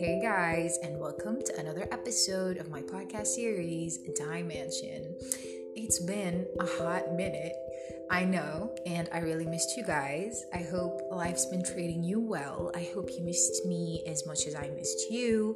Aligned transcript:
Hey 0.00 0.18
guys, 0.18 0.78
and 0.82 0.98
welcome 0.98 1.42
to 1.42 1.60
another 1.60 1.86
episode 1.92 2.56
of 2.56 2.70
my 2.70 2.80
podcast 2.80 3.26
series, 3.26 3.98
Dime 4.18 4.48
Mansion. 4.48 5.14
It's 5.76 5.98
been 5.98 6.46
a 6.58 6.64
hot 6.64 7.14
minute, 7.14 7.52
I 8.10 8.24
know, 8.24 8.74
and 8.86 9.10
I 9.12 9.18
really 9.18 9.44
missed 9.44 9.76
you 9.76 9.84
guys. 9.84 10.46
I 10.54 10.62
hope 10.62 11.02
life's 11.10 11.44
been 11.44 11.62
treating 11.62 12.02
you 12.02 12.18
well. 12.18 12.72
I 12.74 12.88
hope 12.94 13.10
you 13.10 13.22
missed 13.22 13.66
me 13.66 14.02
as 14.06 14.26
much 14.26 14.46
as 14.46 14.54
I 14.54 14.70
missed 14.70 15.10
you. 15.10 15.54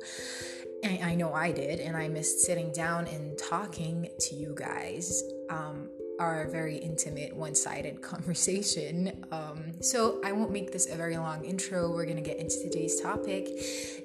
And 0.82 1.02
I 1.02 1.14
know 1.14 1.32
I 1.32 1.50
did, 1.50 1.80
and 1.80 1.96
I 1.96 2.08
missed 2.08 2.40
sitting 2.40 2.70
down 2.70 3.06
and 3.06 3.38
talking 3.38 4.10
to 4.18 4.34
you 4.34 4.54
guys. 4.54 5.22
Um, 5.48 5.88
our 6.18 6.48
very 6.48 6.76
intimate, 6.76 7.34
one 7.34 7.54
sided 7.54 8.02
conversation. 8.12 9.24
Um, 9.32 9.80
so, 9.80 10.20
I 10.24 10.32
won't 10.32 10.52
make 10.52 10.72
this 10.72 10.88
a 10.90 10.96
very 10.96 11.16
long 11.16 11.44
intro. 11.44 11.90
We're 11.90 12.04
going 12.04 12.16
to 12.16 12.22
get 12.22 12.38
into 12.38 12.60
today's 12.62 13.00
topic. 13.00 13.48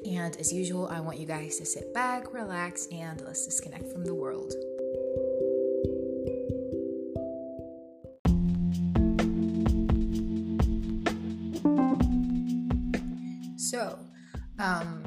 And 0.05 0.35
as 0.37 0.51
usual, 0.51 0.87
I 0.87 0.99
want 0.99 1.19
you 1.19 1.27
guys 1.27 1.57
to 1.57 1.65
sit 1.65 1.93
back, 1.93 2.33
relax, 2.33 2.87
and 2.91 3.21
let's 3.21 3.45
disconnect 3.45 3.91
from 3.91 4.05
the 4.05 4.13
world. 4.13 4.53
So, 13.57 13.99
um, 14.57 14.98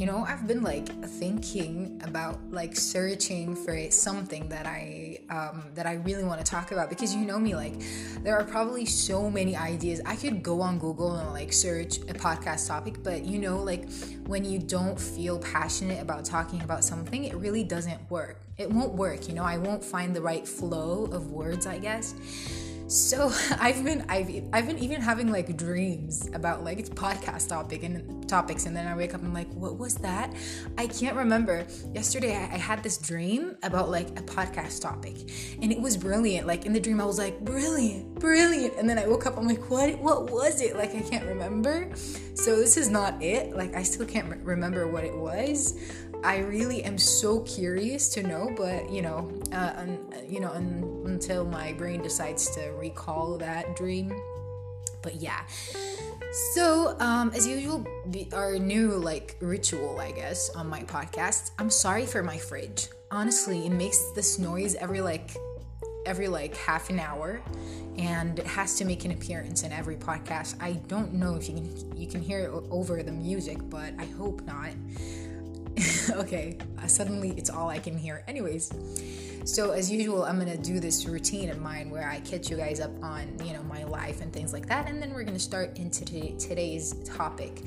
you 0.00 0.06
know 0.06 0.24
i've 0.26 0.46
been 0.46 0.62
like 0.62 0.88
thinking 1.04 2.00
about 2.06 2.38
like 2.50 2.74
searching 2.74 3.54
for 3.54 3.90
something 3.90 4.48
that 4.48 4.64
i 4.64 5.18
um, 5.28 5.64
that 5.74 5.84
i 5.84 5.94
really 5.94 6.24
want 6.24 6.42
to 6.42 6.50
talk 6.50 6.72
about 6.72 6.88
because 6.88 7.14
you 7.14 7.26
know 7.26 7.38
me 7.38 7.54
like 7.54 7.74
there 8.22 8.34
are 8.34 8.44
probably 8.44 8.84
so 8.84 9.30
many 9.30 9.56
ideas. 9.56 10.00
I 10.06 10.16
could 10.16 10.42
go 10.42 10.62
on 10.62 10.78
google 10.78 11.16
and 11.16 11.30
like 11.32 11.52
search 11.52 11.98
a 11.98 12.14
podcast 12.14 12.66
topic 12.66 13.02
but 13.02 13.24
you 13.26 13.38
know 13.38 13.62
like 13.62 13.90
when 14.26 14.42
you 14.42 14.58
don't 14.58 14.98
feel 14.98 15.38
passionate 15.38 16.00
about 16.00 16.24
talking 16.24 16.62
about 16.62 16.82
something 16.82 17.24
it 17.24 17.34
really 17.36 17.62
doesn't 17.62 18.10
work. 18.10 18.40
It 18.56 18.70
won't 18.70 18.94
work 18.94 19.28
you 19.28 19.34
know? 19.34 19.44
I 19.44 19.58
won't 19.58 19.84
find 19.84 20.16
the 20.16 20.22
right 20.22 20.48
flow 20.48 21.04
of 21.12 21.30
words 21.30 21.66
i 21.66 21.78
guess 21.78 22.14
so 22.90 23.32
I've 23.60 23.84
been 23.84 24.04
I've 24.08 24.28
I've 24.52 24.66
been 24.66 24.78
even 24.78 25.00
having 25.00 25.30
like 25.30 25.56
dreams 25.56 26.28
about 26.34 26.64
like 26.64 26.78
podcast 26.90 27.48
topic 27.48 27.84
and 27.84 28.28
topics, 28.28 28.66
and 28.66 28.76
then 28.76 28.86
I 28.86 28.96
wake 28.96 29.14
up 29.14 29.20
and 29.20 29.28
I'm 29.28 29.34
like, 29.34 29.52
what 29.54 29.78
was 29.78 29.94
that? 29.96 30.34
I 30.76 30.86
can't 30.88 31.16
remember. 31.16 31.66
Yesterday 31.94 32.34
I, 32.34 32.54
I 32.54 32.58
had 32.58 32.82
this 32.82 32.98
dream 32.98 33.56
about 33.62 33.90
like 33.90 34.08
a 34.18 34.22
podcast 34.22 34.82
topic, 34.82 35.16
and 35.62 35.70
it 35.70 35.80
was 35.80 35.96
brilliant. 35.96 36.46
Like 36.46 36.66
in 36.66 36.72
the 36.72 36.80
dream 36.80 37.00
I 37.00 37.04
was 37.04 37.18
like, 37.18 37.40
brilliant, 37.40 38.16
brilliant, 38.16 38.74
and 38.76 38.90
then 38.90 38.98
I 38.98 39.06
woke 39.06 39.26
up 39.26 39.38
I'm 39.38 39.46
like, 39.46 39.70
what? 39.70 39.96
What 40.00 40.30
was 40.30 40.60
it? 40.60 40.76
Like 40.76 40.94
I 40.94 41.00
can't 41.00 41.26
remember. 41.26 41.90
So 42.34 42.56
this 42.56 42.76
is 42.76 42.90
not 42.90 43.22
it. 43.22 43.54
Like 43.54 43.74
I 43.74 43.84
still 43.84 44.06
can't 44.06 44.36
remember 44.42 44.88
what 44.88 45.04
it 45.04 45.14
was. 45.14 45.78
I 46.22 46.38
really 46.38 46.84
am 46.84 46.98
so 46.98 47.40
curious 47.40 48.08
to 48.10 48.22
know, 48.22 48.52
but 48.56 48.90
you 48.90 49.02
know, 49.02 49.30
uh, 49.52 49.72
un, 49.76 49.98
you 50.28 50.40
know, 50.40 50.50
un, 50.50 51.02
until 51.06 51.44
my 51.44 51.72
brain 51.72 52.02
decides 52.02 52.50
to 52.56 52.70
recall 52.78 53.38
that 53.38 53.76
dream. 53.76 54.12
But 55.02 55.16
yeah. 55.16 55.40
So, 56.54 56.96
um, 57.00 57.32
as 57.34 57.46
usual, 57.46 57.86
our 58.32 58.58
new 58.58 58.92
like 58.92 59.36
ritual, 59.40 59.98
I 59.98 60.12
guess, 60.12 60.50
on 60.50 60.68
my 60.68 60.82
podcast. 60.82 61.52
I'm 61.58 61.70
sorry 61.70 62.06
for 62.06 62.22
my 62.22 62.36
fridge. 62.36 62.88
Honestly, 63.10 63.66
it 63.66 63.72
makes 63.72 63.98
this 64.12 64.38
noise 64.38 64.74
every 64.76 65.00
like 65.00 65.30
every 66.06 66.28
like 66.28 66.56
half 66.56 66.88
an 66.88 66.98
hour 66.98 67.42
and 67.98 68.38
it 68.38 68.46
has 68.46 68.76
to 68.76 68.84
make 68.84 69.04
an 69.04 69.10
appearance 69.10 69.62
in 69.62 69.72
every 69.72 69.96
podcast. 69.96 70.56
I 70.60 70.72
don't 70.88 71.12
know 71.12 71.34
if 71.34 71.48
you 71.48 71.54
can 71.54 71.96
you 71.96 72.06
can 72.06 72.20
hear 72.20 72.40
it 72.40 72.50
over 72.70 73.02
the 73.02 73.12
music, 73.12 73.58
but 73.68 73.92
I 73.98 74.04
hope 74.04 74.42
not. 74.42 74.70
okay, 76.12 76.58
uh, 76.78 76.86
suddenly 76.86 77.30
it's 77.36 77.50
all 77.50 77.68
I 77.68 77.78
can 77.78 77.96
hear. 77.96 78.24
Anyways, 78.26 78.72
so 79.44 79.70
as 79.70 79.90
usual, 79.90 80.24
I'm 80.24 80.38
gonna 80.38 80.56
do 80.56 80.80
this 80.80 81.06
routine 81.06 81.50
of 81.50 81.60
mine 81.60 81.90
where 81.90 82.08
I 82.08 82.20
catch 82.20 82.50
you 82.50 82.56
guys 82.56 82.80
up 82.80 82.90
on 83.02 83.36
you 83.44 83.52
know 83.52 83.62
my 83.62 83.84
life 83.84 84.20
and 84.20 84.32
things 84.32 84.52
like 84.52 84.66
that, 84.66 84.88
and 84.88 85.00
then 85.00 85.12
we're 85.12 85.24
gonna 85.24 85.38
start 85.38 85.78
into 85.78 86.04
today's 86.04 86.94
topic. 87.04 87.62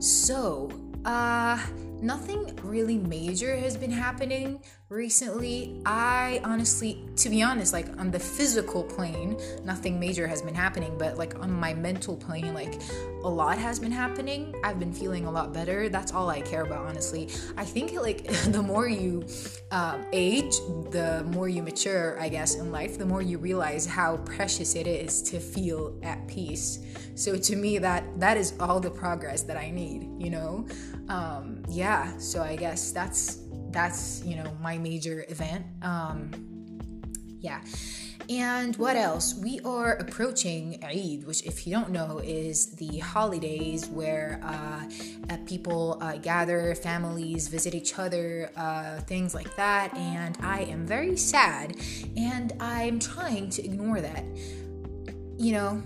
So, 0.00 0.70
uh, 1.04 1.58
nothing 2.00 2.56
really 2.62 2.98
major 2.98 3.56
has 3.56 3.76
been 3.76 3.90
happening 3.90 4.60
recently. 4.90 5.82
I 5.84 6.40
honestly, 6.44 7.04
to 7.16 7.28
be 7.28 7.42
honest, 7.42 7.74
like 7.74 7.88
on 7.98 8.10
the 8.10 8.18
physical 8.18 8.82
plane, 8.82 9.38
nothing 9.62 10.00
major 10.00 10.26
has 10.26 10.40
been 10.40 10.54
happening, 10.54 10.96
but 10.96 11.18
like 11.18 11.38
on 11.38 11.52
my 11.52 11.74
mental 11.74 12.16
plane, 12.16 12.54
like 12.54 12.80
a 13.22 13.28
lot 13.28 13.58
has 13.58 13.78
been 13.78 13.92
happening. 13.92 14.54
I've 14.64 14.78
been 14.78 14.92
feeling 14.92 15.26
a 15.26 15.30
lot 15.30 15.52
better. 15.52 15.90
That's 15.90 16.12
all 16.12 16.30
I 16.30 16.40
care 16.40 16.62
about, 16.62 16.86
honestly. 16.86 17.28
I 17.56 17.66
think 17.66 18.00
like 18.00 18.26
the 18.46 18.62
more 18.62 18.88
you 18.88 19.26
uh, 19.70 19.98
age, 20.12 20.56
the 20.90 21.22
more 21.32 21.48
you 21.48 21.62
mature, 21.62 22.18
I 22.18 22.30
guess, 22.30 22.54
in 22.54 22.72
life, 22.72 22.96
the 22.96 23.06
more 23.06 23.20
you 23.20 23.36
realize 23.36 23.84
how 23.84 24.16
precious 24.18 24.74
it 24.74 24.86
is 24.86 25.20
to 25.24 25.38
feel 25.38 25.98
at 26.02 26.26
peace. 26.28 26.78
So 27.14 27.36
to 27.36 27.56
me, 27.56 27.76
that 27.78 28.04
that 28.18 28.38
is 28.38 28.54
all 28.58 28.80
the 28.80 28.90
progress 28.90 29.42
that 29.42 29.58
I 29.58 29.70
need, 29.70 30.08
you 30.18 30.30
know. 30.30 30.66
Um, 31.10 31.62
yeah. 31.68 32.16
So 32.16 32.42
I 32.42 32.56
guess 32.56 32.90
that's 32.92 33.47
that's 33.78 34.24
you 34.24 34.34
know 34.34 34.56
my 34.60 34.76
major 34.76 35.24
event 35.28 35.64
um 35.82 36.30
yeah 37.40 37.60
and 38.30 38.76
what 38.76 38.96
else? 38.96 39.34
We 39.34 39.58
are 39.60 39.94
approaching 39.94 40.84
Eid, 40.84 41.26
which, 41.26 41.46
if 41.46 41.66
you 41.66 41.72
don't 41.72 41.88
know, 41.88 42.20
is 42.22 42.72
the 42.72 42.98
holidays 42.98 43.86
where 43.86 44.38
uh, 44.42 44.84
uh, 45.30 45.36
people 45.46 45.96
uh, 46.02 46.18
gather, 46.18 46.74
families 46.74 47.48
visit 47.48 47.74
each 47.74 47.98
other, 47.98 48.50
uh, 48.54 49.00
things 49.00 49.34
like 49.34 49.56
that. 49.56 49.96
And 49.96 50.36
I 50.42 50.60
am 50.64 50.86
very 50.86 51.16
sad, 51.16 51.76
and 52.18 52.52
I'm 52.60 52.98
trying 52.98 53.48
to 53.48 53.64
ignore 53.64 54.02
that. 54.02 54.24
You 55.38 55.52
know, 55.52 55.82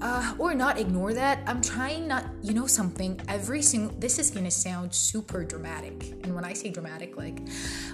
uh, 0.00 0.34
or 0.38 0.54
not 0.54 0.78
ignore 0.78 1.12
that. 1.14 1.40
I'm 1.46 1.60
trying 1.60 2.08
not, 2.08 2.26
you 2.42 2.54
know, 2.54 2.66
something. 2.66 3.20
Every 3.28 3.62
single, 3.62 3.96
this 3.98 4.18
is 4.18 4.30
gonna 4.30 4.50
sound 4.50 4.94
super 4.94 5.44
dramatic, 5.44 6.14
and 6.22 6.34
when 6.34 6.44
I 6.44 6.52
say 6.52 6.70
dramatic, 6.70 7.16
like, 7.16 7.40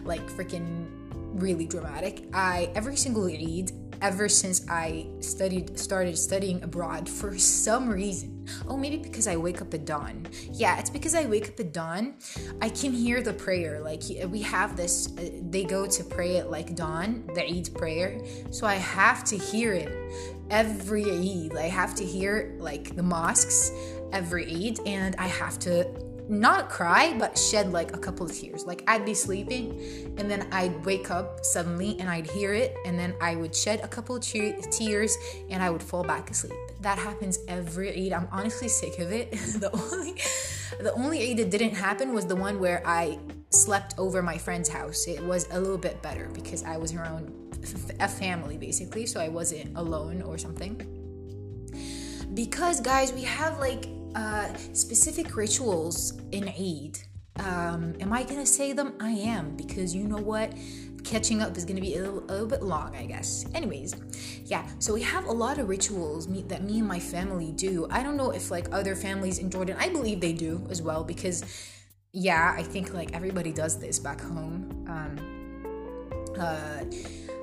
like 0.05 0.27
freaking 0.31 0.89
really 1.33 1.66
dramatic. 1.66 2.25
I 2.33 2.71
every 2.75 2.97
single 2.97 3.27
Eid 3.27 3.72
ever 4.03 4.28
since 4.28 4.66
I 4.69 5.06
studied 5.21 5.78
started 5.78 6.16
studying 6.19 6.62
abroad 6.62 7.09
for 7.09 7.37
some 7.38 7.88
reason. 7.88 8.47
Oh, 8.69 8.77
maybe 8.77 8.97
because 8.97 9.27
I 9.27 9.37
wake 9.37 9.61
up 9.61 9.72
at 9.75 9.84
dawn. 9.84 10.27
Yeah, 10.53 10.78
it's 10.78 10.91
because 10.91 11.15
I 11.15 11.27
wake 11.27 11.49
up 11.49 11.61
at 11.61 11.72
dawn. 11.72 12.15
I 12.60 12.69
can 12.69 12.93
hear 12.93 13.22
the 13.22 13.33
prayer. 13.33 13.81
Like 13.81 14.03
we 14.28 14.43
have 14.43 14.77
this 14.77 15.09
uh, 15.19 15.31
they 15.50 15.65
go 15.65 15.87
to 15.87 16.05
pray 16.05 16.39
at 16.39 16.50
like 16.50 16.75
dawn, 16.75 17.25
the 17.34 17.44
Eid 17.44 17.75
prayer. 17.75 18.21
So 18.50 18.66
I 18.66 18.75
have 18.75 19.25
to 19.25 19.37
hear 19.37 19.72
it 19.72 19.91
every 20.50 21.05
Eid. 21.05 21.56
I 21.56 21.69
have 21.69 21.94
to 21.97 22.05
hear 22.05 22.56
like 22.59 22.97
the 22.97 23.03
mosques 23.03 23.71
every 24.12 24.47
Eid 24.47 24.81
and 24.87 25.15
I 25.16 25.27
have 25.27 25.59
to 25.60 25.84
not 26.30 26.70
cry, 26.70 27.14
but 27.18 27.36
shed 27.36 27.72
like 27.72 27.94
a 27.94 27.98
couple 27.98 28.24
of 28.24 28.32
tears. 28.32 28.64
Like 28.64 28.84
I'd 28.86 29.04
be 29.04 29.14
sleeping 29.14 30.14
and 30.16 30.30
then 30.30 30.46
I'd 30.52 30.84
wake 30.86 31.10
up 31.10 31.44
suddenly 31.44 31.98
and 31.98 32.08
I'd 32.08 32.30
hear 32.30 32.54
it 32.54 32.76
and 32.86 32.98
then 32.98 33.14
I 33.20 33.34
would 33.34 33.54
shed 33.54 33.80
a 33.80 33.88
couple 33.88 34.16
of 34.16 34.22
che- 34.22 34.56
tears 34.70 35.16
and 35.50 35.62
I 35.62 35.70
would 35.70 35.82
fall 35.82 36.04
back 36.04 36.30
asleep. 36.30 36.56
That 36.80 36.98
happens 36.98 37.41
every 37.48 38.06
Eid. 38.06 38.12
I'm 38.12 38.28
honestly 38.30 38.68
sick 38.68 38.98
of 39.00 39.10
it. 39.10 39.30
the 39.60 39.70
only 39.72 40.14
the 40.80 40.92
only 40.92 41.30
Eid 41.30 41.38
that 41.38 41.50
didn't 41.50 41.74
happen 41.74 42.14
was 42.14 42.26
the 42.26 42.36
one 42.36 42.60
where 42.60 42.82
I 42.86 43.18
slept 43.50 43.94
over 43.98 44.22
my 44.22 44.38
friend's 44.38 44.68
house. 44.68 45.08
It 45.08 45.22
was 45.24 45.48
a 45.50 45.60
little 45.60 45.78
bit 45.78 46.00
better 46.00 46.28
because 46.32 46.62
I 46.62 46.76
was 46.76 46.94
around 46.94 47.34
a 47.98 48.08
family 48.08 48.56
basically, 48.56 49.04
so 49.06 49.20
I 49.20 49.28
wasn't 49.28 49.76
alone 49.76 50.22
or 50.22 50.38
something. 50.38 50.86
Because 52.34 52.80
guys, 52.80 53.12
we 53.12 53.24
have 53.24 53.59
like 53.59 53.86
uh, 54.15 54.54
specific 54.72 55.36
rituals 55.36 56.21
in 56.33 56.48
Eid. 56.48 56.98
Um, 57.39 57.95
am 58.01 58.12
I 58.12 58.22
gonna 58.22 58.47
say 58.47 58.72
them? 58.72 58.95
I 59.01 59.10
am 59.10 59.57
because 59.57 59.95
you 59.95 60.04
know 60.04 60.18
what? 60.18 60.53
Catching 61.04 61.41
up 61.41 61.57
is 61.57 61.65
gonna 61.65 61.80
be 61.80 61.97
a 61.97 62.01
little, 62.01 62.24
a 62.24 62.33
little 62.33 62.47
bit 62.47 62.62
long, 62.62 62.95
I 62.95 63.07
guess. 63.07 63.47
Anyways, 63.54 63.97
yeah. 64.45 64.66
So 64.78 64.92
we 64.92 65.03
have 65.03 65.27
a 65.27 65.33
lot 65.33 65.59
of 65.59 65.68
rituals 65.68 66.28
me, 66.28 66.42
that 66.48 66.62
me 66.62 66.78
and 66.80 66.89
my 66.89 67.01
family 67.01 67.53
do. 67.53 67.86
I 67.91 68.03
don't 68.03 68.16
know 68.16 68.30
if 68.30 68.51
like 68.51 68.68
other 68.72 68.95
families 68.95 69.39
in 69.39 69.51
Jordan. 69.51 69.77
I 69.78 69.89
believe 69.89 70.21
they 70.21 70.33
do 70.33 70.66
as 70.71 70.83
well 70.83 71.03
because, 71.03 71.45
yeah, 72.12 72.54
I 72.57 72.62
think 72.62 72.92
like 72.92 73.15
everybody 73.15 73.53
does 73.53 73.78
this 73.78 73.98
back 73.98 74.21
home. 74.21 74.84
Um, 74.89 76.36
uh, 76.39 76.84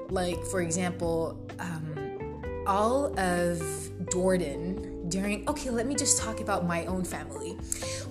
like 0.09 0.43
for 0.45 0.61
example, 0.61 1.39
um, 1.59 2.43
all 2.67 3.17
of 3.19 3.61
Jordan 4.11 4.86
during 5.09 5.47
okay 5.47 5.69
let 5.69 5.85
me 5.85 5.95
just 5.95 6.21
talk 6.21 6.39
about 6.39 6.65
my 6.65 6.85
own 6.85 7.03
family 7.03 7.57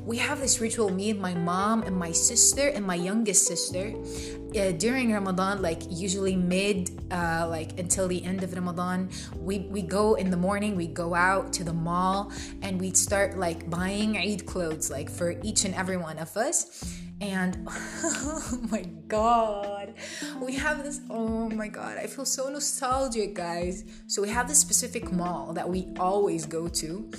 we 0.04 0.16
have 0.16 0.40
this 0.40 0.60
ritual 0.60 0.90
me 0.90 1.10
and 1.10 1.20
my 1.20 1.34
mom 1.34 1.82
and 1.82 1.96
my 1.96 2.12
sister 2.12 2.68
and 2.68 2.86
my 2.86 2.94
youngest 2.94 3.46
sister 3.46 3.94
uh, 4.56 4.72
during 4.72 5.12
Ramadan, 5.12 5.60
like 5.60 5.82
usually 5.90 6.36
mid, 6.36 6.90
uh, 7.10 7.46
like 7.48 7.78
until 7.78 8.08
the 8.08 8.24
end 8.24 8.42
of 8.42 8.54
Ramadan, 8.54 9.10
we 9.36 9.60
we 9.70 9.82
go 9.82 10.14
in 10.14 10.30
the 10.30 10.36
morning. 10.36 10.76
We 10.76 10.86
go 10.86 11.14
out 11.14 11.52
to 11.54 11.64
the 11.64 11.72
mall 11.72 12.32
and 12.62 12.80
we 12.80 12.92
start 12.92 13.38
like 13.38 13.68
buying 13.68 14.16
Eid 14.16 14.46
clothes, 14.46 14.90
like 14.90 15.10
for 15.10 15.34
each 15.42 15.64
and 15.64 15.74
every 15.74 15.96
one 15.96 16.18
of 16.18 16.36
us. 16.36 16.96
And 17.20 17.66
oh 17.70 18.60
my 18.70 18.82
god, 19.08 19.94
we 20.40 20.54
have 20.56 20.84
this. 20.84 21.00
Oh 21.08 21.48
my 21.48 21.68
god, 21.68 21.96
I 21.96 22.06
feel 22.06 22.26
so 22.26 22.48
nostalgic, 22.48 23.34
guys. 23.34 23.84
So 24.06 24.20
we 24.20 24.28
have 24.28 24.48
this 24.48 24.58
specific 24.58 25.10
mall 25.12 25.54
that 25.54 25.68
we 25.68 25.88
always 25.98 26.44
go 26.44 26.68
to, 26.68 27.10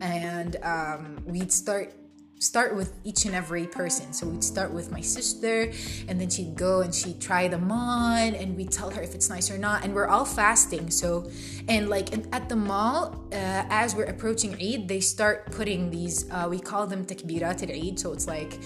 and 0.00 0.56
um, 0.62 1.22
we'd 1.24 1.52
start 1.52 1.94
start 2.38 2.76
with 2.76 2.92
each 3.02 3.24
and 3.24 3.34
every 3.34 3.66
person. 3.66 4.12
So 4.12 4.26
we'd 4.26 4.44
start 4.44 4.72
with 4.72 4.90
my 4.92 5.00
sister, 5.00 5.72
and 6.08 6.20
then 6.20 6.28
she'd 6.28 6.54
go 6.54 6.82
and 6.82 6.94
she'd 6.94 7.20
try 7.20 7.48
them 7.48 7.72
on, 7.72 8.34
and 8.34 8.56
we'd 8.56 8.70
tell 8.70 8.90
her 8.90 9.00
if 9.00 9.14
it's 9.14 9.30
nice 9.30 9.50
or 9.50 9.58
not. 9.58 9.84
And 9.84 9.94
we're 9.94 10.08
all 10.08 10.24
fasting. 10.24 10.90
So, 10.90 11.30
and 11.68 11.88
like 11.88 12.12
at 12.34 12.48
the 12.48 12.56
mall, 12.56 13.26
uh, 13.32 13.64
as 13.70 13.94
we're 13.94 14.04
approaching 14.04 14.54
Eid, 14.54 14.88
they 14.88 15.00
start 15.00 15.50
putting 15.52 15.90
these, 15.90 16.30
uh, 16.30 16.46
we 16.48 16.58
call 16.58 16.86
them 16.86 17.04
takbirat 17.06 17.62
al 17.62 17.74
Eid. 17.74 17.98
So 17.98 18.12
it's 18.12 18.26
like, 18.26 18.60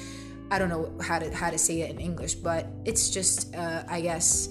I 0.50 0.58
don't 0.58 0.68
know 0.68 0.92
how 1.00 1.18
to 1.18 1.34
how 1.34 1.50
to 1.50 1.58
say 1.58 1.82
it 1.82 1.90
in 1.90 2.00
English, 2.00 2.34
but 2.34 2.66
it's 2.84 3.10
just, 3.10 3.54
uh, 3.54 3.84
I 3.88 4.00
guess, 4.00 4.48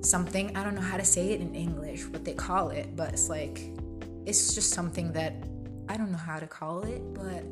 something. 0.00 0.56
I 0.56 0.64
don't 0.64 0.74
know 0.74 0.80
how 0.80 0.96
to 0.96 1.04
say 1.04 1.32
it 1.32 1.40
in 1.40 1.54
English, 1.54 2.06
what 2.06 2.24
they 2.24 2.32
call 2.32 2.70
it, 2.70 2.96
but 2.96 3.12
it's 3.12 3.28
like, 3.28 3.70
it's 4.24 4.54
just 4.54 4.70
something 4.70 5.12
that 5.12 5.34
I 5.88 5.98
don't 5.98 6.10
know 6.10 6.18
how 6.18 6.38
to 6.38 6.46
call 6.46 6.84
it, 6.84 7.02
but 7.12 7.44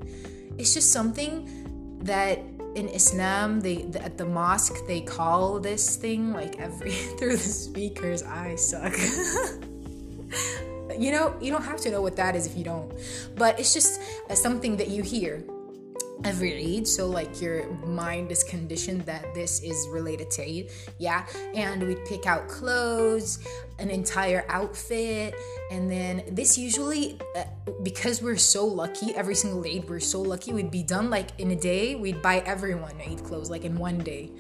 it's 0.57 0.73
just 0.73 0.93
something 0.93 1.99
that 2.05 2.39
in 2.75 2.89
Islam, 2.89 3.61
they 3.61 3.83
the, 3.83 4.03
at 4.03 4.17
the 4.17 4.25
mosque 4.25 4.87
they 4.87 5.03
call 5.03 5.61
this 5.61 5.97
thing 5.97 6.33
like 6.33 6.59
every 6.59 6.93
through 7.19 7.37
the 7.37 7.39
speakers. 7.39 8.23
I 8.23 8.57
suck. 8.57 8.97
you 10.99 11.13
know, 11.13 11.37
you 11.41 11.53
don't 11.53 11.65
have 11.65 11.81
to 11.83 11.91
know 11.91 12.01
what 12.01 12.17
that 12.17 12.35
is 12.35 12.47
if 12.47 12.57
you 12.57 12.65
don't, 12.65 12.91
but 13.37 13.61
it's 13.61 13.75
just 13.75 14.01
uh, 14.31 14.35
something 14.35 14.79
that 14.79 14.89
you 14.89 15.03
hear 15.03 15.45
every 16.25 16.77
Eid. 16.77 16.87
So 16.87 17.07
like 17.07 17.41
your 17.41 17.71
mind 17.87 18.31
is 18.31 18.45
conditioned 18.45 19.03
that 19.03 19.35
this 19.35 19.61
is 19.63 19.89
related 19.89 20.31
to 20.33 20.43
Eid. 20.43 20.71
Yeah. 20.99 21.27
And 21.55 21.87
we 21.87 21.97
pick 22.07 22.27
out 22.27 22.49
clothes, 22.49 23.39
an 23.79 23.91
entire 23.91 24.45
outfit. 24.49 25.35
And 25.71 25.91
then 25.91 26.23
this 26.31 26.59
usually, 26.59 27.19
uh, 27.37 27.45
because 27.83 28.23
we're 28.23 28.37
so 28.37 28.67
lucky, 28.67 29.15
every 29.15 29.35
single 29.35 29.65
Eid, 29.65 29.89
we're 29.89 30.01
so 30.01 30.21
lucky, 30.21 30.53
we'd 30.53 30.71
be 30.71 30.83
done 30.83 31.11
like 31.11 31.29
in 31.39 31.51
a 31.51 31.57
day. 31.57 31.95
We'd 31.95 32.23
buy 32.23 32.39
everyone 32.47 32.95
Eid 33.01 33.25
clothes 33.25 33.51
like 33.51 33.65
in 33.65 33.79
one 33.79 33.99
day. 33.99 34.31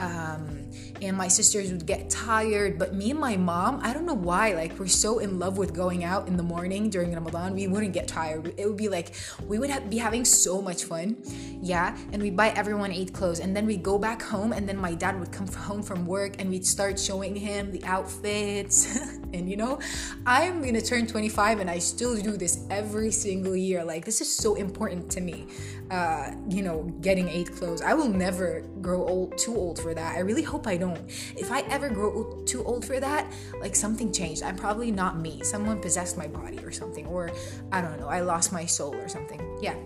Um, 0.00 0.68
and 1.02 1.16
my 1.16 1.28
sisters 1.28 1.70
would 1.70 1.86
get 1.86 2.10
tired. 2.10 2.78
But 2.78 2.94
me 2.94 3.10
and 3.10 3.20
my 3.20 3.36
mom, 3.36 3.80
I 3.82 3.92
don't 3.92 4.06
know 4.06 4.14
why, 4.14 4.52
like 4.52 4.78
we're 4.78 4.86
so 4.86 5.18
in 5.18 5.38
love 5.38 5.58
with 5.58 5.74
going 5.74 6.04
out 6.04 6.28
in 6.28 6.36
the 6.36 6.42
morning 6.42 6.90
during 6.90 7.14
Ramadan, 7.14 7.54
we 7.54 7.66
wouldn't 7.66 7.92
get 7.92 8.08
tired. 8.08 8.52
It 8.56 8.66
would 8.66 8.76
be 8.76 8.88
like 8.88 9.12
we 9.46 9.58
would 9.58 9.70
have, 9.70 9.88
be 9.90 9.98
having 9.98 10.24
so 10.24 10.60
much 10.60 10.84
fun, 10.84 11.16
yeah. 11.60 11.96
And 12.12 12.22
we 12.22 12.30
buy 12.30 12.50
everyone 12.50 12.92
Eid 12.92 13.12
clothes, 13.12 13.40
and 13.40 13.54
then 13.54 13.66
we 13.66 13.76
go 13.76 13.98
back 13.98 14.22
home, 14.22 14.52
and 14.52 14.68
then 14.68 14.76
my 14.76 14.94
dad 14.94 15.18
would 15.18 15.32
come 15.32 15.46
home 15.48 15.82
from 15.82 16.06
work, 16.06 16.40
and 16.40 16.50
we'd 16.50 16.66
start 16.66 16.98
showing 16.98 17.34
him 17.34 17.70
the 17.70 17.84
outfits. 17.84 18.96
and 19.32 19.48
you 19.48 19.56
know, 19.56 19.78
I'm 20.26 20.62
gonna 20.62 20.80
turn 20.80 21.06
25, 21.06 21.60
and 21.60 21.70
I 21.70 21.78
still 21.78 22.16
do 22.16 22.36
this 22.36 22.64
every 22.70 23.10
single 23.10 23.56
year. 23.56 23.84
Like 23.84 24.04
this 24.04 24.20
is 24.20 24.32
so 24.34 24.54
important 24.54 25.10
to 25.12 25.20
me. 25.20 25.46
Uh, 25.90 26.32
you 26.48 26.62
know, 26.62 26.82
getting 27.00 27.28
Eid 27.30 27.50
clothes. 27.52 27.80
I 27.80 27.94
will 27.94 28.10
never 28.10 28.60
grow 28.82 29.06
old, 29.06 29.38
too 29.38 29.56
old 29.56 29.78
for 29.78 29.87
that. 29.94 30.16
I 30.16 30.20
really 30.20 30.42
hope 30.42 30.66
I 30.66 30.76
don't. 30.76 30.98
If 31.36 31.50
I 31.50 31.60
ever 31.62 31.88
grow 31.88 32.42
too 32.46 32.64
old 32.64 32.84
for 32.84 33.00
that, 33.00 33.30
like 33.60 33.74
something 33.74 34.12
changed. 34.12 34.42
I'm 34.42 34.56
probably 34.56 34.90
not 34.90 35.18
me. 35.18 35.42
Someone 35.42 35.80
possessed 35.80 36.16
my 36.16 36.26
body 36.26 36.58
or 36.64 36.72
something, 36.72 37.06
or 37.06 37.30
I 37.72 37.80
don't 37.80 37.98
know, 38.00 38.08
I 38.08 38.20
lost 38.20 38.52
my 38.52 38.66
soul 38.66 38.94
or 38.94 39.08
something. 39.08 39.40
Yeah. 39.60 39.76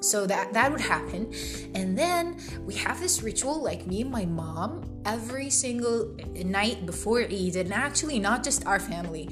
So 0.00 0.26
that 0.26 0.52
that 0.52 0.70
would 0.70 0.80
happen. 0.80 1.32
And 1.74 1.96
then 1.96 2.36
we 2.64 2.74
have 2.74 2.98
this 3.00 3.22
ritual 3.22 3.62
like 3.62 3.86
me 3.86 4.02
and 4.02 4.10
my 4.10 4.24
mom 4.24 5.00
every 5.04 5.50
single 5.50 6.16
night 6.34 6.86
before 6.86 7.20
Eid 7.22 7.56
and 7.56 7.72
actually 7.72 8.18
not 8.18 8.42
just 8.42 8.66
our 8.66 8.80
family 8.80 9.28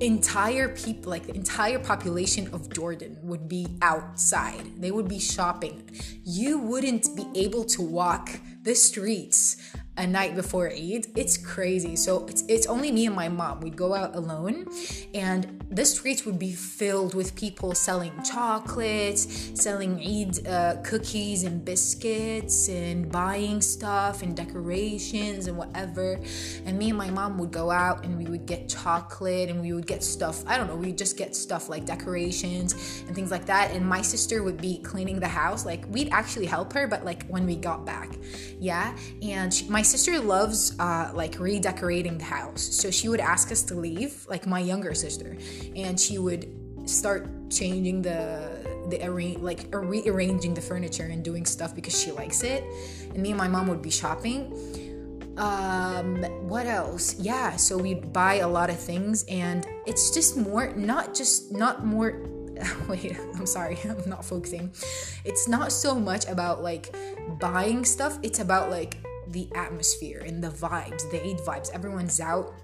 entire 0.00 0.68
people 0.68 1.10
like 1.10 1.26
the 1.26 1.34
entire 1.34 1.78
population 1.78 2.48
of 2.52 2.72
jordan 2.72 3.16
would 3.22 3.48
be 3.48 3.66
outside 3.80 4.64
they 4.80 4.90
would 4.90 5.08
be 5.08 5.18
shopping 5.18 5.88
you 6.24 6.58
wouldn't 6.58 7.06
be 7.16 7.26
able 7.34 7.64
to 7.64 7.80
walk 7.80 8.30
the 8.64 8.74
streets 8.74 9.58
a 9.96 10.06
night 10.06 10.34
before 10.34 10.68
Eid. 10.70 11.06
It's 11.16 11.36
crazy. 11.36 11.96
So 11.96 12.26
it's 12.26 12.42
it's 12.48 12.66
only 12.66 12.90
me 12.90 13.06
and 13.06 13.14
my 13.14 13.28
mom. 13.28 13.60
We'd 13.60 13.76
go 13.76 13.94
out 13.94 14.16
alone, 14.16 14.66
and 15.14 15.64
the 15.70 15.84
streets 15.84 16.24
would 16.24 16.38
be 16.38 16.52
filled 16.52 17.14
with 17.14 17.34
people 17.34 17.74
selling 17.74 18.12
chocolates, 18.22 19.52
selling 19.54 20.00
Eid 20.00 20.46
uh, 20.46 20.76
cookies 20.82 21.44
and 21.44 21.64
biscuits, 21.64 22.68
and 22.68 23.10
buying 23.10 23.60
stuff 23.60 24.22
and 24.22 24.36
decorations 24.36 25.46
and 25.46 25.56
whatever. 25.56 26.20
And 26.64 26.78
me 26.78 26.88
and 26.88 26.98
my 26.98 27.10
mom 27.10 27.38
would 27.38 27.52
go 27.52 27.70
out 27.70 28.04
and 28.04 28.18
we 28.18 28.24
would 28.24 28.46
get 28.46 28.68
chocolate 28.68 29.48
and 29.48 29.60
we 29.60 29.72
would 29.72 29.86
get 29.86 30.02
stuff. 30.02 30.42
I 30.46 30.56
don't 30.56 30.66
know. 30.66 30.76
We'd 30.76 30.98
just 30.98 31.16
get 31.16 31.36
stuff 31.36 31.68
like 31.68 31.84
decorations 31.84 33.02
and 33.06 33.14
things 33.14 33.30
like 33.30 33.46
that. 33.46 33.70
And 33.70 33.86
my 33.86 34.02
sister 34.02 34.42
would 34.42 34.60
be 34.60 34.78
cleaning 34.78 35.20
the 35.20 35.28
house. 35.28 35.64
Like 35.64 35.84
we'd 35.88 36.08
actually 36.10 36.46
help 36.46 36.72
her, 36.72 36.86
but 36.88 37.04
like 37.04 37.26
when 37.26 37.46
we 37.46 37.56
got 37.56 37.84
back, 37.86 38.16
yeah. 38.58 38.96
And 39.22 39.52
she, 39.52 39.68
my 39.68 39.83
sister 39.84 40.18
loves 40.18 40.78
uh, 40.80 41.12
like 41.14 41.38
redecorating 41.38 42.18
the 42.18 42.24
house, 42.24 42.62
so 42.62 42.90
she 42.90 43.08
would 43.08 43.20
ask 43.20 43.52
us 43.52 43.62
to 43.64 43.74
leave, 43.74 44.26
like 44.28 44.46
my 44.46 44.58
younger 44.58 44.94
sister, 44.94 45.36
and 45.76 45.98
she 45.98 46.18
would 46.18 46.48
start 46.86 47.28
changing 47.50 48.02
the 48.02 48.50
the 48.90 49.02
arrange 49.06 49.38
like 49.40 49.66
rearranging 49.72 50.52
the 50.52 50.60
furniture 50.60 51.04
and 51.04 51.24
doing 51.24 51.46
stuff 51.46 51.74
because 51.74 51.98
she 51.98 52.10
likes 52.10 52.42
it. 52.42 52.64
And 53.14 53.22
me 53.22 53.30
and 53.30 53.38
my 53.38 53.48
mom 53.48 53.68
would 53.68 53.82
be 53.82 53.90
shopping. 53.90 54.52
Um, 55.36 56.22
what 56.48 56.66
else? 56.66 57.18
Yeah, 57.18 57.56
so 57.56 57.76
we'd 57.76 58.12
buy 58.12 58.34
a 58.34 58.48
lot 58.48 58.70
of 58.70 58.78
things, 58.78 59.24
and 59.28 59.66
it's 59.86 60.10
just 60.10 60.36
more 60.36 60.72
not 60.74 61.14
just 61.14 61.52
not 61.52 61.84
more 61.84 62.20
wait 62.88 63.16
i'm 63.34 63.46
sorry 63.46 63.76
i'm 63.84 64.08
not 64.08 64.24
focusing 64.24 64.70
it's 65.24 65.48
not 65.48 65.72
so 65.72 65.94
much 65.94 66.26
about 66.28 66.62
like 66.62 66.94
buying 67.40 67.84
stuff 67.84 68.18
it's 68.22 68.38
about 68.38 68.70
like 68.70 68.96
the 69.28 69.48
atmosphere 69.54 70.22
and 70.26 70.42
the 70.42 70.48
vibes, 70.48 71.10
the 71.10 71.22
Eid 71.22 71.38
vibes. 71.38 71.72
Everyone's 71.72 72.20
out. 72.20 72.54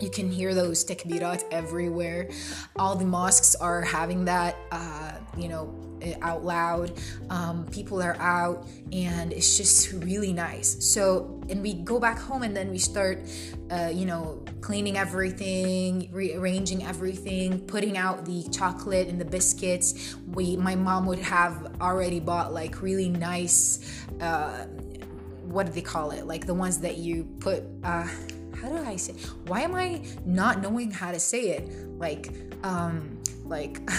You 0.00 0.10
can 0.10 0.30
hear 0.30 0.54
those 0.54 0.84
takbirat 0.84 1.44
everywhere. 1.50 2.30
All 2.76 2.96
the 2.96 3.04
mosques 3.04 3.54
are 3.54 3.82
having 3.82 4.24
that, 4.24 4.56
uh, 4.70 5.12
you 5.36 5.48
know, 5.48 5.92
out 6.22 6.44
loud. 6.44 6.92
Um, 7.30 7.66
people 7.66 8.02
are 8.02 8.16
out, 8.16 8.66
and 8.92 9.32
it's 9.32 9.56
just 9.56 9.92
really 9.92 10.32
nice. 10.32 10.84
So, 10.84 11.40
and 11.48 11.62
we 11.62 11.74
go 11.74 12.00
back 12.00 12.18
home, 12.18 12.42
and 12.42 12.56
then 12.56 12.70
we 12.70 12.78
start, 12.78 13.20
uh, 13.70 13.90
you 13.92 14.06
know, 14.06 14.44
cleaning 14.60 14.96
everything, 14.96 16.08
rearranging 16.12 16.84
everything, 16.84 17.60
putting 17.60 17.96
out 17.96 18.24
the 18.24 18.44
chocolate 18.50 19.08
and 19.08 19.20
the 19.20 19.24
biscuits. 19.24 20.16
We, 20.26 20.56
my 20.56 20.74
mom 20.74 21.06
would 21.06 21.20
have 21.20 21.76
already 21.80 22.18
bought 22.18 22.52
like 22.52 22.82
really 22.82 23.08
nice. 23.08 24.04
Uh, 24.20 24.66
what 25.52 25.66
do 25.66 25.72
they 25.72 25.82
call 25.82 26.10
it? 26.10 26.26
Like 26.26 26.46
the 26.46 26.54
ones 26.54 26.78
that 26.78 26.96
you 26.96 27.24
put. 27.40 27.62
Uh, 27.84 28.08
how 28.54 28.68
do 28.68 28.78
I 28.78 28.96
say? 28.96 29.14
Why 29.46 29.60
am 29.62 29.74
I 29.74 30.02
not 30.24 30.62
knowing 30.62 30.90
how 30.90 31.12
to 31.12 31.20
say 31.20 31.50
it? 31.50 31.68
Like, 31.98 32.32
um, 32.62 33.18
like. 33.44 33.80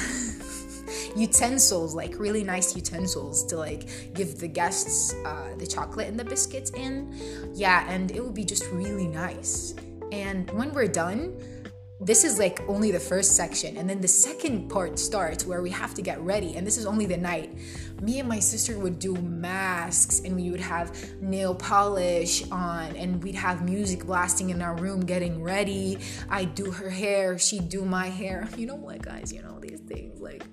utensils 1.16 1.96
like 1.96 2.18
really 2.20 2.44
nice 2.44 2.76
utensils 2.76 3.46
to 3.46 3.56
like 3.56 3.88
give 4.14 4.40
the 4.40 4.48
guests 4.48 5.14
uh, 5.26 5.50
the 5.58 5.66
chocolate 5.66 6.08
and 6.08 6.20
the 6.20 6.26
biscuits 6.26 6.72
in 6.72 7.14
yeah 7.54 7.90
and 7.90 8.12
it 8.12 8.24
would 8.24 8.34
be 8.34 8.44
just 8.44 8.70
really 8.72 9.08
nice 9.08 9.76
and 10.12 10.50
when 10.52 10.74
we're 10.74 10.88
done 10.88 11.34
this 12.06 12.26
is 12.26 12.38
like 12.38 12.62
only 12.68 12.92
the 12.92 13.00
first 13.00 13.36
section 13.36 13.78
and 13.78 13.90
then 13.90 14.02
the 14.02 14.08
second 14.08 14.70
part 14.70 15.00
starts 15.00 15.46
where 15.46 15.62
we 15.62 15.70
have 15.70 15.94
to 15.94 16.02
get 16.02 16.20
ready 16.22 16.56
and 16.56 16.68
this 16.68 16.78
is 16.78 16.86
only 16.86 17.06
the 17.06 17.18
night. 17.18 17.58
Me 18.02 18.20
and 18.20 18.28
my 18.28 18.40
sister 18.40 18.78
would 18.78 19.00
do 19.00 19.16
masks 19.16 20.22
and 20.26 20.36
we 20.36 20.52
would 20.52 20.60
have 20.60 20.94
nail 21.22 21.56
polish 21.56 22.44
on 22.52 22.96
and 22.98 23.24
we'd 23.24 23.36
have 23.36 23.64
music 23.64 24.06
blasting 24.06 24.50
in 24.50 24.62
our 24.62 24.76
room 24.76 25.06
getting 25.06 25.42
ready. 25.42 25.98
I'd 26.30 26.56
do 26.56 26.72
her 26.72 26.90
hair 26.90 27.38
she'd 27.38 27.70
do 27.70 27.86
my 27.86 28.08
hair. 28.08 28.50
You 28.64 28.68
know 28.68 28.76
what 28.76 29.02
guys? 29.02 29.34
You 29.34 29.42
know 29.42 29.60
these 29.60 29.82
things 29.82 30.13
like 30.24 30.44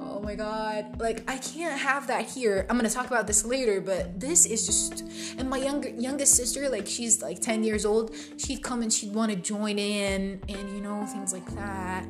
oh 0.00 0.20
my 0.20 0.34
god. 0.34 1.00
Like 1.00 1.22
i 1.28 1.38
can't 1.38 1.78
have 1.78 2.06
that 2.08 2.26
here. 2.26 2.66
I'm 2.68 2.76
gonna 2.76 2.90
talk 2.90 3.06
about 3.06 3.26
this 3.26 3.44
later 3.44 3.80
but 3.80 4.18
this 4.18 4.46
is 4.46 4.66
just 4.66 5.04
and 5.38 5.48
my 5.48 5.58
younger 5.58 5.90
youngest 5.90 6.34
sister 6.34 6.68
like 6.68 6.86
she's 6.86 7.22
like 7.22 7.40
10 7.40 7.64
years 7.64 7.84
old. 7.84 8.14
She'd 8.38 8.62
come 8.62 8.82
and 8.82 8.92
she'd 8.92 9.14
want 9.14 9.30
to 9.30 9.36
join 9.36 9.78
in 9.78 10.40
and 10.48 10.70
you 10.74 10.80
know 10.80 11.04
things 11.06 11.32
like 11.32 11.46
that. 11.54 12.06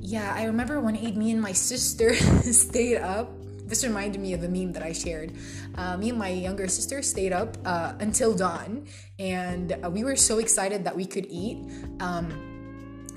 Yeah 0.00 0.32
i 0.34 0.44
remember 0.44 0.80
one 0.80 0.96
Eid 0.96 1.16
me 1.16 1.32
and 1.32 1.40
my 1.40 1.52
sister 1.52 2.14
stayed 2.42 2.98
up. 2.98 3.32
This 3.68 3.84
reminded 3.84 4.20
me 4.22 4.32
of 4.32 4.42
a 4.42 4.48
meme 4.48 4.72
that 4.72 4.82
I 4.82 4.92
shared. 4.92 5.34
Uh, 5.74 5.98
me 5.98 6.08
and 6.08 6.18
my 6.18 6.30
younger 6.30 6.68
sister 6.68 7.02
stayed 7.02 7.34
up 7.34 7.58
uh, 7.66 7.92
until 8.00 8.34
dawn, 8.34 8.86
and 9.18 9.76
uh, 9.84 9.90
we 9.90 10.04
were 10.04 10.16
so 10.16 10.38
excited 10.38 10.84
that 10.84 10.96
we 10.96 11.04
could 11.04 11.26
eat. 11.28 11.58
Um, 12.00 12.57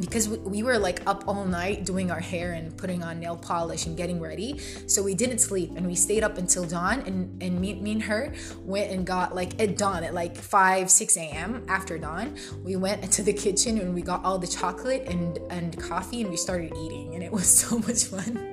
because 0.01 0.27
we, 0.27 0.37
we, 0.39 0.63
were 0.63 0.77
like 0.77 1.01
up 1.07 1.23
all 1.27 1.45
night 1.45 1.85
doing 1.85 2.11
our 2.11 2.19
hair 2.19 2.53
and 2.53 2.75
putting 2.75 3.03
on 3.03 3.19
nail 3.19 3.37
polish 3.37 3.85
and 3.85 3.95
getting 3.95 4.19
ready. 4.19 4.59
So 4.87 5.01
we 5.01 5.13
didn't 5.15 5.37
sleep 5.37 5.71
and 5.75 5.87
we 5.87 5.95
stayed 5.95 6.23
up 6.23 6.37
until 6.37 6.65
dawn. 6.65 7.01
And, 7.01 7.41
and 7.41 7.61
me, 7.61 7.75
me 7.75 7.93
and 7.93 8.03
her 8.03 8.33
went 8.63 8.91
and 8.91 9.05
got 9.05 9.33
like 9.33 9.61
at 9.61 9.77
dawn 9.77 10.03
at 10.03 10.13
like 10.13 10.35
5, 10.35 10.89
6 10.89 11.17
a.m. 11.17 11.65
after 11.69 11.97
dawn. 11.97 12.35
We 12.63 12.75
went 12.75 13.03
into 13.05 13.23
the 13.23 13.33
kitchen 13.33 13.79
and 13.79 13.93
we 13.93 14.01
got 14.01 14.25
all 14.25 14.37
the 14.37 14.47
chocolate 14.47 15.03
and, 15.07 15.37
and 15.49 15.79
coffee 15.81 16.21
and 16.21 16.29
we 16.29 16.37
started 16.37 16.73
eating. 16.75 17.15
And 17.15 17.23
it 17.23 17.31
was 17.31 17.47
so 17.61 17.77
much 17.79 18.05
fun 18.05 18.51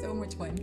so 0.00 0.14
much 0.14 0.34
fun. 0.34 0.58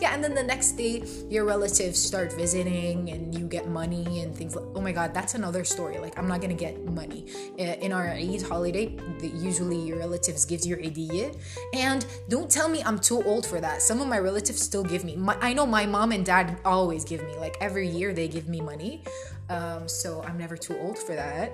Yeah, 0.00 0.14
and 0.14 0.22
then 0.22 0.34
the 0.34 0.42
next 0.42 0.72
day, 0.72 1.04
your 1.28 1.44
relatives 1.44 1.98
start 1.98 2.32
visiting 2.32 3.10
and 3.10 3.34
you 3.34 3.46
get 3.46 3.68
money 3.68 4.20
and 4.20 4.34
things 4.34 4.54
like 4.54 4.64
oh 4.74 4.80
my 4.80 4.92
god, 4.92 5.14
that's 5.14 5.34
another 5.34 5.64
story. 5.64 5.98
Like, 5.98 6.18
I'm 6.18 6.28
not 6.28 6.40
gonna 6.40 6.54
get 6.54 6.84
money. 6.84 7.26
In 7.56 7.92
our 7.92 8.08
Eid 8.10 8.42
holiday, 8.42 8.96
usually 9.22 9.78
your 9.78 9.98
relatives 9.98 10.44
gives 10.44 10.66
you 10.66 10.76
Eidiyah. 10.76 11.36
And 11.72 12.04
don't 12.28 12.50
tell 12.50 12.68
me 12.68 12.82
I'm 12.84 12.98
too 12.98 13.22
old 13.22 13.46
for 13.46 13.60
that. 13.60 13.82
Some 13.82 14.00
of 14.00 14.08
my 14.08 14.18
relatives 14.18 14.60
still 14.60 14.84
give 14.84 15.04
me. 15.04 15.16
My, 15.16 15.36
I 15.40 15.52
know 15.52 15.66
my 15.66 15.86
mom 15.86 16.12
and 16.12 16.24
dad 16.24 16.58
always 16.64 17.04
give 17.04 17.22
me, 17.26 17.36
like, 17.36 17.56
every 17.60 17.88
year 17.88 18.12
they 18.12 18.28
give 18.28 18.48
me 18.48 18.60
money. 18.60 19.02
Um, 19.48 19.88
so 19.88 20.22
I'm 20.22 20.36
never 20.38 20.56
too 20.56 20.76
old 20.78 20.98
for 20.98 21.14
that. 21.14 21.52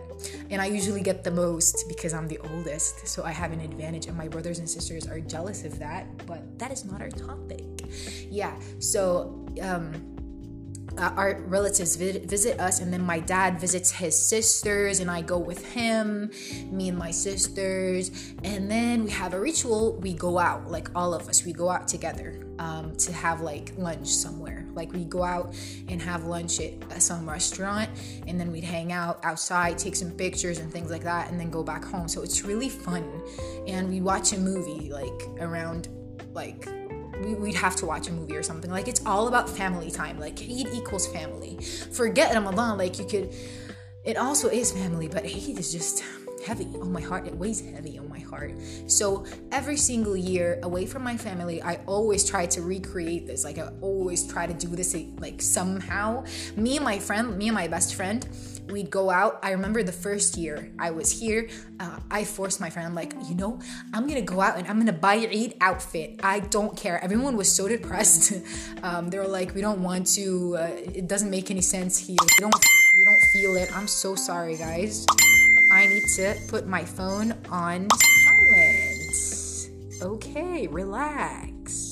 And 0.50 0.62
I 0.62 0.66
usually 0.66 1.02
get 1.02 1.24
the 1.24 1.30
most 1.30 1.84
because 1.88 2.14
I'm 2.14 2.26
the 2.26 2.38
oldest. 2.38 3.06
So 3.06 3.24
I 3.24 3.32
have 3.32 3.52
an 3.52 3.60
advantage, 3.60 4.06
and 4.06 4.16
my 4.16 4.28
brothers 4.28 4.58
and 4.58 4.68
sisters 4.68 5.06
are 5.06 5.20
jealous 5.20 5.64
of 5.64 5.78
that. 5.78 6.26
But 6.26 6.58
that 6.58 6.72
is 6.72 6.84
not 6.84 7.00
our 7.02 7.10
topic. 7.10 7.64
Yeah. 8.30 8.58
So, 8.78 9.46
um, 9.60 10.11
uh, 10.98 11.12
our 11.16 11.40
relatives 11.46 11.96
visit 11.96 12.60
us 12.60 12.80
and 12.80 12.92
then 12.92 13.02
my 13.02 13.20
dad 13.20 13.58
visits 13.58 13.90
his 13.90 14.18
sisters 14.18 15.00
and 15.00 15.10
i 15.10 15.20
go 15.20 15.38
with 15.38 15.64
him 15.72 16.30
me 16.70 16.88
and 16.88 16.98
my 16.98 17.10
sisters 17.10 18.32
and 18.44 18.70
then 18.70 19.04
we 19.04 19.10
have 19.10 19.34
a 19.34 19.40
ritual 19.40 19.96
we 19.96 20.12
go 20.12 20.38
out 20.38 20.70
like 20.70 20.88
all 20.94 21.14
of 21.14 21.28
us 21.28 21.44
we 21.44 21.52
go 21.52 21.68
out 21.68 21.88
together 21.88 22.42
um, 22.62 22.94
to 22.96 23.12
have 23.12 23.40
like 23.40 23.72
lunch 23.76 24.06
somewhere. 24.06 24.64
Like 24.72 24.92
we 24.92 25.04
go 25.04 25.24
out 25.24 25.54
and 25.88 26.00
have 26.00 26.24
lunch 26.24 26.60
at 26.60 27.02
some 27.02 27.28
restaurant 27.28 27.90
and 28.26 28.38
then 28.38 28.52
we'd 28.52 28.64
hang 28.64 28.92
out 28.92 29.18
outside 29.24 29.78
take 29.78 29.96
some 29.96 30.12
pictures 30.12 30.58
and 30.58 30.72
things 30.72 30.90
like 30.90 31.02
that 31.02 31.30
and 31.30 31.40
then 31.40 31.50
go 31.50 31.64
back 31.64 31.84
home. 31.84 32.08
So 32.08 32.22
it's 32.22 32.44
really 32.44 32.68
fun 32.68 33.22
and 33.66 33.88
we 33.88 34.00
watch 34.00 34.32
a 34.32 34.38
movie 34.38 34.92
like 34.92 35.40
around 35.40 35.88
like 36.32 36.68
we'd 37.20 37.54
have 37.54 37.76
to 37.76 37.86
watch 37.86 38.08
a 38.08 38.12
movie 38.12 38.36
or 38.36 38.42
something. 38.42 38.70
Like 38.70 38.88
it's 38.88 39.04
all 39.06 39.28
about 39.28 39.48
family 39.48 39.90
time. 39.90 40.18
Like 40.18 40.40
Eid 40.40 40.68
equals 40.72 41.06
family. 41.06 41.58
Forget 41.92 42.34
Ramadan. 42.34 42.78
Like 42.78 42.98
you 42.98 43.06
could. 43.06 43.34
It 44.04 44.16
also 44.16 44.48
is 44.48 44.72
family, 44.72 45.06
but 45.06 45.24
Eid 45.24 45.58
is 45.58 45.72
just 45.72 46.02
heavy 46.44 46.66
on 46.80 46.92
my 46.92 47.00
heart. 47.00 47.26
It 47.26 47.36
weighs 47.36 47.60
heavy 47.60 47.98
on 47.98 48.08
my 48.08 48.18
heart. 48.18 48.54
So 48.86 49.24
every 49.50 49.76
single 49.76 50.16
year, 50.16 50.58
away 50.62 50.86
from 50.86 51.02
my 51.02 51.16
family, 51.16 51.62
I 51.62 51.76
always 51.86 52.28
try 52.28 52.46
to 52.46 52.62
recreate 52.62 53.26
this. 53.26 53.44
Like 53.44 53.58
I 53.58 53.70
always 53.80 54.26
try 54.26 54.46
to 54.46 54.54
do 54.54 54.68
this 54.68 54.96
like 55.18 55.40
somehow. 55.40 56.24
Me 56.56 56.76
and 56.76 56.84
my 56.84 56.98
friend, 56.98 57.38
me 57.38 57.48
and 57.48 57.54
my 57.54 57.68
best 57.68 57.94
friend, 57.94 58.28
we'd 58.70 58.90
go 58.90 59.10
out. 59.10 59.38
I 59.42 59.50
remember 59.52 59.82
the 59.82 59.92
first 59.92 60.36
year 60.36 60.70
I 60.78 60.90
was 60.90 61.10
here, 61.10 61.48
uh, 61.80 61.98
I 62.10 62.24
forced 62.24 62.60
my 62.60 62.70
friend, 62.70 62.86
I'm 62.86 62.94
like, 62.94 63.14
you 63.28 63.34
know, 63.34 63.58
I'm 63.92 64.06
gonna 64.06 64.22
go 64.22 64.40
out 64.40 64.58
and 64.58 64.66
I'm 64.68 64.78
gonna 64.78 64.92
buy 64.92 65.14
Eid 65.14 65.54
outfit. 65.60 66.20
I 66.22 66.40
don't 66.40 66.76
care. 66.76 67.02
Everyone 67.02 67.36
was 67.36 67.50
so 67.50 67.68
depressed. 67.68 68.32
um, 68.82 69.08
they 69.10 69.18
were 69.18 69.28
like, 69.28 69.54
we 69.54 69.60
don't 69.60 69.82
want 69.82 70.06
to. 70.14 70.56
Uh, 70.56 70.70
it 70.94 71.08
doesn't 71.08 71.30
make 71.30 71.50
any 71.50 71.62
sense 71.62 71.98
here. 71.98 72.16
We 72.20 72.36
don't. 72.38 72.54
We 72.98 73.04
don't 73.04 73.22
feel 73.32 73.56
it. 73.56 73.74
I'm 73.74 73.88
so 73.88 74.14
sorry, 74.14 74.56
guys. 74.56 75.06
I 75.72 75.86
need 75.86 76.04
to 76.16 76.36
put 76.48 76.66
my 76.66 76.84
phone 76.84 77.34
on 77.48 77.88
silent. 77.90 79.70
Okay, 80.02 80.66
relax. 80.66 81.91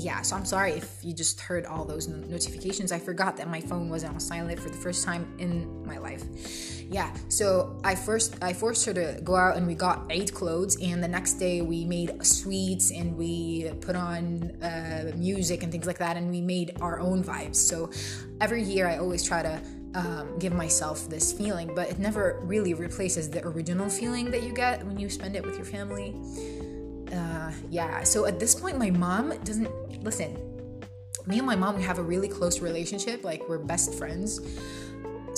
Yeah, 0.00 0.22
so 0.22 0.34
I'm 0.34 0.46
sorry 0.46 0.72
if 0.72 1.04
you 1.04 1.12
just 1.12 1.38
heard 1.40 1.66
all 1.66 1.84
those 1.84 2.08
notifications. 2.08 2.90
I 2.90 2.98
forgot 2.98 3.36
that 3.36 3.48
my 3.48 3.60
phone 3.60 3.90
was 3.90 4.02
on 4.02 4.18
silent 4.18 4.58
for 4.58 4.70
the 4.70 4.76
first 4.78 5.04
time 5.04 5.34
in 5.38 5.84
my 5.84 5.98
life. 5.98 6.24
Yeah, 6.90 7.14
so 7.28 7.78
I 7.84 7.94
first 7.94 8.34
I 8.42 8.54
forced 8.54 8.86
her 8.86 8.94
to 8.94 9.20
go 9.22 9.36
out 9.36 9.58
and 9.58 9.66
we 9.66 9.74
got 9.74 10.10
Eid 10.10 10.32
clothes, 10.32 10.80
and 10.80 11.04
the 11.04 11.08
next 11.08 11.34
day 11.34 11.60
we 11.60 11.84
made 11.84 12.24
sweets 12.24 12.90
and 12.92 13.14
we 13.14 13.70
put 13.82 13.94
on 13.94 14.50
uh, 14.62 15.12
music 15.16 15.62
and 15.62 15.70
things 15.70 15.86
like 15.86 15.98
that, 15.98 16.16
and 16.16 16.30
we 16.30 16.40
made 16.40 16.78
our 16.80 16.98
own 16.98 17.22
vibes. 17.22 17.56
So 17.56 17.90
every 18.40 18.62
year 18.62 18.88
I 18.88 18.96
always 18.96 19.22
try 19.22 19.42
to 19.42 19.60
um, 19.94 20.38
give 20.38 20.54
myself 20.54 21.10
this 21.10 21.30
feeling, 21.30 21.74
but 21.74 21.90
it 21.90 21.98
never 21.98 22.40
really 22.44 22.72
replaces 22.72 23.28
the 23.28 23.46
original 23.46 23.90
feeling 23.90 24.30
that 24.30 24.44
you 24.44 24.54
get 24.54 24.82
when 24.86 24.98
you 24.98 25.10
spend 25.10 25.36
it 25.36 25.44
with 25.44 25.56
your 25.56 25.66
family. 25.66 26.16
Uh, 27.12 27.52
yeah, 27.70 28.02
so 28.02 28.26
at 28.26 28.38
this 28.38 28.54
point, 28.54 28.78
my 28.78 28.90
mom 28.90 29.36
doesn't 29.44 30.04
listen. 30.04 30.36
Me 31.26 31.38
and 31.38 31.46
my 31.46 31.56
mom, 31.56 31.76
we 31.76 31.82
have 31.82 31.98
a 31.98 32.02
really 32.02 32.28
close 32.28 32.60
relationship, 32.60 33.24
like 33.24 33.46
we're 33.48 33.58
best 33.58 33.94
friends. 33.94 34.40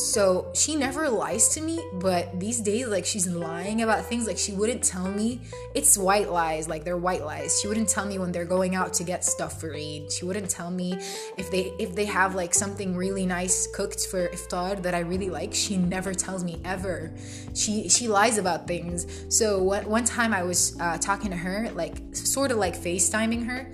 So 0.03 0.51
she 0.53 0.75
never 0.75 1.09
lies 1.09 1.49
to 1.51 1.61
me, 1.61 1.81
but 1.95 2.39
these 2.41 2.61
days, 2.61 2.89
like 2.89 3.07
she's 3.07 3.27
lying 3.29 3.83
about 3.83 4.05
things. 4.05 4.27
Like 4.27 4.39
she 4.39 4.53
wouldn't 4.53 4.83
tell 4.83 5.09
me. 5.09 5.41
It's 5.75 5.97
white 5.97 6.31
lies, 6.31 6.69
like 6.69 6.85
they're 6.85 6.97
white 6.97 7.25
lies. 7.25 7.61
She 7.61 7.69
wouldn't 7.69 7.89
tell 7.89 8.05
me 8.05 8.19
when 8.19 8.33
they're 8.33 8.45
going 8.45 8.75
out 8.75 8.93
to 8.95 9.05
get 9.05 9.25
stuff 9.25 9.61
for 9.61 9.75
Eid. 9.75 10.11
She 10.11 10.25
wouldn't 10.25 10.51
tell 10.51 10.71
me 10.71 10.95
if 11.37 11.51
they 11.51 11.73
if 11.79 11.95
they 11.95 12.05
have 12.07 12.35
like 12.35 12.53
something 12.53 12.97
really 12.97 13.27
nice 13.27 13.69
cooked 13.75 14.07
for 14.09 14.29
iftar 14.29 14.83
that 14.83 14.95
I 14.95 15.01
really 15.01 15.31
like. 15.31 15.55
She 15.55 15.77
never 15.77 16.13
tells 16.13 16.43
me 16.43 16.61
ever. 16.65 17.13
She 17.55 17.89
she 17.89 18.09
lies 18.09 18.39
about 18.39 18.67
things. 18.67 19.07
So 19.29 19.63
one 19.63 19.89
one 19.89 20.05
time 20.05 20.35
I 20.35 20.43
was 20.43 20.79
uh, 20.81 20.99
talking 20.99 21.31
to 21.31 21.37
her, 21.37 21.71
like 21.75 21.99
sort 22.13 22.51
of 22.51 22.59
like 22.59 22.77
FaceTiming 22.77 23.47
her, 23.47 23.71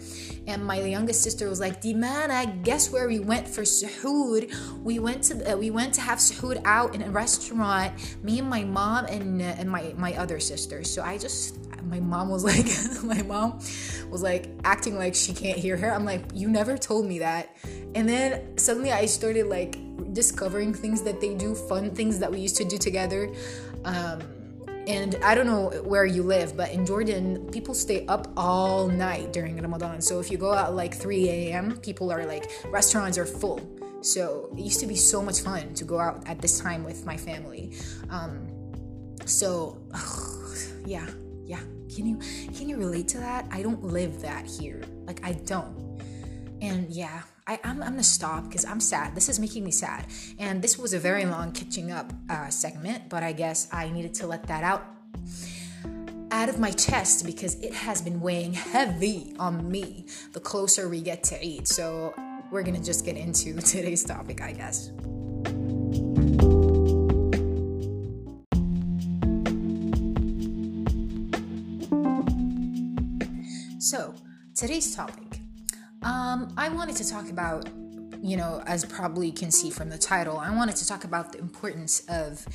and 0.48 0.64
my 0.64 0.80
youngest 0.80 1.22
sister 1.22 1.48
was 1.48 1.60
like, 1.60 1.80
"Dimana, 1.80 2.62
guess 2.64 2.90
where 2.90 3.06
we 3.06 3.20
went 3.20 3.46
for 3.46 3.62
suhoor? 3.62 4.48
We 4.82 4.98
went 4.98 5.22
to 5.24 5.52
uh, 5.52 5.56
we 5.56 5.70
went 5.70 5.94
to 5.94 6.00
have 6.00 6.18
suhoor 6.18 6.60
out 6.64 6.94
in 6.94 7.02
a 7.02 7.10
restaurant. 7.10 7.92
Me 8.24 8.40
and 8.40 8.48
my 8.48 8.64
mom 8.64 9.04
and 9.06 9.40
uh, 9.40 9.60
and 9.60 9.70
my 9.70 9.94
my 9.96 10.14
other 10.16 10.40
sister. 10.40 10.82
So 10.84 11.02
I 11.02 11.18
just 11.18 11.58
my 11.84 12.00
mom 12.00 12.28
was 12.28 12.44
like 12.52 12.66
my 13.04 13.22
mom 13.22 13.60
was 14.10 14.22
like 14.22 14.48
acting 14.64 14.96
like 14.96 15.14
she 15.14 15.32
can't 15.32 15.58
hear 15.58 15.76
her. 15.76 15.92
I'm 15.92 16.04
like, 16.04 16.24
you 16.34 16.48
never 16.48 16.78
told 16.78 17.06
me 17.06 17.20
that. 17.20 17.54
And 17.94 18.08
then 18.08 18.56
suddenly 18.56 18.92
I 18.92 19.06
started 19.06 19.46
like 19.46 19.76
discovering 20.12 20.72
things 20.72 21.02
that 21.02 21.20
they 21.20 21.34
do, 21.34 21.54
fun 21.54 21.94
things 21.94 22.18
that 22.18 22.30
we 22.30 22.40
used 22.40 22.56
to 22.56 22.64
do 22.64 22.78
together. 22.78 23.32
Um, 23.84 24.22
and 24.88 25.16
I 25.22 25.34
don't 25.34 25.46
know 25.46 25.68
where 25.84 26.06
you 26.06 26.22
live, 26.22 26.56
but 26.56 26.72
in 26.72 26.86
Jordan, 26.86 27.46
people 27.52 27.74
stay 27.74 28.06
up 28.06 28.26
all 28.38 28.88
night 28.88 29.34
during 29.34 29.60
Ramadan. 29.60 30.00
So 30.00 30.18
if 30.18 30.30
you 30.30 30.38
go 30.38 30.54
out 30.54 30.74
like 30.74 30.94
3 30.94 31.28
a.m., 31.28 31.76
people 31.80 32.10
are 32.10 32.24
like, 32.24 32.50
restaurants 32.70 33.18
are 33.18 33.26
full. 33.26 33.60
So 34.00 34.48
it 34.56 34.62
used 34.62 34.80
to 34.80 34.86
be 34.86 34.96
so 34.96 35.20
much 35.20 35.42
fun 35.42 35.74
to 35.74 35.84
go 35.84 36.00
out 36.00 36.26
at 36.26 36.40
this 36.40 36.58
time 36.58 36.84
with 36.84 37.04
my 37.04 37.18
family. 37.18 37.76
Um, 38.08 38.48
so 39.26 39.78
yeah, 40.86 41.06
yeah. 41.44 41.60
Can 41.94 42.06
you 42.06 42.16
can 42.56 42.68
you 42.68 42.78
relate 42.78 43.08
to 43.08 43.18
that? 43.18 43.46
I 43.50 43.60
don't 43.62 43.84
live 43.84 44.22
that 44.22 44.46
here. 44.46 44.82
Like 45.04 45.20
I 45.22 45.32
don't. 45.32 46.00
And 46.62 46.90
yeah, 46.90 47.22
I, 47.48 47.58
am 47.64 47.78
gonna 47.78 48.02
stop 48.02 48.44
because 48.44 48.66
I'm 48.66 48.78
sad. 48.78 49.14
This 49.14 49.30
is 49.30 49.40
making 49.40 49.64
me 49.64 49.70
sad. 49.70 50.04
And 50.38 50.60
this 50.60 50.78
was 50.78 50.92
a 50.92 50.98
very 50.98 51.24
long 51.24 51.52
catching 51.52 51.90
up 51.90 52.12
uh, 52.28 52.50
segment, 52.50 53.08
but 53.08 53.22
I 53.22 53.32
guess 53.32 53.68
I 53.72 53.88
needed 53.88 54.12
to 54.14 54.26
let 54.26 54.46
that 54.48 54.62
out 54.62 54.84
out 56.30 56.50
of 56.50 56.58
my 56.58 56.70
chest 56.70 57.24
because 57.24 57.54
it 57.60 57.72
has 57.72 58.02
been 58.02 58.20
weighing 58.20 58.52
heavy 58.52 59.34
on 59.38 59.70
me 59.70 60.04
the 60.34 60.40
closer 60.40 60.90
we 60.90 61.00
get 61.00 61.24
to 61.24 61.42
Eid. 61.42 61.66
So 61.66 62.14
we're 62.50 62.62
gonna 62.62 62.82
just 62.82 63.06
get 63.06 63.16
into 63.16 63.54
today's 63.62 64.04
topic, 64.04 64.42
I 64.42 64.52
guess. 64.52 64.90
So, 73.80 74.14
today's 74.54 74.94
topic 74.94 75.27
um, 76.02 76.52
I 76.56 76.68
wanted 76.68 76.96
to 76.96 77.08
talk 77.08 77.28
about, 77.30 77.68
you 78.22 78.36
know, 78.36 78.62
as 78.66 78.84
probably 78.84 79.26
you 79.28 79.32
can 79.32 79.50
see 79.50 79.70
from 79.70 79.90
the 79.90 79.98
title, 79.98 80.38
I 80.38 80.54
wanted 80.54 80.76
to 80.76 80.86
talk 80.86 81.04
about 81.04 81.32
the 81.32 81.38
importance 81.38 82.02
of 82.08 82.46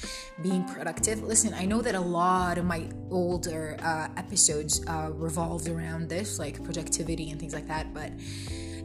being 0.42 0.64
productive. 0.66 1.24
Listen, 1.24 1.54
I 1.54 1.66
know 1.66 1.82
that 1.82 1.96
a 1.96 2.00
lot 2.00 2.58
of 2.58 2.66
my 2.66 2.90
older 3.10 3.78
uh, 3.82 4.08
episodes 4.18 4.86
uh, 4.88 5.10
revolved 5.14 5.68
around 5.68 6.10
this, 6.10 6.40
like 6.40 6.64
productivity 6.64 7.32
and 7.32 7.40
things 7.40 7.54
like 7.54 7.68
that, 7.68 7.94
but 7.94 8.12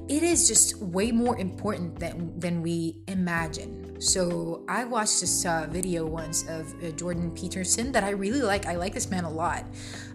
it 0.09 0.23
is 0.23 0.49
just 0.49 0.79
way 0.79 1.13
more 1.13 1.39
important 1.39 1.99
than 2.01 2.39
than 2.41 2.63
we 2.63 2.97
imagine. 3.09 4.01
So 4.01 4.65
I 4.69 4.85
watched 4.85 5.21
this 5.21 5.45
uh, 5.45 5.67
video 5.71 6.07
once 6.07 6.49
of 6.49 6.73
uh, 6.83 6.91
Jordan 6.93 7.31
Peterson 7.33 7.93
that 7.93 8.05
I 8.05 8.11
really 8.11 8.41
like. 8.43 8.67
I 8.67 8.77
like 8.77 8.95
this 8.95 9.11
man 9.11 9.25
a 9.25 9.31
lot. 9.31 9.65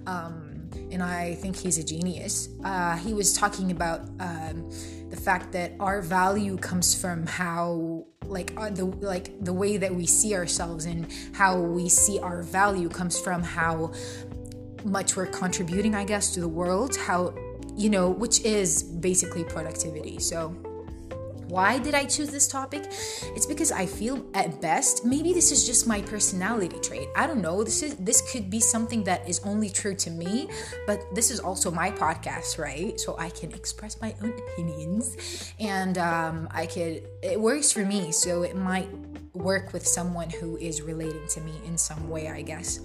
Um, 0.08 0.53
and 0.94 1.02
I 1.02 1.36
think 1.36 1.56
he's 1.56 1.78
a 1.78 1.84
genius. 1.84 2.50
Uh, 2.64 2.96
he 2.98 3.14
was 3.14 3.34
talking 3.34 3.72
about 3.72 4.02
um, 4.20 4.70
the 5.10 5.18
fact 5.18 5.52
that 5.54 5.74
our 5.80 6.02
value 6.02 6.56
comes 6.58 6.94
from 7.00 7.26
how 7.26 8.06
like 8.26 8.54
uh, 8.56 8.70
the 8.70 8.86
like 8.86 9.44
the 9.44 9.54
way 9.54 9.78
that 9.78 9.94
we 9.94 10.06
see 10.06 10.36
ourselves 10.36 10.86
and 10.86 11.12
how 11.34 11.60
we 11.60 11.90
see 11.90 12.20
our 12.20 12.44
value 12.44 12.90
comes 12.90 13.20
from 13.20 13.44
how 13.44 13.92
much 14.86 15.16
we're 15.16 15.26
contributing, 15.26 15.96
I 15.96 16.06
guess, 16.06 16.34
to 16.36 16.40
the 16.40 16.48
world. 16.48 16.96
How 16.96 17.34
you 17.76 17.90
know, 17.90 18.10
which 18.10 18.42
is 18.42 18.84
basically 18.84 19.44
productivity. 19.44 20.20
So 20.20 20.56
why 21.54 21.78
did 21.78 21.94
I 21.94 22.06
choose 22.06 22.30
this 22.30 22.48
topic? 22.48 22.82
It's 23.36 23.46
because 23.46 23.72
I 23.72 23.86
feel 23.86 24.26
at 24.34 24.60
best 24.60 25.06
maybe 25.06 25.34
this 25.34 25.52
is 25.52 25.68
just 25.68 25.86
my 25.86 26.02
personality 26.02 26.80
trait. 26.80 27.08
I 27.16 27.28
don't 27.28 27.42
know. 27.42 27.64
This 27.64 27.84
is 27.84 27.96
this 27.98 28.24
could 28.32 28.50
be 28.50 28.60
something 28.60 29.04
that 29.04 29.30
is 29.30 29.40
only 29.46 29.70
true 29.70 29.94
to 29.94 30.10
me, 30.10 30.50
but 30.88 31.00
this 31.14 31.30
is 31.30 31.40
also 31.40 31.70
my 31.70 31.92
podcast, 31.92 32.58
right? 32.58 33.00
So 33.00 33.16
I 33.20 33.30
can 33.30 33.54
express 33.54 34.02
my 34.02 34.16
own 34.24 34.34
opinions, 34.34 35.54
and 35.60 35.98
um, 36.00 36.48
I 36.50 36.66
could. 36.66 37.06
It 37.22 37.40
works 37.40 37.72
for 37.72 37.86
me, 37.86 38.12
so 38.12 38.42
it 38.42 38.56
might 38.56 38.90
work 39.34 39.74
with 39.74 39.86
someone 39.86 40.32
who 40.32 40.58
is 40.58 40.82
relating 40.82 41.28
to 41.38 41.42
me 41.42 41.54
in 41.66 41.78
some 41.78 42.10
way, 42.10 42.30
I 42.30 42.42
guess. 42.42 42.80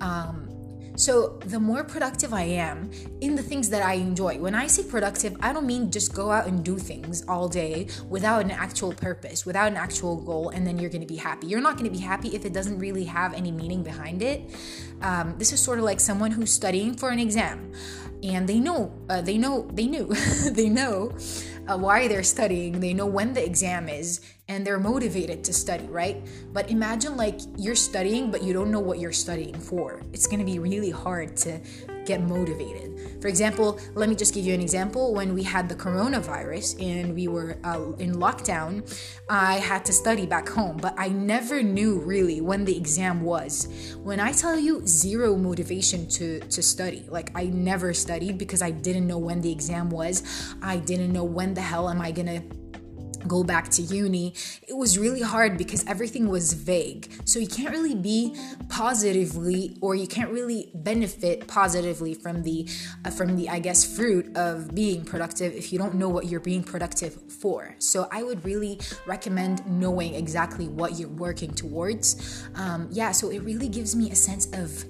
Um, 0.00 0.55
so, 0.96 1.38
the 1.44 1.60
more 1.60 1.84
productive 1.84 2.32
I 2.32 2.42
am 2.42 2.90
in 3.20 3.34
the 3.34 3.42
things 3.42 3.68
that 3.70 3.82
I 3.82 3.94
enjoy, 3.94 4.38
when 4.38 4.54
I 4.54 4.66
say 4.66 4.82
productive, 4.82 5.36
I 5.40 5.52
don't 5.52 5.66
mean 5.66 5.90
just 5.90 6.14
go 6.14 6.30
out 6.30 6.46
and 6.46 6.64
do 6.64 6.78
things 6.78 7.24
all 7.28 7.48
day 7.48 7.88
without 8.08 8.42
an 8.42 8.50
actual 8.50 8.92
purpose, 8.92 9.44
without 9.44 9.68
an 9.68 9.76
actual 9.76 10.16
goal, 10.16 10.48
and 10.48 10.66
then 10.66 10.78
you're 10.78 10.90
gonna 10.90 11.06
be 11.06 11.16
happy. 11.16 11.46
You're 11.48 11.60
not 11.60 11.76
gonna 11.76 11.90
be 11.90 11.98
happy 11.98 12.34
if 12.34 12.44
it 12.44 12.52
doesn't 12.52 12.78
really 12.78 13.04
have 13.04 13.34
any 13.34 13.52
meaning 13.52 13.82
behind 13.82 14.22
it. 14.22 14.50
Um, 15.02 15.34
this 15.38 15.52
is 15.52 15.62
sort 15.62 15.78
of 15.78 15.84
like 15.84 16.00
someone 16.00 16.30
who's 16.30 16.52
studying 16.52 16.94
for 16.94 17.10
an 17.10 17.18
exam 17.18 17.72
and 18.22 18.48
they 18.48 18.58
know, 18.58 18.92
uh, 19.10 19.20
they 19.20 19.36
know, 19.38 19.68
they 19.72 19.86
knew, 19.86 20.06
they 20.50 20.68
know 20.68 21.12
uh, 21.68 21.76
why 21.76 22.08
they're 22.08 22.22
studying, 22.22 22.80
they 22.80 22.94
know 22.94 23.06
when 23.06 23.32
the 23.32 23.44
exam 23.44 23.88
is, 23.88 24.20
and 24.48 24.66
they're 24.66 24.78
motivated 24.78 25.42
to 25.44 25.52
study, 25.52 25.86
right? 25.86 26.24
But 26.52 26.70
imagine 26.70 27.16
like 27.16 27.40
you're 27.56 27.74
studying, 27.74 28.30
but 28.30 28.42
you 28.42 28.52
don't 28.52 28.70
know 28.70 28.80
what 28.80 28.98
you're 28.98 29.12
studying 29.12 29.58
for. 29.58 30.02
It's 30.12 30.26
gonna 30.26 30.44
be 30.44 30.58
really 30.58 30.90
hard 30.90 31.36
to 31.38 31.60
get 32.06 32.22
motivated. 32.22 33.20
For 33.20 33.28
example, 33.28 33.78
let 33.94 34.08
me 34.08 34.14
just 34.14 34.34
give 34.34 34.44
you 34.44 34.54
an 34.54 34.60
example. 34.60 35.14
When 35.14 35.34
we 35.34 35.42
had 35.42 35.68
the 35.68 35.74
coronavirus 35.74 36.80
and 36.80 37.14
we 37.14 37.28
were 37.28 37.58
uh, 37.64 37.92
in 37.98 38.14
lockdown, 38.14 38.86
I 39.28 39.54
had 39.54 39.84
to 39.86 39.92
study 39.92 40.26
back 40.26 40.48
home, 40.48 40.76
but 40.76 40.94
I 40.96 41.08
never 41.08 41.62
knew 41.62 41.98
really 41.98 42.40
when 42.40 42.64
the 42.64 42.76
exam 42.76 43.22
was. 43.22 43.68
When 44.02 44.20
I 44.20 44.32
tell 44.32 44.58
you 44.58 44.86
zero 44.86 45.36
motivation 45.36 46.08
to, 46.10 46.40
to 46.40 46.62
study, 46.62 47.04
like 47.08 47.30
I 47.34 47.46
never 47.46 47.92
studied 47.94 48.38
because 48.38 48.62
I 48.62 48.70
didn't 48.70 49.06
know 49.06 49.18
when 49.18 49.40
the 49.40 49.50
exam 49.50 49.90
was, 49.90 50.22
I 50.62 50.76
didn't 50.76 51.12
know 51.12 51.24
when 51.24 51.54
the 51.54 51.62
hell 51.62 51.88
am 51.88 52.00
I 52.00 52.12
gonna 52.12 52.42
go 53.28 53.44
back 53.44 53.68
to 53.70 53.82
uni, 53.82 54.34
it 54.66 54.74
was 54.74 54.98
really 54.98 55.22
hard 55.22 55.58
because 55.58 55.84
everything 55.86 56.28
was 56.28 56.52
vague. 56.52 57.10
So 57.24 57.38
you 57.38 57.46
can't 57.46 57.70
really 57.70 57.94
be 57.94 58.36
positively 58.68 59.76
or 59.80 59.94
you 59.94 60.06
can't 60.06 60.30
really 60.30 60.70
benefit 60.74 61.46
positively 61.46 62.14
from 62.14 62.42
the 62.42 62.68
uh, 63.04 63.10
from 63.10 63.36
the 63.36 63.48
I 63.48 63.58
guess 63.58 63.84
fruit 63.96 64.36
of 64.36 64.74
being 64.74 65.04
productive 65.04 65.52
if 65.54 65.72
you 65.72 65.78
don't 65.78 65.94
know 65.94 66.08
what 66.08 66.26
you're 66.26 66.40
being 66.40 66.62
productive 66.62 67.14
for. 67.32 67.74
So 67.78 68.08
I 68.10 68.22
would 68.22 68.44
really 68.44 68.80
recommend 69.06 69.66
knowing 69.66 70.14
exactly 70.14 70.68
what 70.68 70.98
you're 70.98 71.08
working 71.08 71.52
towards. 71.52 72.44
Um, 72.54 72.88
yeah, 72.90 73.12
so 73.12 73.30
it 73.30 73.40
really 73.40 73.68
gives 73.68 73.94
me 73.94 74.10
a 74.10 74.14
sense 74.14 74.46
of 74.52 74.84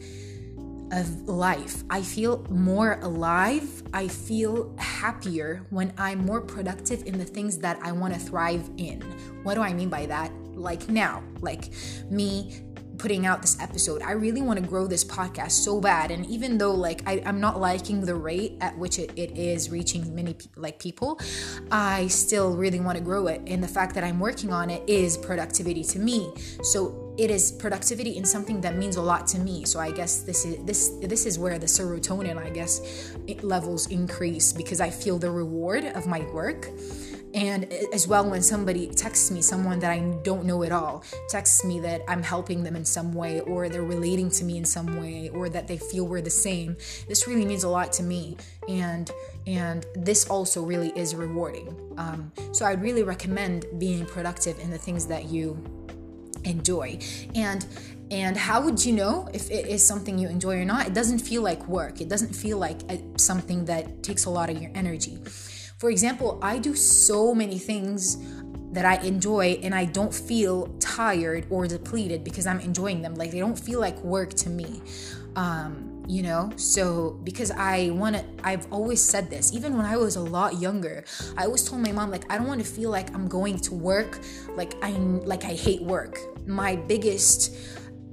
of 0.92 1.28
life. 1.28 1.82
I 1.90 2.02
feel 2.02 2.44
more 2.50 2.98
alive. 3.02 3.82
I 3.92 4.08
feel 4.08 4.74
happier 4.78 5.66
when 5.70 5.92
I'm 5.98 6.24
more 6.24 6.40
productive 6.40 7.04
in 7.06 7.18
the 7.18 7.24
things 7.24 7.58
that 7.58 7.78
I 7.82 7.92
want 7.92 8.14
to 8.14 8.20
thrive 8.20 8.68
in. 8.76 9.00
What 9.42 9.54
do 9.54 9.60
I 9.62 9.72
mean 9.72 9.88
by 9.88 10.06
that? 10.06 10.32
Like 10.54 10.88
now, 10.88 11.22
like 11.40 11.70
me 12.10 12.62
putting 12.98 13.26
out 13.26 13.42
this 13.42 13.60
episode. 13.60 14.02
I 14.02 14.12
really 14.12 14.40
want 14.40 14.58
to 14.58 14.66
grow 14.66 14.86
this 14.86 15.04
podcast 15.04 15.52
so 15.52 15.80
bad. 15.80 16.10
And 16.10 16.26
even 16.26 16.58
though 16.58 16.72
like 16.72 17.02
I, 17.06 17.18
am 17.24 17.40
not 17.40 17.60
liking 17.60 18.00
the 18.00 18.14
rate 18.14 18.56
at 18.60 18.76
which 18.78 18.98
it, 18.98 19.12
it 19.16 19.36
is 19.36 19.70
reaching 19.70 20.14
many 20.14 20.34
pe- 20.34 20.46
like 20.56 20.78
people, 20.78 21.20
I 21.70 22.06
still 22.08 22.56
really 22.56 22.80
want 22.80 22.98
to 22.98 23.04
grow 23.04 23.26
it. 23.26 23.42
And 23.46 23.62
the 23.62 23.68
fact 23.68 23.94
that 23.94 24.04
I'm 24.04 24.18
working 24.18 24.52
on 24.52 24.70
it 24.70 24.88
is 24.88 25.16
productivity 25.16 25.84
to 25.84 25.98
me. 25.98 26.32
So 26.62 27.05
it 27.18 27.30
is 27.30 27.52
productivity 27.52 28.16
in 28.16 28.24
something 28.24 28.60
that 28.60 28.76
means 28.76 28.96
a 28.96 29.02
lot 29.02 29.26
to 29.28 29.38
me. 29.38 29.64
So 29.64 29.80
i 29.80 29.90
guess 29.90 30.20
this 30.20 30.44
is 30.44 30.64
this 30.64 30.88
this 31.02 31.26
is 31.26 31.38
where 31.38 31.58
the 31.58 31.66
serotonin 31.66 32.36
i 32.36 32.50
guess 32.50 33.14
levels 33.42 33.86
increase 33.88 34.52
because 34.52 34.80
i 34.80 34.90
feel 34.90 35.18
the 35.18 35.30
reward 35.30 35.84
of 35.84 36.06
my 36.06 36.20
work. 36.32 36.68
And 37.34 37.70
as 37.92 38.08
well 38.08 38.30
when 38.30 38.40
somebody 38.40 38.86
texts 38.86 39.30
me 39.30 39.42
someone 39.42 39.78
that 39.80 39.90
i 39.90 39.98
don't 40.22 40.44
know 40.44 40.62
at 40.62 40.72
all 40.72 41.04
texts 41.28 41.64
me 41.64 41.80
that 41.80 42.00
i'm 42.08 42.22
helping 42.22 42.62
them 42.62 42.76
in 42.76 42.84
some 42.84 43.12
way 43.12 43.40
or 43.40 43.68
they're 43.68 43.82
relating 43.82 44.30
to 44.30 44.44
me 44.44 44.56
in 44.56 44.64
some 44.64 44.98
way 44.98 45.28
or 45.30 45.50
that 45.50 45.68
they 45.68 45.76
feel 45.76 46.06
we're 46.06 46.22
the 46.22 46.30
same 46.30 46.76
this 47.08 47.26
really 47.26 47.44
means 47.44 47.64
a 47.64 47.68
lot 47.68 47.92
to 47.94 48.02
me. 48.02 48.36
And 48.68 49.10
and 49.46 49.86
this 49.94 50.26
also 50.28 50.62
really 50.62 50.92
is 50.96 51.14
rewarding. 51.14 51.68
Um, 51.98 52.32
so 52.52 52.64
i'd 52.66 52.82
really 52.82 53.02
recommend 53.02 53.66
being 53.78 54.06
productive 54.06 54.58
in 54.60 54.70
the 54.70 54.78
things 54.78 55.06
that 55.06 55.26
you 55.26 55.56
enjoy. 56.46 56.98
And 57.34 57.66
and 58.10 58.36
how 58.36 58.62
would 58.62 58.84
you 58.84 58.92
know 58.92 59.28
if 59.34 59.50
it 59.50 59.66
is 59.66 59.84
something 59.84 60.16
you 60.16 60.28
enjoy 60.28 60.60
or 60.60 60.64
not? 60.64 60.86
It 60.86 60.94
doesn't 60.94 61.18
feel 61.18 61.42
like 61.42 61.66
work. 61.66 62.00
It 62.00 62.08
doesn't 62.08 62.34
feel 62.34 62.56
like 62.56 62.80
a, 62.88 63.00
something 63.18 63.64
that 63.64 64.04
takes 64.04 64.26
a 64.26 64.30
lot 64.30 64.48
of 64.48 64.62
your 64.62 64.70
energy. 64.74 65.18
For 65.78 65.90
example 65.90 66.38
i 66.42 66.58
do 66.58 66.74
so 66.74 67.34
many 67.34 67.58
things 67.58 68.18
that 68.72 68.84
i 68.84 68.96
enjoy 69.02 69.58
and 69.62 69.74
i 69.74 69.84
don't 69.84 70.12
feel 70.12 70.66
tired 70.78 71.46
or 71.50 71.66
depleted 71.66 72.22
because 72.24 72.46
i'm 72.46 72.60
enjoying 72.60 73.02
them. 73.02 73.14
Like 73.14 73.30
they 73.32 73.40
don't 73.40 73.58
feel 73.58 73.80
like 73.80 73.98
work 74.02 74.34
to 74.34 74.50
me. 74.50 74.82
Um, 75.34 75.92
you 76.08 76.22
know 76.22 76.52
so 76.54 77.18
because 77.24 77.50
i 77.50 77.90
want 77.90 78.14
to 78.14 78.24
i've 78.44 78.72
always 78.72 79.02
said 79.02 79.28
this 79.28 79.52
even 79.52 79.76
when 79.76 79.84
i 79.84 79.96
was 79.96 80.14
a 80.14 80.20
lot 80.20 80.60
younger 80.60 81.04
i 81.36 81.44
always 81.44 81.68
told 81.68 81.82
my 81.82 81.90
mom 81.90 82.12
like 82.12 82.30
i 82.30 82.38
don't 82.38 82.46
want 82.46 82.64
to 82.64 82.66
feel 82.66 82.90
like 82.90 83.12
i'm 83.12 83.26
going 83.26 83.58
to 83.58 83.74
work. 83.74 84.20
Like 84.54 84.74
i 84.82 84.90
like 84.90 85.44
i 85.44 85.52
hate 85.52 85.82
work 85.82 86.16
my 86.46 86.76
biggest 86.76 87.54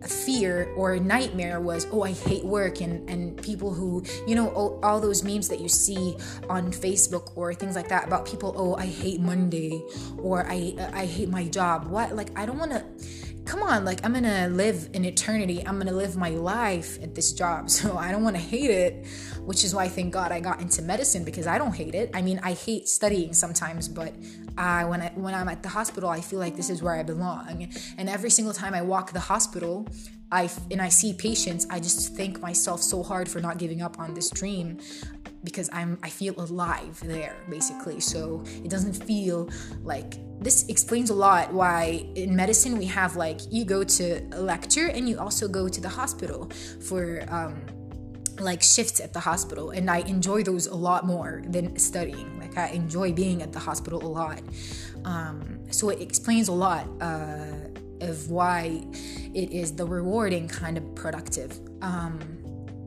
fear 0.08 0.70
or 0.76 0.98
nightmare 0.98 1.62
was 1.62 1.88
oh 1.92 2.04
i 2.04 2.12
hate 2.12 2.44
work 2.44 2.82
and 2.82 3.10
and 3.10 3.42
people 3.42 3.74
who 3.74 4.04
you 4.28 4.36
know 4.36 4.50
all, 4.50 4.78
all, 4.84 5.00
those 5.00 5.24
memes 5.24 5.48
that 5.48 5.62
you 5.62 5.70
see 5.70 6.14
on 6.50 6.74
facebook 6.74 7.32
or 7.38 7.54
things 7.54 7.74
like 7.74 7.88
that 7.88 8.06
about 8.06 8.26
people 8.26 8.54
oh 8.58 8.76
i 8.76 8.86
hate 8.86 9.22
monday 9.22 9.82
or 10.18 10.46
i 10.50 10.76
i 10.92 11.06
hate 11.06 11.30
my 11.30 11.46
job 11.48 11.88
what 11.88 12.14
like 12.14 12.38
i 12.38 12.46
don't 12.46 12.58
want 12.58 12.72
to 12.72 12.84
come 13.46 13.62
on, 13.62 13.86
like 13.86 14.06
I'm 14.06 14.14
gonna 14.14 14.48
live 14.50 14.90
in 14.94 15.06
eternity. 15.06 15.66
I'm 15.66 15.78
gonna 15.78 15.92
live 15.92 16.16
my 16.16 16.30
life 16.30 17.02
at 17.02 17.16
this 17.16 17.34
job. 17.34 17.70
So 17.74 17.98
I 17.98 18.12
don't 18.12 18.24
wanna 18.24 18.38
hate 18.38 18.70
it, 18.70 19.06
which 19.42 19.64
is 19.64 19.74
why 19.74 19.88
thank 19.88 20.14
God 20.14 20.32
I 20.32 20.40
got 20.40 20.62
into 20.62 20.82
medicine 20.82 21.24
because 21.24 21.48
I 21.48 21.58
don't 21.58 21.74
hate 21.74 21.96
it. 21.96 22.12
I 22.14 22.22
mean, 22.22 22.40
I 22.44 22.54
hate 22.54 22.88
studying 22.88 23.34
sometimes, 23.34 23.88
but 23.88 24.14
I 24.58 24.86
when 24.86 25.02
I 25.02 25.12
when 25.16 25.34
I'm 25.34 25.50
at 25.50 25.64
the 25.64 25.70
hospital, 25.70 26.10
I 26.10 26.22
feel 26.22 26.40
like 26.40 26.56
this 26.56 26.70
is 26.70 26.82
where 26.84 26.96
I 26.96 27.04
belong. 27.04 27.70
And 27.98 28.10
every 28.10 28.30
single 28.30 28.54
time 28.54 28.74
I 28.74 28.82
walk 28.82 29.12
the 29.12 29.20
hospital, 29.20 29.88
I 30.32 30.50
and 30.72 30.82
I 30.82 30.90
see 30.90 31.14
patients, 31.14 31.68
I 31.70 31.80
just 31.80 32.16
thank 32.16 32.42
myself 32.42 32.82
so 32.82 33.04
hard 33.04 33.30
for 33.30 33.40
not 33.40 33.58
giving 33.58 33.82
up 33.82 34.00
on 34.00 34.14
this 34.14 34.30
dream 34.30 34.80
because 35.44 35.70
I'm 35.74 35.98
I 36.04 36.10
feel 36.10 36.34
alive 36.40 37.00
there 37.04 37.36
basically. 37.50 38.00
So 38.00 38.44
it 38.64 38.70
doesn't 38.70 38.94
feel 38.94 39.50
like 39.84 40.16
this 40.40 40.68
explains 40.68 41.10
a 41.10 41.14
lot 41.14 41.54
why 41.54 42.06
in 42.16 42.36
medicine 42.36 42.78
we 42.78 42.86
have 42.86 43.16
like 43.16 43.40
you 43.52 43.66
go 43.66 43.84
to 43.84 44.20
a 44.34 44.42
lecture 44.42 44.88
and 44.88 45.08
you 45.08 45.20
also 45.20 45.48
go 45.48 45.68
to 45.70 45.82
the 45.82 45.90
hospital 45.90 46.50
for 46.82 47.24
um, 47.30 47.62
like 48.40 48.62
shifts 48.62 49.00
at 49.00 49.14
the 49.14 49.20
hospital 49.20 49.72
and 49.72 49.90
i 49.90 50.00
enjoy 50.00 50.44
those 50.44 50.68
a 50.68 50.76
lot 50.76 51.06
more 51.06 51.44
than 51.48 51.78
studying. 51.78 52.40
Like 52.40 52.58
i 52.58 52.68
enjoy 52.70 53.14
being 53.14 53.42
at 53.42 53.52
the 53.52 53.60
hospital 53.60 54.04
a 54.04 54.08
lot. 54.08 54.42
Um, 55.06 55.60
so 55.70 55.90
it 55.90 56.02
explains 56.02 56.48
a 56.48 56.54
lot 56.54 56.88
uh, 57.02 57.70
of 58.02 58.30
why 58.30 58.86
it 59.34 59.52
is 59.52 59.76
the 59.76 59.86
rewarding 59.86 60.48
kind 60.48 60.78
of 60.78 60.96
productive. 60.96 61.60
Um, 61.82 62.20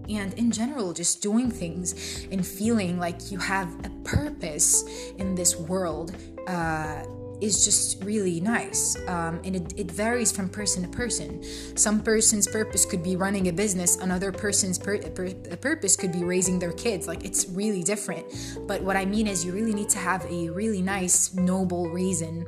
and 0.09 0.33
in 0.35 0.51
general 0.53 0.93
just 0.93 1.21
doing 1.21 1.51
things 1.51 2.27
and 2.31 2.47
feeling 2.47 2.99
like 2.99 3.33
you 3.33 3.39
have 3.39 3.69
a 3.85 3.91
purpose 4.05 4.85
in 5.19 5.35
this 5.35 5.57
world 5.57 6.15
uh, 6.47 7.03
is 7.40 7.64
just 7.64 8.03
really 8.05 8.40
nice. 8.40 8.96
Um, 9.09 9.40
and 9.44 9.57
it, 9.57 9.75
it 9.77 9.90
varies 9.90 10.33
from 10.33 10.49
person 10.49 10.83
to 10.83 10.88
person. 10.88 11.42
Some 11.77 12.01
person's 12.03 12.46
purpose 12.46 12.85
could 12.85 13.03
be 13.03 13.16
running 13.16 13.49
a 13.49 13.53
business, 13.53 13.96
another 13.96 14.33
person's 14.33 14.79
pur- 14.79 14.99
pur- 14.99 15.35
purpose 15.61 15.96
could 15.96 16.12
be 16.12 16.25
raising 16.25 16.59
their 16.59 16.72
kids. 16.72 17.07
Like 17.07 17.25
it's 17.25 17.49
really 17.49 17.83
different. 17.83 18.27
But 18.66 18.83
what 18.83 18.96
I 18.96 19.05
mean 19.05 19.27
is, 19.27 19.44
you 19.44 19.53
really 19.53 19.75
need 19.75 19.88
to 19.90 19.99
have 19.99 20.25
a 20.31 20.49
really 20.51 20.83
nice, 20.83 21.35
noble 21.35 21.88
reason 21.90 22.46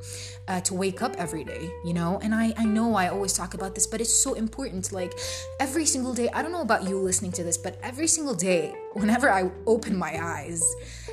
uh, 0.48 0.60
to 0.62 0.74
wake 0.74 1.02
up 1.02 1.14
every 1.16 1.44
day, 1.44 1.70
you 1.84 1.92
know? 1.92 2.18
And 2.22 2.34
I, 2.34 2.54
I 2.56 2.64
know 2.64 2.94
I 2.94 3.08
always 3.08 3.32
talk 3.32 3.54
about 3.54 3.74
this, 3.74 3.86
but 3.86 4.00
it's 4.00 4.12
so 4.12 4.34
important. 4.34 4.92
Like 4.92 5.12
every 5.60 5.84
single 5.84 6.14
day, 6.14 6.28
I 6.32 6.42
don't 6.42 6.52
know 6.52 6.62
about 6.62 6.84
you 6.88 6.98
listening 6.98 7.32
to 7.32 7.44
this, 7.44 7.58
but 7.58 7.78
every 7.82 8.06
single 8.06 8.34
day, 8.34 8.74
whenever 8.94 9.30
I 9.30 9.50
open 9.66 9.96
my 9.96 10.18
eyes, 10.20 10.62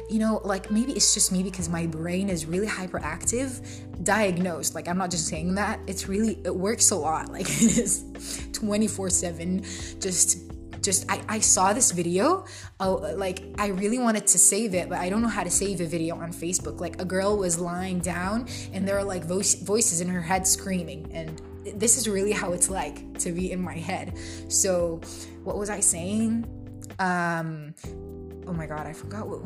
you 0.09 0.19
know, 0.19 0.41
like 0.43 0.69
maybe 0.69 0.93
it's 0.93 1.13
just 1.13 1.31
me 1.31 1.43
because 1.43 1.67
my 1.69 1.87
brain 1.87 2.29
is 2.29 2.45
really 2.45 2.67
hyperactive, 2.67 4.03
diagnosed. 4.03 4.75
Like 4.75 4.87
I'm 4.87 4.97
not 4.97 5.11
just 5.11 5.27
saying 5.27 5.55
that. 5.55 5.79
It's 5.87 6.07
really 6.07 6.39
it 6.43 6.55
works 6.55 6.91
a 6.91 6.95
lot. 6.95 7.29
Like 7.35 7.49
it 7.49 7.77
is 7.77 8.03
24/7 8.53 10.01
just 10.01 10.45
just 10.81 11.11
I, 11.11 11.21
I 11.27 11.39
saw 11.39 11.73
this 11.73 11.91
video 11.91 12.45
oh 12.79 12.93
like 13.17 13.43
i 13.57 13.67
really 13.67 13.97
wanted 13.97 14.27
to 14.27 14.37
save 14.37 14.75
it 14.75 14.87
but 14.87 14.99
i 14.99 15.09
don't 15.09 15.23
know 15.23 15.27
how 15.27 15.43
to 15.43 15.49
save 15.49 15.81
a 15.81 15.85
video 15.85 16.15
on 16.15 16.31
facebook 16.31 16.79
like 16.79 17.01
a 17.01 17.05
girl 17.05 17.37
was 17.37 17.59
lying 17.59 17.99
down 17.99 18.47
and 18.71 18.87
there 18.87 18.97
are 18.97 19.03
like 19.03 19.25
voice, 19.25 19.55
voices 19.55 19.99
in 19.99 20.07
her 20.07 20.21
head 20.21 20.45
screaming 20.45 21.09
and 21.11 21.41
this 21.79 21.97
is 21.97 22.07
really 22.07 22.31
how 22.31 22.53
it's 22.53 22.69
like 22.69 23.17
to 23.17 23.31
be 23.31 23.51
in 23.51 23.59
my 23.59 23.73
head 23.73 24.17
so 24.47 25.01
what 25.43 25.57
was 25.57 25.69
i 25.69 25.79
saying 25.79 26.45
um 26.99 27.73
oh 28.47 28.53
my 28.53 28.67
god 28.67 28.85
i 28.85 28.93
forgot 28.93 29.27
what 29.27 29.41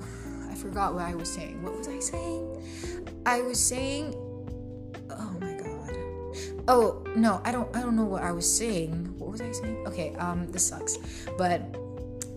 forgot 0.60 0.94
what 0.94 1.04
i 1.04 1.16
was 1.16 1.32
saying. 1.32 1.62
What 1.64 1.78
was 1.78 1.88
i 1.88 2.00
saying? 2.00 2.44
I 3.26 3.42
was 3.42 3.60
saying 3.60 4.14
oh 5.10 5.38
my 5.40 5.54
god. 5.54 5.98
Oh 6.68 7.04
no 7.16 7.42
i 7.46 7.52
don't 7.52 7.74
i 7.76 7.82
don't 7.82 7.96
know 7.96 8.06
what 8.06 8.24
i 8.24 8.32
was 8.32 8.46
saying. 8.46 9.16
What 9.18 9.32
was 9.32 9.42
i 9.42 9.52
saying? 9.52 9.88
Okay 9.88 10.16
um 10.16 10.52
this 10.52 10.68
sucks 10.68 10.98
but 11.38 11.62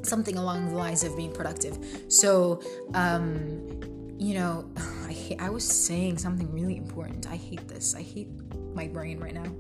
something 0.03 0.37
along 0.37 0.69
the 0.69 0.75
lines 0.75 1.05
of 1.05 1.17
being 1.17 1.33
productive. 1.33 1.79
So 2.09 2.61
um 2.95 3.81
you 4.19 4.35
know 4.35 4.71
i 5.09 5.13
hate, 5.13 5.41
i 5.41 5.51
was 5.51 5.67
saying 5.69 6.19
something 6.19 6.51
really 6.53 6.77
important. 6.77 7.27
I 7.29 7.37
hate 7.37 7.67
this. 7.69 7.95
I 7.95 8.03
hate 8.03 8.29
my 8.75 8.87
brain 8.87 9.19
right 9.19 9.35
now. 9.35 9.51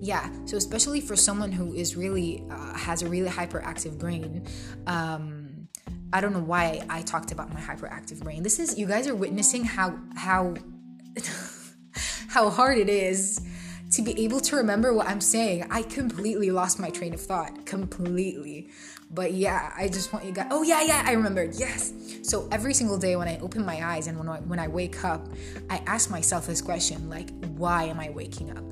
Yeah 0.00 0.30
so 0.46 0.56
especially 0.56 1.00
for 1.00 1.16
someone 1.16 1.52
who 1.52 1.74
is 1.74 1.96
really 1.96 2.44
uh, 2.50 2.74
has 2.74 3.02
a 3.02 3.08
really 3.08 3.28
hyperactive 3.28 3.98
brain 3.98 4.46
um 4.86 5.37
I 6.12 6.20
don't 6.20 6.32
know 6.32 6.40
why 6.40 6.82
I 6.88 7.02
talked 7.02 7.32
about 7.32 7.52
my 7.52 7.60
hyperactive 7.60 8.22
brain. 8.22 8.42
This 8.42 8.58
is 8.58 8.78
you 8.78 8.86
guys 8.86 9.06
are 9.06 9.14
witnessing 9.14 9.64
how 9.64 9.98
how 10.16 10.54
how 12.28 12.50
hard 12.50 12.78
it 12.78 12.88
is 12.88 13.46
to 13.92 14.02
be 14.02 14.24
able 14.24 14.40
to 14.40 14.56
remember 14.56 14.92
what 14.92 15.06
I'm 15.06 15.20
saying. 15.20 15.66
I 15.70 15.82
completely 15.82 16.50
lost 16.50 16.78
my 16.78 16.90
train 16.90 17.14
of 17.14 17.20
thought. 17.20 17.66
Completely. 17.66 18.70
But 19.10 19.32
yeah, 19.32 19.72
I 19.76 19.88
just 19.88 20.12
want 20.12 20.24
you 20.24 20.32
guys 20.32 20.48
Oh 20.50 20.62
yeah, 20.62 20.82
yeah, 20.82 21.02
I 21.04 21.12
remembered. 21.12 21.54
Yes. 21.54 21.92
So 22.22 22.48
every 22.52 22.74
single 22.74 22.98
day 22.98 23.16
when 23.16 23.28
I 23.28 23.38
open 23.38 23.64
my 23.64 23.86
eyes 23.86 24.06
and 24.06 24.18
when 24.18 24.28
I, 24.28 24.40
when 24.40 24.58
I 24.58 24.68
wake 24.68 25.04
up, 25.04 25.28
I 25.68 25.82
ask 25.86 26.10
myself 26.10 26.46
this 26.46 26.62
question 26.62 27.10
like 27.10 27.30
why 27.56 27.84
am 27.84 28.00
I 28.00 28.10
waking 28.10 28.56
up? 28.56 28.64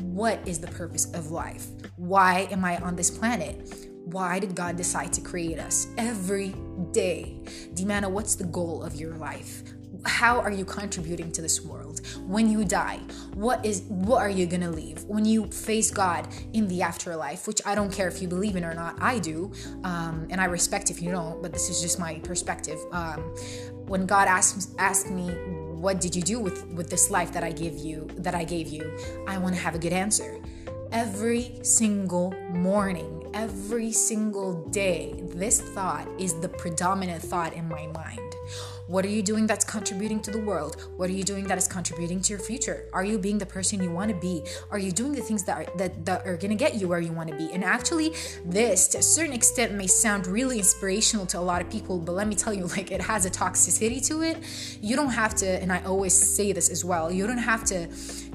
What 0.00 0.40
is 0.46 0.58
the 0.58 0.68
purpose 0.68 1.12
of 1.14 1.30
life? 1.30 1.66
Why 1.96 2.48
am 2.50 2.64
I 2.64 2.78
on 2.78 2.96
this 2.96 3.10
planet? 3.10 3.93
Why 4.04 4.38
did 4.38 4.54
God 4.54 4.76
decide 4.76 5.14
to 5.14 5.22
create 5.22 5.58
us 5.58 5.88
every 5.96 6.54
day? 6.92 7.40
Dimana, 7.72 8.10
what's 8.10 8.34
the 8.34 8.44
goal 8.44 8.82
of 8.82 8.94
your 8.94 9.16
life? 9.16 9.62
How 10.04 10.40
are 10.40 10.50
you 10.50 10.66
contributing 10.66 11.32
to 11.32 11.40
this 11.40 11.62
world? 11.62 12.02
When 12.26 12.50
you 12.50 12.66
die, 12.66 13.00
what 13.32 13.64
is 13.64 13.82
what 13.88 14.20
are 14.20 14.28
you 14.28 14.44
gonna 14.44 14.70
leave? 14.70 15.04
When 15.04 15.24
you 15.24 15.46
face 15.46 15.90
God 15.90 16.28
in 16.52 16.68
the 16.68 16.82
afterlife, 16.82 17.46
which 17.46 17.62
I 17.64 17.74
don't 17.74 17.90
care 17.90 18.06
if 18.06 18.20
you 18.20 18.28
believe 18.28 18.56
in 18.56 18.64
or 18.64 18.74
not, 18.74 19.00
I 19.00 19.18
do, 19.18 19.52
um, 19.84 20.26
and 20.28 20.38
I 20.38 20.44
respect 20.44 20.90
if 20.90 21.00
you 21.00 21.10
don't, 21.10 21.40
but 21.40 21.54
this 21.54 21.70
is 21.70 21.80
just 21.80 21.98
my 21.98 22.18
perspective. 22.18 22.78
Um, 22.92 23.20
when 23.86 24.04
God 24.04 24.28
asked 24.28 24.74
asked 24.78 25.10
me, 25.10 25.30
"What 25.80 26.02
did 26.02 26.14
you 26.14 26.20
do 26.20 26.38
with 26.40 26.66
with 26.74 26.90
this 26.90 27.10
life 27.10 27.32
that 27.32 27.42
I 27.42 27.52
give 27.52 27.78
you? 27.78 28.06
That 28.18 28.34
I 28.34 28.44
gave 28.44 28.68
you?" 28.68 28.98
I 29.26 29.38
want 29.38 29.54
to 29.54 29.60
have 29.62 29.74
a 29.74 29.78
good 29.78 29.94
answer 29.94 30.38
every 30.94 31.58
single 31.62 32.32
morning, 32.50 33.23
every 33.34 33.90
single 33.90 34.64
day, 34.70 35.12
this 35.34 35.60
thought 35.60 36.08
is 36.18 36.34
the 36.40 36.48
predominant 36.48 37.20
thought 37.20 37.52
in 37.52 37.68
my 37.68 37.86
mind. 37.88 38.20
What 38.86 39.04
are 39.04 39.08
you 39.08 39.22
doing 39.22 39.46
that's 39.46 39.64
contributing 39.64 40.20
to 40.20 40.30
the 40.30 40.40
world? 40.40 40.76
What 40.96 41.08
are 41.08 41.12
you 41.12 41.24
doing 41.24 41.44
that 41.44 41.56
is 41.58 41.66
contributing 41.66 42.20
to 42.20 42.30
your 42.34 42.38
future? 42.38 42.86
Are 42.92 43.04
you 43.04 43.18
being 43.18 43.38
the 43.38 43.46
person 43.46 43.82
you 43.82 43.90
want 43.90 44.10
to 44.10 44.16
be? 44.16 44.44
Are 44.70 44.78
you 44.78 44.92
doing 44.92 45.12
the 45.12 45.22
things 45.22 45.42
that 45.44 45.56
are, 45.56 45.76
that, 45.78 46.04
that 46.04 46.26
are 46.26 46.36
going 46.36 46.50
to 46.50 46.56
get 46.56 46.74
you 46.74 46.86
where 46.86 47.00
you 47.00 47.10
want 47.10 47.30
to 47.30 47.36
be? 47.36 47.50
And 47.52 47.64
actually, 47.64 48.14
this 48.44 48.86
to 48.88 48.98
a 48.98 49.02
certain 49.02 49.32
extent 49.32 49.72
may 49.72 49.86
sound 49.86 50.26
really 50.26 50.58
inspirational 50.58 51.26
to 51.26 51.38
a 51.38 51.40
lot 51.40 51.62
of 51.62 51.70
people, 51.70 51.98
but 51.98 52.12
let 52.12 52.28
me 52.28 52.34
tell 52.34 52.52
you, 52.52 52.66
like 52.76 52.92
it 52.92 53.00
has 53.00 53.24
a 53.24 53.30
toxicity 53.30 54.06
to 54.08 54.22
it. 54.22 54.38
You 54.80 54.96
don't 54.96 55.08
have 55.08 55.34
to, 55.36 55.46
and 55.46 55.72
I 55.72 55.82
always 55.84 56.14
say 56.14 56.52
this 56.52 56.68
as 56.68 56.84
well, 56.84 57.10
you 57.10 57.26
don't 57.26 57.38
have 57.38 57.64
to 57.64 57.88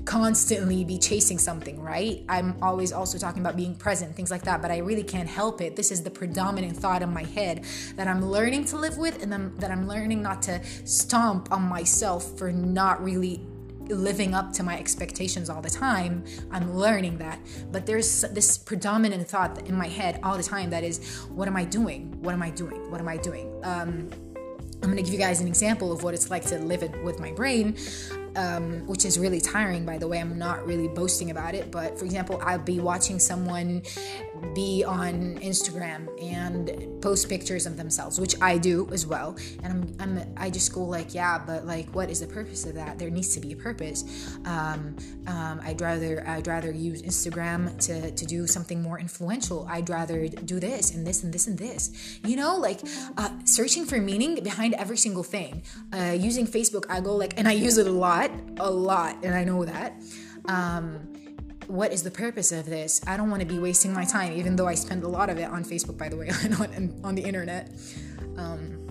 constantly 0.09 0.83
be 0.83 0.97
chasing 0.97 1.37
something, 1.37 1.79
right? 1.79 2.25
I'm 2.27 2.57
always 2.63 2.91
also 2.91 3.19
talking 3.19 3.43
about 3.43 3.55
being 3.55 3.75
present, 3.75 4.15
things 4.15 4.31
like 4.31 4.41
that, 4.41 4.59
but 4.59 4.71
I 4.71 4.79
really 4.79 5.03
can't 5.03 5.29
help 5.29 5.61
it. 5.61 5.75
This 5.75 5.91
is 5.91 6.01
the 6.01 6.09
predominant 6.09 6.75
thought 6.75 7.03
in 7.03 7.13
my 7.13 7.25
head 7.25 7.63
that 7.95 8.07
I'm 8.07 8.25
learning 8.25 8.65
to 8.65 8.77
live 8.77 8.97
with 8.97 9.21
and 9.21 9.31
then 9.31 9.53
that 9.57 9.69
I'm 9.69 9.87
learning 9.87 10.23
not 10.23 10.41
to 10.43 10.65
stomp 10.83 11.51
on 11.51 11.61
myself 11.61 12.35
for 12.39 12.51
not 12.51 13.03
really 13.03 13.45
living 13.89 14.33
up 14.33 14.51
to 14.53 14.63
my 14.63 14.79
expectations 14.79 15.47
all 15.47 15.61
the 15.61 15.69
time. 15.69 16.23
I'm 16.49 16.73
learning 16.73 17.19
that. 17.19 17.39
But 17.71 17.85
there's 17.85 18.21
this 18.31 18.57
predominant 18.57 19.27
thought 19.27 19.67
in 19.67 19.75
my 19.75 19.87
head 19.87 20.21
all 20.23 20.37
the 20.37 20.43
time 20.43 20.71
that 20.71 20.83
is, 20.83 21.19
what 21.29 21.47
am 21.47 21.55
I 21.55 21.65
doing? 21.65 22.19
What 22.19 22.33
am 22.33 22.41
I 22.41 22.49
doing? 22.49 22.89
What 22.89 22.99
am 22.99 23.07
I 23.07 23.17
doing? 23.17 23.47
Um, 23.63 24.09
I'm 24.81 24.89
gonna 24.89 25.03
give 25.03 25.13
you 25.13 25.19
guys 25.19 25.39
an 25.39 25.47
example 25.47 25.91
of 25.91 26.01
what 26.01 26.15
it's 26.15 26.31
like 26.31 26.45
to 26.45 26.57
live 26.57 26.81
it 26.81 27.03
with 27.03 27.19
my 27.19 27.31
brain 27.31 27.75
um, 28.35 28.85
which 28.87 29.05
is 29.05 29.17
really 29.19 29.41
tiring, 29.41 29.85
by 29.85 29.97
the 29.97 30.07
way. 30.07 30.19
I'm 30.19 30.37
not 30.37 30.65
really 30.65 30.87
boasting 30.87 31.31
about 31.31 31.55
it, 31.55 31.71
but 31.71 31.97
for 31.97 32.05
example, 32.05 32.39
I'll 32.43 32.59
be 32.59 32.79
watching 32.79 33.19
someone 33.19 33.83
be 34.53 34.83
on 34.83 35.37
Instagram 35.39 36.07
and 36.21 37.01
post 37.01 37.29
pictures 37.29 37.65
of 37.65 37.77
themselves, 37.77 38.19
which 38.19 38.35
I 38.41 38.57
do 38.57 38.89
as 38.91 39.05
well. 39.05 39.37
And 39.63 39.95
I'm, 39.99 40.17
I'm 40.17 40.33
I 40.37 40.49
just 40.49 40.73
go 40.73 40.83
like, 40.83 41.13
yeah, 41.13 41.37
but 41.45 41.65
like, 41.65 41.87
what 41.95 42.09
is 42.09 42.19
the 42.19 42.27
purpose 42.27 42.65
of 42.65 42.75
that? 42.75 42.99
There 42.99 43.09
needs 43.09 43.33
to 43.35 43.39
be 43.39 43.53
a 43.53 43.55
purpose. 43.55 44.03
Um, 44.45 44.95
um, 45.27 45.61
I'd 45.63 45.81
rather 45.81 46.27
I'd 46.27 46.47
rather 46.47 46.71
use 46.71 47.01
Instagram 47.01 47.77
to 47.85 48.11
to 48.11 48.25
do 48.25 48.47
something 48.47 48.81
more 48.81 48.99
influential. 48.99 49.67
I'd 49.69 49.89
rather 49.89 50.27
do 50.27 50.59
this 50.59 50.93
and 50.93 51.05
this 51.05 51.23
and 51.23 51.33
this 51.33 51.47
and 51.47 51.57
this. 51.57 52.19
You 52.25 52.35
know, 52.35 52.57
like 52.57 52.79
uh, 53.17 53.29
searching 53.45 53.85
for 53.85 53.99
meaning 53.99 54.43
behind 54.43 54.73
every 54.75 54.97
single 54.97 55.23
thing. 55.23 55.63
Uh, 55.93 56.15
using 56.17 56.47
Facebook, 56.47 56.85
I 56.89 57.01
go 57.01 57.15
like, 57.15 57.37
and 57.37 57.47
I 57.47 57.53
use 57.53 57.77
it 57.77 57.87
a 57.87 57.91
lot, 57.91 58.31
a 58.57 58.69
lot, 58.69 59.17
and 59.23 59.33
I 59.33 59.43
know 59.43 59.65
that. 59.65 59.93
Um, 60.45 61.18
what 61.69 61.93
is 61.93 62.01
the 62.01 62.09
purpose 62.09 62.51
of 62.51 62.65
this? 62.65 62.99
I 63.05 63.15
don't 63.15 63.29
want 63.29 63.41
to 63.41 63.47
be 63.47 63.59
wasting 63.59 63.93
my 63.93 64.03
time, 64.03 64.33
even 64.33 64.55
though 64.55 64.67
I 64.67 64.73
spend 64.73 65.03
a 65.03 65.07
lot 65.07 65.29
of 65.29 65.37
it 65.37 65.43
on 65.43 65.63
Facebook, 65.63 65.97
by 65.97 66.09
the 66.09 66.17
way, 66.17 66.29
on, 66.59 66.99
on 67.03 67.15
the 67.15 67.21
internet. 67.21 67.71
Um, 68.37 68.87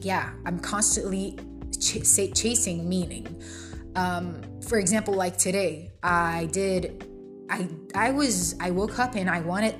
yeah, 0.00 0.32
I'm 0.46 0.58
constantly 0.58 1.38
ch- 1.78 2.02
chasing 2.34 2.88
meaning. 2.88 3.42
Um, 3.94 4.40
for 4.66 4.78
example, 4.78 5.12
like 5.12 5.36
today, 5.36 5.92
I 6.02 6.48
did. 6.50 7.04
I 7.50 7.68
I 7.94 8.10
was 8.10 8.54
I 8.58 8.70
woke 8.70 8.98
up 8.98 9.14
and 9.14 9.28
I 9.28 9.40
wanted. 9.40 9.74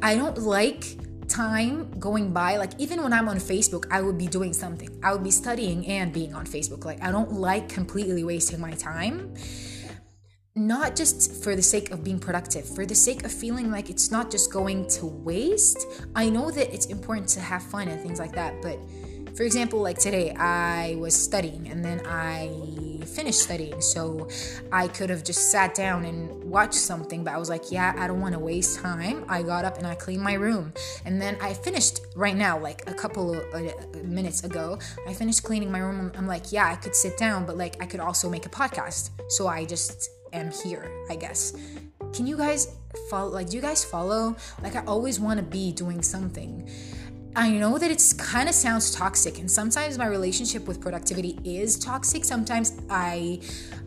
I 0.00 0.16
don't 0.16 0.38
like 0.38 0.96
time 1.28 1.90
going 1.98 2.32
by 2.34 2.58
like 2.58 2.72
even 2.76 3.02
when 3.02 3.10
i'm 3.10 3.30
on 3.30 3.38
facebook 3.38 3.86
i 3.90 4.00
would 4.00 4.18
be 4.18 4.26
doing 4.26 4.52
something 4.52 4.90
i 5.02 5.10
would 5.10 5.24
be 5.24 5.30
studying 5.30 5.84
and 5.86 6.12
being 6.12 6.34
on 6.34 6.44
facebook 6.46 6.84
like 6.84 7.02
i 7.02 7.10
don't 7.10 7.32
like 7.32 7.66
completely 7.66 8.22
wasting 8.22 8.60
my 8.60 8.72
time 8.72 9.34
not 10.56 10.94
just 10.94 11.42
for 11.42 11.56
the 11.56 11.62
sake 11.62 11.90
of 11.90 12.04
being 12.04 12.18
productive, 12.18 12.64
for 12.64 12.86
the 12.86 12.94
sake 12.94 13.24
of 13.24 13.32
feeling 13.32 13.72
like 13.72 13.90
it's 13.90 14.12
not 14.12 14.30
just 14.30 14.52
going 14.52 14.86
to 14.86 15.06
waste. 15.06 15.86
I 16.14 16.30
know 16.30 16.50
that 16.52 16.72
it's 16.72 16.86
important 16.86 17.28
to 17.30 17.40
have 17.40 17.62
fun 17.62 17.88
and 17.88 18.00
things 18.00 18.20
like 18.20 18.32
that, 18.32 18.62
but 18.62 18.78
for 19.36 19.42
example, 19.42 19.80
like 19.80 19.98
today, 19.98 20.30
I 20.30 20.94
was 21.00 21.12
studying 21.12 21.66
and 21.66 21.84
then 21.84 22.00
I 22.06 23.00
finished 23.04 23.40
studying, 23.40 23.80
so 23.80 24.28
I 24.70 24.86
could 24.86 25.10
have 25.10 25.24
just 25.24 25.50
sat 25.50 25.74
down 25.74 26.04
and 26.04 26.44
watched 26.44 26.74
something, 26.74 27.24
but 27.24 27.34
I 27.34 27.38
was 27.38 27.48
like, 27.48 27.72
yeah, 27.72 27.96
I 27.98 28.06
don't 28.06 28.20
want 28.20 28.34
to 28.34 28.38
waste 28.38 28.78
time. 28.78 29.24
I 29.28 29.42
got 29.42 29.64
up 29.64 29.78
and 29.78 29.88
I 29.88 29.96
cleaned 29.96 30.22
my 30.22 30.34
room, 30.34 30.72
and 31.04 31.20
then 31.20 31.36
I 31.40 31.52
finished 31.52 32.02
right 32.14 32.36
now, 32.36 32.60
like 32.60 32.88
a 32.88 32.94
couple 32.94 33.34
of 33.34 33.44
uh, 33.52 33.72
minutes 34.04 34.44
ago, 34.44 34.78
I 35.08 35.12
finished 35.12 35.42
cleaning 35.42 35.72
my 35.72 35.80
room. 35.80 36.12
I'm 36.16 36.28
like, 36.28 36.52
yeah, 36.52 36.70
I 36.70 36.76
could 36.76 36.94
sit 36.94 37.18
down, 37.18 37.44
but 37.44 37.56
like 37.56 37.82
I 37.82 37.86
could 37.86 38.00
also 38.00 38.30
make 38.30 38.46
a 38.46 38.50
podcast, 38.50 39.10
so 39.30 39.48
I 39.48 39.64
just 39.64 40.10
am 40.34 40.50
here, 40.50 40.90
I 41.10 41.16
guess. 41.16 41.56
Can 42.12 42.26
you 42.26 42.36
guys 42.36 42.76
follow? 43.08 43.30
Like, 43.30 43.48
do 43.48 43.56
you 43.56 43.62
guys 43.62 43.84
follow? 43.84 44.36
Like, 44.62 44.76
I 44.76 44.84
always 44.84 45.18
want 45.18 45.38
to 45.38 45.44
be 45.44 45.72
doing 45.72 46.02
something 46.02 46.68
I 47.36 47.50
know 47.50 47.78
that 47.78 47.90
it's 47.90 48.12
kind 48.12 48.48
of 48.48 48.54
sounds 48.54 48.94
toxic 48.94 49.40
and 49.40 49.50
sometimes 49.50 49.98
my 49.98 50.06
relationship 50.06 50.68
with 50.68 50.80
productivity 50.80 51.40
is 51.44 51.78
toxic. 51.78 52.24
Sometimes 52.24 52.80
I 52.88 53.40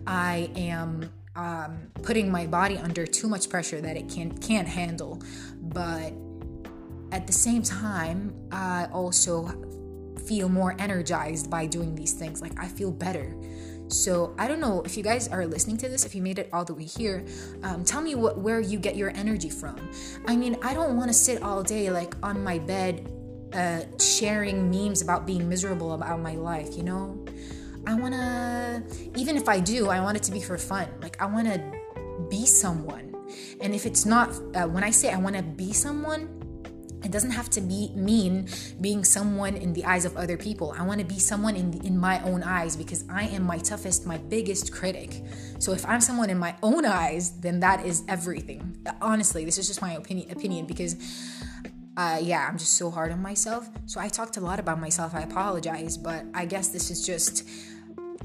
I 0.06 0.50
am 0.58 1.10
um, 1.38 1.78
putting 2.04 2.30
my 2.30 2.46
body 2.46 2.78
under 2.78 3.06
too 3.06 3.30
much 3.30 3.50
pressure 3.50 3.80
that 3.80 3.96
it 3.96 4.10
can 4.10 4.38
can't 4.40 4.68
handle. 4.68 5.22
But 5.62 6.14
at 7.14 7.26
the 7.26 7.32
same 7.32 7.62
time, 7.62 8.34
I 8.52 8.88
also 8.92 9.48
feel 10.26 10.50
more 10.50 10.76
energized 10.78 11.50
by 11.50 11.68
doing 11.68 11.96
these 11.96 12.12
things. 12.12 12.42
Like 12.42 12.60
I 12.60 12.68
feel 12.68 12.92
better. 12.92 13.34
So 13.88 14.34
I 14.38 14.48
don't 14.48 14.60
know 14.60 14.82
if 14.84 14.98
you 14.98 15.04
guys 15.04 15.28
are 15.28 15.46
listening 15.46 15.78
to 15.78 15.90
this, 15.90 16.06
if 16.06 16.14
you 16.14 16.22
made 16.22 16.40
it 16.40 16.50
all 16.52 16.66
the 16.66 16.74
way 16.74 16.84
here, 16.84 17.26
um, 17.64 17.84
tell 17.84 18.02
me 18.02 18.16
what 18.16 18.38
where 18.38 18.60
you 18.60 18.80
get 18.80 18.96
your 18.96 19.12
energy 19.12 19.50
from. 19.50 19.78
I 20.28 20.36
mean, 20.36 20.58
I 20.62 20.74
don't 20.74 20.98
want 20.98 21.10
to 21.10 21.14
sit 21.14 21.42
all 21.42 21.64
day 21.64 21.90
like 21.90 22.16
on 22.24 22.44
my 22.44 22.60
bed, 22.60 23.12
uh, 23.54 23.82
sharing 24.00 24.70
memes 24.70 25.02
about 25.02 25.26
being 25.26 25.48
miserable 25.48 25.94
about 25.94 26.20
my 26.20 26.36
life. 26.36 26.76
You 26.76 26.84
know, 26.84 27.26
I 27.86 27.94
want 27.96 28.14
to. 28.14 28.84
Even 29.16 29.38
if 29.38 29.48
I 29.48 29.60
do, 29.60 29.90
I 29.90 30.02
want 30.02 30.18
it 30.18 30.24
to 30.24 30.32
be 30.32 30.42
for 30.42 30.58
fun. 30.58 30.88
Like 31.02 31.22
I 31.22 31.26
want 31.26 31.48
to 31.48 31.60
be 32.30 32.46
someone. 32.46 33.16
And 33.62 33.74
if 33.74 33.86
it's 33.86 34.06
not, 34.06 34.30
uh, 34.56 34.68
when 34.68 34.84
I 34.84 34.92
say 34.92 35.12
I 35.12 35.18
want 35.18 35.36
to 35.36 35.44
be 35.44 35.74
someone, 35.74 36.37
it 37.04 37.12
doesn't 37.12 37.32
have 37.32 37.50
to 37.52 37.62
be 37.62 37.92
mean 37.96 38.48
being 38.82 39.04
someone 39.04 39.56
in 39.56 39.74
the 39.74 39.86
eyes 39.86 40.06
of 40.06 40.18
other 40.18 40.38
people. 40.38 40.74
I 40.78 40.84
want 40.84 41.00
to 41.00 41.06
be 41.06 41.20
someone 41.20 41.56
in 41.56 41.72
the, 41.72 41.86
in 41.86 41.98
my 41.98 42.22
own 42.24 42.44
eyes 42.44 42.76
because 42.76 43.06
i 43.10 43.24
am 43.24 43.44
my 43.44 43.58
toughest 43.58 44.06
my 44.06 44.18
biggest 44.18 44.74
critic. 44.74 45.24
So 45.60 45.74
if 45.74 45.86
i'm 45.86 46.02
someone 46.02 46.30
in 46.30 46.38
my 46.38 46.56
own 46.64 46.86
eyes 46.86 47.40
then 47.40 47.60
that 47.60 47.86
is 47.86 48.04
everything. 48.08 48.86
Honestly 49.02 49.46
this 49.46 49.58
is 49.58 49.68
just 49.68 49.82
my 49.82 49.94
opinion 49.94 50.32
opinion 50.32 50.66
because 50.66 50.96
uh, 51.98 52.20
yeah 52.22 52.48
i'm 52.48 52.58
just 52.58 52.74
so 52.74 52.90
hard 52.90 53.12
on 53.12 53.22
myself. 53.22 53.70
So 53.86 54.00
i 54.00 54.08
talked 54.08 54.38
a 54.38 54.42
lot 54.42 54.60
about 54.60 54.80
myself. 54.80 55.14
I 55.14 55.22
apologize 55.22 55.98
but 55.98 56.26
i 56.34 56.46
guess 56.46 56.70
this 56.70 56.90
is 56.90 57.06
just 57.06 57.48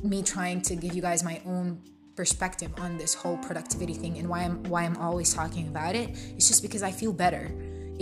me 0.02 0.22
trying 0.22 0.62
to 0.62 0.74
give 0.74 0.94
you 0.94 1.02
guys 1.02 1.22
my 1.22 1.40
own 1.46 1.80
perspective 2.16 2.70
on 2.78 2.98
this 2.98 3.14
whole 3.14 3.38
productivity 3.38 3.94
thing 3.94 4.18
and 4.18 4.28
why 4.28 4.40
i'm 4.40 4.62
why 4.64 4.82
i'm 4.82 4.96
always 4.96 5.32
talking 5.32 5.68
about 5.68 5.94
it. 5.94 6.10
It's 6.36 6.48
just 6.48 6.62
because 6.62 6.82
i 6.82 6.90
feel 6.90 7.12
better 7.12 7.52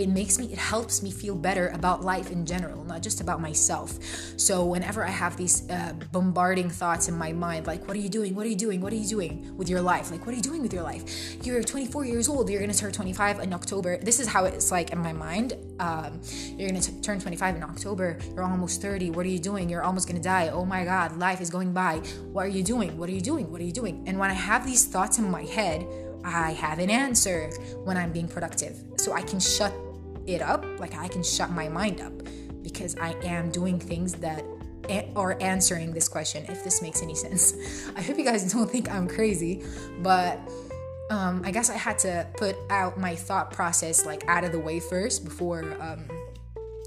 it 0.01 0.09
makes 0.09 0.39
me 0.39 0.45
it 0.51 0.57
helps 0.57 1.03
me 1.03 1.11
feel 1.11 1.35
better 1.35 1.67
about 1.69 2.03
life 2.03 2.31
in 2.31 2.45
general 2.45 2.83
not 2.83 3.01
just 3.01 3.21
about 3.21 3.39
myself. 3.39 3.99
So 4.37 4.65
whenever 4.65 5.05
i 5.05 5.09
have 5.09 5.37
these 5.37 5.69
uh, 5.69 5.93
bombarding 6.11 6.69
thoughts 6.69 7.07
in 7.07 7.15
my 7.17 7.31
mind 7.31 7.67
like 7.67 7.87
what 7.87 7.95
are 7.95 7.99
you 7.99 8.09
doing? 8.09 8.35
What 8.35 8.45
are 8.45 8.49
you 8.49 8.55
doing? 8.55 8.81
What 8.81 8.91
are 8.93 9.01
you 9.03 9.07
doing 9.07 9.55
with 9.57 9.69
your 9.69 9.81
life? 9.81 10.11
Like 10.11 10.25
what 10.25 10.33
are 10.33 10.35
you 10.35 10.41
doing 10.41 10.61
with 10.61 10.73
your 10.73 10.83
life? 10.83 11.03
You're 11.45 11.63
24 11.63 12.05
years 12.05 12.27
old 12.27 12.49
you're 12.49 12.61
gonna 12.61 12.73
turn 12.73 12.91
25 12.91 13.39
in 13.39 13.53
october. 13.53 13.97
This 13.97 14.19
is 14.19 14.27
how 14.27 14.45
it's 14.45 14.71
like 14.71 14.91
in 14.91 14.99
my 14.99 15.13
mind. 15.13 15.53
Um, 15.79 16.21
you're 16.57 16.69
gonna 16.69 16.81
t- 16.81 16.99
turn 17.01 17.19
25 17.19 17.55
in 17.55 17.63
october. 17.63 18.19
You're 18.33 18.43
almost 18.43 18.81
30 18.81 19.11
what 19.11 19.25
are 19.25 19.29
you 19.29 19.39
doing? 19.39 19.69
You're 19.69 19.83
almost 19.83 20.07
gonna 20.07 20.21
die. 20.21 20.49
Oh 20.49 20.65
my 20.65 20.83
god 20.83 21.17
life 21.17 21.41
is 21.41 21.49
going 21.49 21.73
by. 21.73 21.97
What 22.33 22.45
are 22.45 22.55
you 22.57 22.63
doing? 22.63 22.97
What 22.97 23.09
are 23.09 23.13
you 23.13 23.21
doing? 23.21 23.51
What 23.51 23.61
are 23.61 23.65
you 23.65 23.71
doing? 23.81 24.03
And 24.07 24.17
when 24.19 24.29
i 24.29 24.33
have 24.51 24.65
these 24.65 24.85
thoughts 24.85 25.19
in 25.19 25.29
my 25.29 25.43
head 25.43 25.85
I 26.23 26.51
have 26.51 26.79
an 26.79 26.89
answer 26.89 27.49
when 27.83 27.97
I'm 27.97 28.11
being 28.11 28.27
productive. 28.27 28.75
So 28.97 29.13
I 29.13 29.21
can 29.21 29.39
shut 29.39 29.73
it 30.27 30.41
up, 30.41 30.65
like 30.79 30.95
I 30.95 31.07
can 31.07 31.23
shut 31.23 31.51
my 31.51 31.69
mind 31.69 32.01
up 32.01 32.13
because 32.61 32.95
I 32.97 33.13
am 33.23 33.49
doing 33.51 33.79
things 33.79 34.13
that 34.15 34.43
are 35.15 35.41
answering 35.41 35.93
this 35.93 36.07
question, 36.07 36.45
if 36.49 36.63
this 36.63 36.81
makes 36.81 37.01
any 37.01 37.15
sense. 37.25 37.89
I 37.95 38.01
hope 38.01 38.17
you 38.17 38.25
guys 38.25 38.51
don't 38.51 38.69
think 38.69 38.91
I'm 38.91 39.07
crazy, 39.07 39.63
but 40.01 40.39
um, 41.09 41.41
I 41.45 41.51
guess 41.51 41.69
I 41.69 41.75
had 41.75 41.99
to 41.99 42.27
put 42.37 42.55
out 42.69 42.97
my 42.97 43.15
thought 43.15 43.51
process 43.51 44.05
like 44.05 44.27
out 44.27 44.43
of 44.43 44.51
the 44.51 44.59
way 44.59 44.79
first 44.79 45.25
before 45.25 45.75
um, 45.81 46.05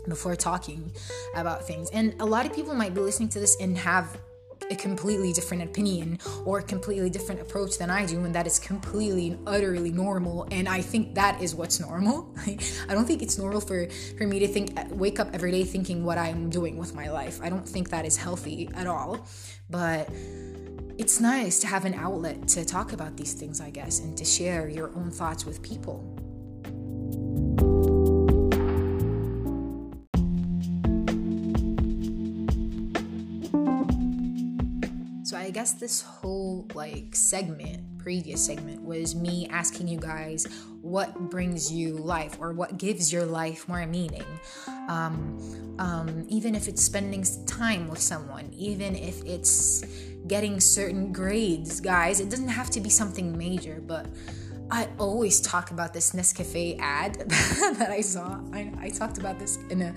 before 0.09 0.37
talking 0.37 0.92
about 1.35 1.66
things. 1.66 1.90
And 1.90 2.14
a 2.20 2.25
lot 2.25 2.47
of 2.47 2.55
people 2.55 2.75
might 2.75 2.94
be 2.94 3.01
listening 3.01 3.29
to 3.31 3.40
this 3.40 3.57
and 3.61 3.77
have 3.79 4.18
a 4.70 4.77
completely 4.77 5.33
different 5.33 5.62
opinion 5.62 6.18
or 6.44 6.59
a 6.59 6.62
completely 6.62 7.11
different 7.11 7.40
approach 7.40 7.79
than 7.79 7.90
I 7.90 8.07
do, 8.07 8.24
and 8.24 8.35
that 8.35 8.46
is 8.46 8.59
completely 8.59 9.24
and 9.35 9.48
utterly 9.48 9.90
normal. 9.90 10.46
And 10.50 10.68
I 10.68 10.81
think 10.81 11.14
that 11.14 11.40
is 11.42 11.55
what's 11.55 11.81
normal. 11.81 12.35
I 12.46 12.57
don't 12.94 13.07
think 13.07 13.22
it's 13.22 13.38
normal 13.38 13.61
for 13.61 13.87
for 14.18 14.27
me 14.27 14.38
to 14.40 14.48
think, 14.48 14.79
wake 14.90 15.20
up 15.20 15.29
every 15.33 15.50
day 15.50 15.64
thinking 15.64 16.05
what 16.05 16.18
I'm 16.18 16.50
doing 16.50 16.77
with 16.77 16.94
my 16.94 17.11
life. 17.11 17.40
I 17.42 17.48
don't 17.48 17.68
think 17.68 17.90
that 17.90 18.05
is 18.05 18.16
healthy 18.16 18.68
at 18.74 18.87
all. 18.87 19.27
But 19.70 20.09
it's 20.98 21.20
nice 21.20 21.59
to 21.61 21.66
have 21.66 21.85
an 21.85 21.94
outlet 21.94 22.46
to 22.48 22.64
talk 22.64 22.92
about 22.92 23.16
these 23.16 23.35
things, 23.35 23.61
I 23.61 23.70
guess, 23.70 24.00
and 24.00 24.16
to 24.16 24.24
share 24.24 24.68
your 24.68 24.94
own 24.96 25.11
thoughts 25.11 25.44
with 25.44 25.62
people. 25.62 26.14
Guess 35.64 35.72
this 35.72 36.03
whole 36.03 36.68
like 36.74 37.16
segment, 37.16 37.96
previous 37.96 38.44
segment, 38.44 38.83
was 38.83 39.14
me 39.14 39.48
asking 39.50 39.88
you 39.88 39.98
guys 39.98 40.46
what 40.83 41.18
brings 41.31 41.72
you 41.72 41.94
life 41.96 42.37
or 42.38 42.53
what 42.53 42.77
gives 42.77 43.11
your 43.11 43.24
life 43.24 43.66
more 43.66 43.87
meaning. 43.87 44.27
Um, 44.90 45.74
um, 45.79 46.27
even 46.29 46.55
if 46.55 46.68
it's 46.68 46.83
spending 46.83 47.24
time 47.46 47.88
with 47.88 47.98
someone, 47.98 48.53
even 48.53 48.94
if 48.94 49.24
it's 49.24 49.83
getting 50.27 50.61
certain 50.61 51.14
grades, 51.14 51.81
guys, 51.81 52.20
it 52.20 52.29
doesn't 52.29 52.48
have 52.48 52.68
to 52.68 52.81
be 52.81 52.90
something 52.90 53.35
major, 53.38 53.83
but 53.87 54.05
I 54.74 54.88
always 54.98 55.40
talk 55.40 55.70
about 55.70 55.94
this 55.94 56.10
Nescafe 56.16 56.76
ad 56.80 57.14
that 57.78 57.90
I 57.92 58.00
saw. 58.00 58.40
I, 58.52 58.72
I, 58.80 58.88
talked 58.88 59.18
about 59.18 59.38
this 59.38 59.56
in 59.70 59.80
a, 59.82 59.94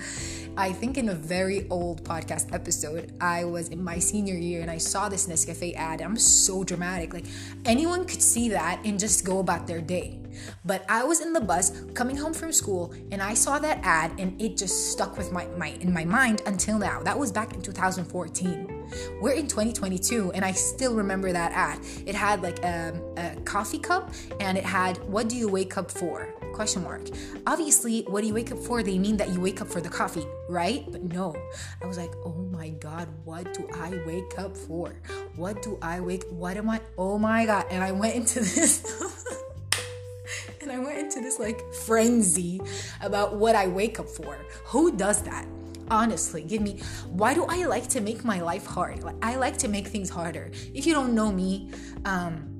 I 0.55 0.71
think 0.71 0.99
in 0.99 1.09
a 1.09 1.15
very 1.15 1.67
old 1.71 2.03
podcast 2.03 2.53
episode. 2.53 3.11
I 3.19 3.43
was 3.43 3.69
in 3.69 3.83
my 3.83 3.97
senior 3.97 4.35
year 4.35 4.61
and 4.61 4.69
I 4.69 4.77
saw 4.77 5.09
this 5.09 5.25
Nescafe 5.25 5.75
ad. 5.75 5.99
I'm 5.99 6.15
so 6.15 6.63
dramatic. 6.63 7.11
Like 7.11 7.25
anyone 7.65 8.05
could 8.05 8.21
see 8.21 8.49
that 8.49 8.79
and 8.85 8.99
just 8.99 9.25
go 9.25 9.39
about 9.39 9.65
their 9.65 9.81
day. 9.81 10.19
But 10.63 10.85
I 10.87 11.03
was 11.03 11.21
in 11.21 11.33
the 11.33 11.41
bus 11.41 11.71
coming 11.95 12.15
home 12.15 12.35
from 12.35 12.51
school 12.51 12.93
and 13.11 13.19
I 13.19 13.33
saw 13.33 13.57
that 13.57 13.79
ad 13.81 14.11
and 14.19 14.39
it 14.39 14.57
just 14.57 14.91
stuck 14.91 15.17
with 15.17 15.31
my, 15.31 15.47
my 15.57 15.69
in 15.69 15.91
my 15.91 16.05
mind 16.05 16.43
until 16.45 16.77
now. 16.77 17.01
That 17.01 17.17
was 17.17 17.31
back 17.31 17.55
in 17.55 17.63
2014. 17.63 18.76
We're 19.21 19.33
in 19.33 19.47
2022 19.47 20.31
and 20.33 20.43
I 20.43 20.51
still 20.51 20.95
remember 20.95 21.31
that 21.31 21.51
ad. 21.51 21.79
It 22.05 22.15
had 22.15 22.41
like 22.41 22.59
a, 22.63 22.89
um, 22.89 23.01
a 23.17 23.41
coffee 23.41 23.79
cup 23.79 24.13
and 24.39 24.57
it 24.57 24.63
had 24.63 24.97
what 25.09 25.29
do 25.29 25.35
you 25.35 25.47
wake 25.49 25.77
up 25.77 25.91
for? 25.91 26.33
Question 26.53 26.83
mark. 26.83 27.07
Obviously, 27.45 28.01
what 28.03 28.21
do 28.21 28.27
you 28.27 28.33
wake 28.33 28.51
up 28.51 28.59
for? 28.59 28.81
They 28.81 28.97
mean 28.97 29.17
that 29.17 29.29
you 29.29 29.39
wake 29.39 29.61
up 29.61 29.67
for 29.67 29.79
the 29.81 29.89
coffee, 29.89 30.25
right? 30.49 30.85
But 30.91 31.03
no. 31.03 31.35
I 31.83 31.85
was 31.85 31.97
like, 31.97 32.11
"Oh 32.25 32.33
my 32.51 32.69
god, 32.69 33.07
what 33.25 33.53
do 33.53 33.69
I 33.75 34.01
wake 34.07 34.39
up 34.39 34.57
for? 34.57 34.95
What 35.35 35.61
do 35.61 35.77
I 35.81 35.99
wake 35.99 36.23
what 36.29 36.57
am 36.57 36.69
I? 36.69 36.81
Oh 36.97 37.19
my 37.19 37.45
god." 37.45 37.65
And 37.69 37.83
I 37.83 37.91
went 37.91 38.15
into 38.15 38.39
this 38.55 38.83
and 40.61 40.71
I 40.71 40.79
went 40.79 40.97
into 40.97 41.21
this 41.21 41.39
like 41.39 41.61
frenzy 41.73 42.59
about 43.01 43.35
what 43.35 43.55
I 43.55 43.67
wake 43.67 43.99
up 43.99 44.09
for. 44.09 44.37
Who 44.65 44.95
does 44.97 45.21
that? 45.23 45.45
Honestly 45.89 46.41
give 46.43 46.61
me 46.61 46.79
why 47.09 47.33
do 47.33 47.45
i 47.49 47.65
like 47.65 47.87
to 47.87 48.01
make 48.01 48.23
my 48.23 48.41
life 48.41 48.65
hard 48.65 49.03
i 49.21 49.35
like 49.35 49.57
to 49.57 49.67
make 49.67 49.87
things 49.87 50.09
harder 50.09 50.51
if 50.73 50.85
you 50.85 50.93
don't 50.93 51.13
know 51.13 51.31
me 51.31 51.69
um 52.05 52.53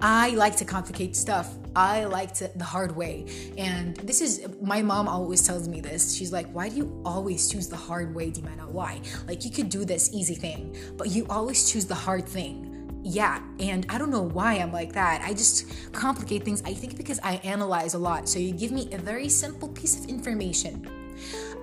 I 0.00 0.30
like 0.30 0.56
to 0.56 0.64
complicate 0.64 1.14
stuff. 1.14 1.54
I 1.76 2.04
like 2.06 2.32
to 2.34 2.50
the 2.56 2.64
hard 2.64 2.96
way. 2.96 3.26
And 3.58 3.96
this 3.96 4.20
is 4.20 4.46
my 4.60 4.80
mom 4.82 5.08
always 5.08 5.46
tells 5.46 5.68
me 5.68 5.80
this. 5.80 6.14
She's 6.14 6.32
like, 6.32 6.50
"Why 6.52 6.68
do 6.68 6.76
you 6.76 7.02
always 7.04 7.48
choose 7.48 7.68
the 7.68 7.76
hard 7.76 8.14
way, 8.14 8.30
Dimana? 8.30 8.66
Why? 8.66 9.02
Like 9.28 9.44
you 9.44 9.50
could 9.50 9.68
do 9.68 9.84
this 9.84 10.10
easy 10.12 10.34
thing, 10.34 10.74
but 10.96 11.08
you 11.08 11.26
always 11.28 11.70
choose 11.70 11.84
the 11.84 11.94
hard 11.94 12.26
thing." 12.26 12.66
Yeah, 13.02 13.42
and 13.58 13.86
I 13.88 13.98
don't 13.98 14.10
know 14.10 14.22
why 14.22 14.54
I'm 14.54 14.72
like 14.72 14.92
that. 14.94 15.22
I 15.22 15.32
just 15.32 15.66
complicate 15.92 16.44
things. 16.44 16.62
I 16.64 16.74
think 16.74 16.96
because 16.96 17.20
I 17.22 17.36
analyze 17.44 17.94
a 17.94 17.98
lot. 17.98 18.28
So 18.28 18.38
you 18.38 18.52
give 18.52 18.72
me 18.72 18.88
a 18.92 18.98
very 18.98 19.28
simple 19.28 19.68
piece 19.68 19.98
of 19.98 20.08
information 20.08 20.86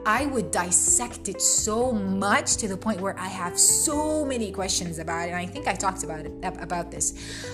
I 0.05 0.25
would 0.27 0.51
dissect 0.51 1.27
it 1.27 1.41
so 1.41 1.91
much 1.91 2.57
to 2.57 2.67
the 2.67 2.77
point 2.77 3.01
where 3.01 3.17
I 3.19 3.27
have 3.27 3.59
so 3.59 4.23
many 4.23 4.51
questions 4.51 4.99
about 4.99 5.27
it. 5.27 5.31
And 5.31 5.37
I 5.37 5.45
think 5.45 5.67
I 5.67 5.73
talked 5.73 6.03
about 6.03 6.25
it 6.25 6.31
about 6.43 6.91
this. 6.91 7.13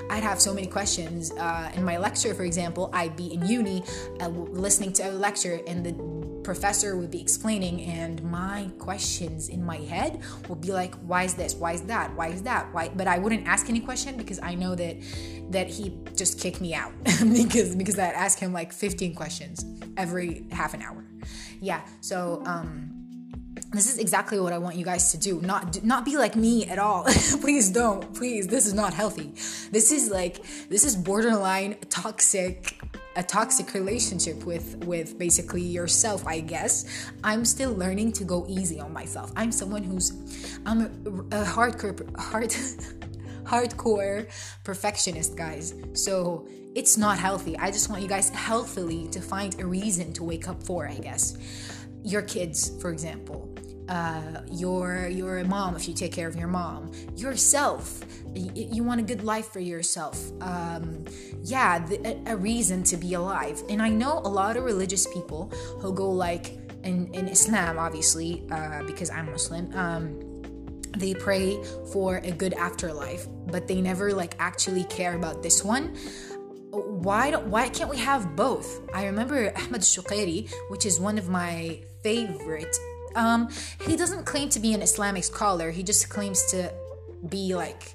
I'd 0.09 0.23
have 0.23 0.39
so 0.39 0.53
many 0.53 0.67
questions 0.67 1.31
uh, 1.31 1.71
in 1.73 1.83
my 1.83 1.97
lecture, 1.97 2.33
for 2.33 2.43
example. 2.43 2.89
I'd 2.93 3.15
be 3.15 3.33
in 3.33 3.45
uni 3.45 3.83
uh, 4.21 4.27
listening 4.27 4.93
to 4.93 5.09
a 5.09 5.11
lecture, 5.11 5.59
and 5.67 5.85
the 5.85 5.93
professor 6.43 6.97
would 6.97 7.09
be 7.09 7.21
explaining, 7.21 7.81
and 7.83 8.21
my 8.23 8.69
questions 8.77 9.49
in 9.49 9.63
my 9.63 9.77
head 9.77 10.21
would 10.47 10.61
be 10.61 10.71
like, 10.71 10.93
"Why 10.95 11.23
is 11.23 11.33
this? 11.33 11.55
Why 11.55 11.73
is 11.73 11.81
that? 11.83 12.15
Why 12.15 12.27
is 12.27 12.43
that? 12.43 12.73
Why?" 12.73 12.89
But 12.89 13.07
I 13.07 13.17
wouldn't 13.17 13.47
ask 13.47 13.69
any 13.69 13.79
question 13.79 14.17
because 14.17 14.39
I 14.43 14.55
know 14.55 14.75
that 14.75 14.97
that 15.49 15.67
he 15.67 15.97
just 16.15 16.39
kicked 16.39 16.61
me 16.61 16.73
out 16.73 16.91
because 17.03 17.75
because 17.75 17.97
I'd 17.97 18.13
ask 18.13 18.39
him 18.39 18.53
like 18.53 18.73
15 18.73 19.15
questions 19.15 19.65
every 19.97 20.45
half 20.51 20.73
an 20.73 20.81
hour 20.81 21.03
yeah 21.61 21.81
so 22.01 22.41
um 22.45 23.03
this 23.71 23.91
is 23.91 23.97
exactly 23.97 24.39
what 24.39 24.53
I 24.53 24.59
want 24.59 24.75
you 24.75 24.85
guys 24.85 25.11
to 25.11 25.17
do. 25.17 25.41
Not 25.41 25.83
not 25.83 26.05
be 26.05 26.15
like 26.15 26.35
me 26.35 26.65
at 26.67 26.77
all. 26.77 27.03
please 27.41 27.69
don't. 27.69 28.13
Please, 28.13 28.47
this 28.47 28.67
is 28.67 28.73
not 28.73 28.93
healthy. 28.93 29.33
This 29.71 29.91
is 29.91 30.11
like 30.11 30.43
this 30.69 30.83
is 30.85 30.95
borderline 30.95 31.77
toxic 31.89 32.79
a 33.15 33.23
toxic 33.23 33.73
relationship 33.73 34.43
with 34.43 34.75
with 34.85 35.19
basically 35.19 35.61
yourself 35.61 36.25
i 36.25 36.39
guess 36.39 37.11
i'm 37.23 37.45
still 37.45 37.71
learning 37.73 38.11
to 38.11 38.23
go 38.23 38.43
easy 38.49 38.79
on 38.79 38.91
myself 38.91 39.31
i'm 39.35 39.51
someone 39.51 39.83
who's 39.83 40.11
i'm 40.65 40.81
a, 40.81 40.85
a 40.85 41.45
hardcore 41.45 41.93
hard 42.17 42.55
hardcore 43.43 44.29
perfectionist 44.63 45.35
guys. 45.35 45.73
So 45.93 46.47
it's 46.75 46.97
not 46.97 47.17
healthy. 47.19 47.57
I 47.57 47.71
just 47.71 47.89
want 47.89 48.01
you 48.01 48.07
guys 48.07 48.29
healthily 48.29 49.07
to 49.09 49.21
find 49.21 49.59
a 49.59 49.65
reason 49.65 50.11
to 50.13 50.23
wake 50.23 50.47
up 50.47 50.63
for 50.63 50.87
i 50.87 50.95
guess. 50.95 51.37
Your 52.03 52.21
kids 52.21 52.71
for 52.81 52.91
example. 52.91 53.49
Uh, 53.89 54.41
your 54.49 55.09
your 55.09 55.43
mom 55.43 55.75
if 55.75 55.87
you 55.87 55.93
take 55.93 56.11
care 56.11 56.27
of 56.27 56.35
your 56.35 56.47
mom. 56.47 56.91
Yourself. 57.15 58.03
Y- 58.25 58.51
you 58.55 58.83
want 58.83 58.99
a 58.99 59.03
good 59.03 59.23
life 59.23 59.51
for 59.51 59.59
yourself. 59.59 60.17
Um, 60.41 61.05
yeah 61.43 61.79
the, 61.79 62.17
a, 62.25 62.35
reason 62.35 62.83
to 62.83 62.97
be 62.97 63.13
alive. 63.13 63.61
And 63.69 63.81
i 63.81 63.89
know 63.89 64.19
a 64.19 64.29
lot 64.29 64.57
of 64.57 64.63
religious 64.63 65.05
people 65.13 65.51
who 65.79 65.93
go 65.93 66.09
like 66.09 66.57
in, 66.83 67.13
in 67.13 67.27
islam 67.27 67.79
obviously 67.79 68.43
uh, 68.51 68.83
because 68.83 69.09
i'm 69.09 69.25
muslim 69.31 69.73
um, 69.73 70.32
they 70.97 71.13
pray 71.13 71.61
for 71.91 72.17
a 72.17 72.31
good 72.31 72.53
afterlife 72.53 73.27
but 73.47 73.67
they 73.67 73.81
never 73.81 74.13
like 74.13 74.35
actually 74.39 74.83
care 74.85 75.15
about 75.15 75.41
this 75.43 75.63
one 75.63 75.95
why 76.71 77.29
don't 77.29 77.47
why 77.47 77.69
can't 77.69 77.89
we 77.89 77.97
have 77.97 78.35
both 78.35 78.81
i 78.93 79.05
remember 79.05 79.51
ahmed 79.55 79.81
shuqairi 79.81 80.51
which 80.69 80.85
is 80.85 80.99
one 80.99 81.17
of 81.17 81.29
my 81.29 81.79
favorite 82.03 82.75
um, 83.15 83.49
he 83.85 83.95
doesn't 83.95 84.25
claim 84.25 84.49
to 84.49 84.59
be 84.59 84.73
an 84.73 84.81
Islamic 84.81 85.23
scholar. 85.23 85.71
He 85.71 85.83
just 85.83 86.09
claims 86.09 86.43
to 86.51 86.71
be 87.29 87.55
like, 87.55 87.93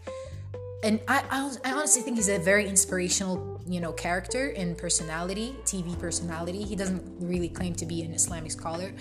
and 0.82 1.00
I, 1.08 1.24
I, 1.30 1.70
I 1.70 1.72
honestly 1.72 2.02
think 2.02 2.16
he's 2.16 2.28
a 2.28 2.38
very 2.38 2.68
inspirational, 2.68 3.60
you 3.66 3.80
know, 3.80 3.92
character 3.92 4.50
and 4.56 4.78
personality, 4.78 5.56
TV 5.64 5.98
personality. 5.98 6.62
He 6.62 6.76
doesn't 6.76 7.02
really 7.20 7.48
claim 7.48 7.74
to 7.76 7.86
be 7.86 8.02
an 8.02 8.12
Islamic 8.12 8.52
scholar. 8.52 8.92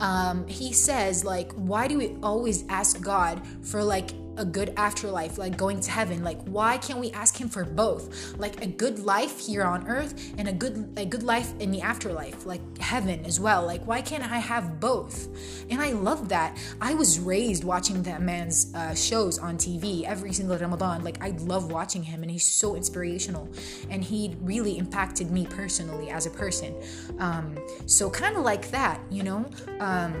Um, 0.00 0.46
he 0.46 0.72
says 0.72 1.24
like, 1.24 1.52
why 1.52 1.88
do 1.88 1.96
we 1.96 2.16
always 2.22 2.64
ask 2.68 3.00
God 3.00 3.40
for 3.62 3.82
like 3.82 4.10
a 4.36 4.44
good 4.44 4.72
afterlife, 4.76 5.38
like 5.38 5.56
going 5.56 5.80
to 5.80 5.90
heaven. 5.90 6.22
Like, 6.24 6.42
why 6.44 6.78
can't 6.78 6.98
we 6.98 7.10
ask 7.12 7.40
him 7.40 7.48
for 7.48 7.64
both? 7.64 8.36
Like 8.38 8.62
a 8.62 8.66
good 8.66 8.98
life 9.00 9.38
here 9.38 9.64
on 9.64 9.86
earth 9.88 10.32
and 10.38 10.48
a 10.48 10.52
good 10.52 10.92
a 10.96 11.04
good 11.04 11.22
life 11.22 11.52
in 11.60 11.70
the 11.70 11.80
afterlife, 11.80 12.46
like 12.46 12.60
heaven 12.78 13.24
as 13.24 13.40
well. 13.40 13.64
Like, 13.66 13.86
why 13.86 14.00
can't 14.00 14.22
I 14.22 14.38
have 14.38 14.80
both? 14.80 15.28
And 15.70 15.80
I 15.80 15.92
love 15.92 16.28
that. 16.28 16.58
I 16.80 16.94
was 16.94 17.18
raised 17.18 17.64
watching 17.64 18.02
that 18.04 18.22
man's 18.22 18.74
uh, 18.74 18.94
shows 18.94 19.38
on 19.38 19.56
TV 19.56 20.04
every 20.04 20.32
single 20.32 20.58
Ramadan. 20.58 21.04
Like, 21.04 21.22
I 21.22 21.30
love 21.30 21.70
watching 21.70 22.02
him, 22.02 22.22
and 22.22 22.30
he's 22.30 22.44
so 22.46 22.74
inspirational, 22.74 23.48
and 23.90 24.02
he 24.02 24.36
really 24.40 24.78
impacted 24.78 25.30
me 25.30 25.46
personally 25.46 26.10
as 26.10 26.26
a 26.26 26.30
person. 26.30 26.74
Um, 27.18 27.56
so 27.86 28.10
kind 28.10 28.36
of 28.36 28.42
like 28.42 28.70
that, 28.70 29.00
you 29.10 29.22
know. 29.22 29.46
Um, 29.80 30.14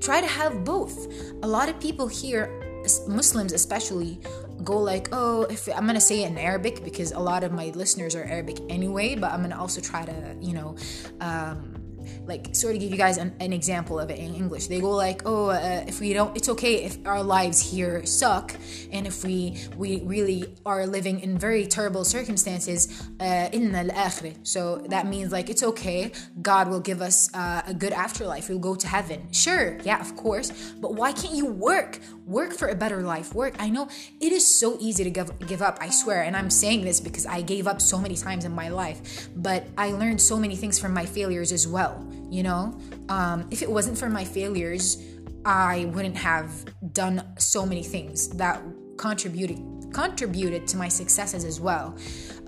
try 0.00 0.20
to 0.20 0.26
have 0.26 0.64
both. 0.64 1.06
A 1.42 1.46
lot 1.46 1.68
of 1.68 1.78
people 1.80 2.06
here 2.06 2.65
Muslims 3.08 3.52
especially 3.52 4.20
go 4.64 4.78
like, 4.78 5.08
oh, 5.12 5.42
if 5.44 5.68
I'm 5.68 5.86
gonna 5.86 6.00
say 6.00 6.24
it 6.24 6.30
in 6.30 6.38
Arabic 6.38 6.84
because 6.84 7.12
a 7.12 7.18
lot 7.18 7.44
of 7.44 7.52
my 7.52 7.66
listeners 7.74 8.14
are 8.14 8.24
Arabic 8.24 8.58
anyway, 8.68 9.14
but 9.14 9.32
I'm 9.32 9.42
gonna 9.42 9.58
also 9.58 9.80
try 9.80 10.04
to, 10.04 10.36
you 10.40 10.54
know, 10.54 10.76
um, 11.20 11.76
like 12.26 12.54
sort 12.54 12.74
of 12.74 12.80
give 12.80 12.90
you 12.90 12.96
guys 12.96 13.18
an, 13.18 13.34
an, 13.40 13.52
example 13.52 13.98
of 13.98 14.10
it 14.10 14.18
in 14.18 14.34
english. 14.34 14.66
They 14.66 14.80
go 14.80 14.90
like 14.90 15.22
oh 15.24 15.50
uh, 15.50 15.84
if 15.86 16.00
we 16.00 16.12
don't 16.12 16.36
it's 16.36 16.48
okay 16.50 16.84
if 16.84 16.98
our 17.06 17.22
lives 17.22 17.60
here 17.60 18.04
suck 18.04 18.54
and 18.92 19.06
if 19.06 19.24
we 19.24 19.56
we 19.76 20.02
really 20.02 20.54
are 20.64 20.86
living 20.86 21.20
in 21.20 21.38
very 21.38 21.66
terrible 21.66 22.04
circumstances 22.04 23.08
uh, 23.20 23.48
in 23.52 23.74
uh, 23.74 24.08
so 24.42 24.76
that 24.88 25.06
means 25.06 25.32
like 25.32 25.48
it's 25.50 25.62
okay. 25.62 26.12
God 26.42 26.68
will 26.68 26.80
give 26.80 27.00
us 27.00 27.32
uh, 27.34 27.62
a 27.66 27.74
good 27.74 27.92
afterlife. 27.92 28.48
We'll 28.48 28.58
go 28.58 28.74
to 28.74 28.86
heaven. 28.86 29.28
Sure 29.32 29.78
yeah 29.84 30.00
of 30.00 30.16
course. 30.16 30.50
But 30.80 30.94
why 30.94 31.12
can't 31.12 31.34
you 31.34 31.46
work 31.46 32.00
work 32.26 32.52
for 32.52 32.68
a 32.68 32.74
better 32.74 33.02
life 33.02 33.34
work. 33.34 33.54
I 33.58 33.70
know 33.70 33.88
it 34.20 34.32
is 34.32 34.46
so 34.46 34.76
easy 34.80 35.04
to 35.04 35.10
give, 35.10 35.30
give 35.46 35.62
up 35.62 35.78
i 35.80 35.88
swear 35.88 36.22
and 36.22 36.36
i'm 36.36 36.50
saying 36.50 36.82
this 36.82 37.00
because 37.00 37.26
i 37.26 37.40
gave 37.40 37.66
up 37.66 37.80
so 37.80 37.98
many 37.98 38.16
times 38.16 38.44
in 38.44 38.52
my 38.52 38.68
life 38.68 39.28
but 39.36 39.66
i 39.78 39.90
learned 39.92 40.20
so 40.20 40.36
many 40.36 40.56
things 40.56 40.78
from 40.78 40.92
my 40.92 41.06
failures 41.06 41.52
as 41.52 41.66
well 41.66 42.06
you 42.28 42.42
know? 42.42 42.76
Um, 43.08 43.46
if 43.52 43.62
it 43.62 43.70
wasn't 43.70 43.96
for 43.96 44.08
my 44.08 44.24
failures 44.24 45.02
i 45.44 45.84
wouldn't 45.94 46.16
have 46.16 46.50
done 46.92 47.22
so 47.38 47.64
many 47.64 47.82
things 47.82 48.28
that 48.30 48.60
contributed 48.96 49.58
contributed 49.92 50.66
to 50.66 50.76
my 50.76 50.88
successes 50.88 51.44
as 51.44 51.58
well. 51.60 51.96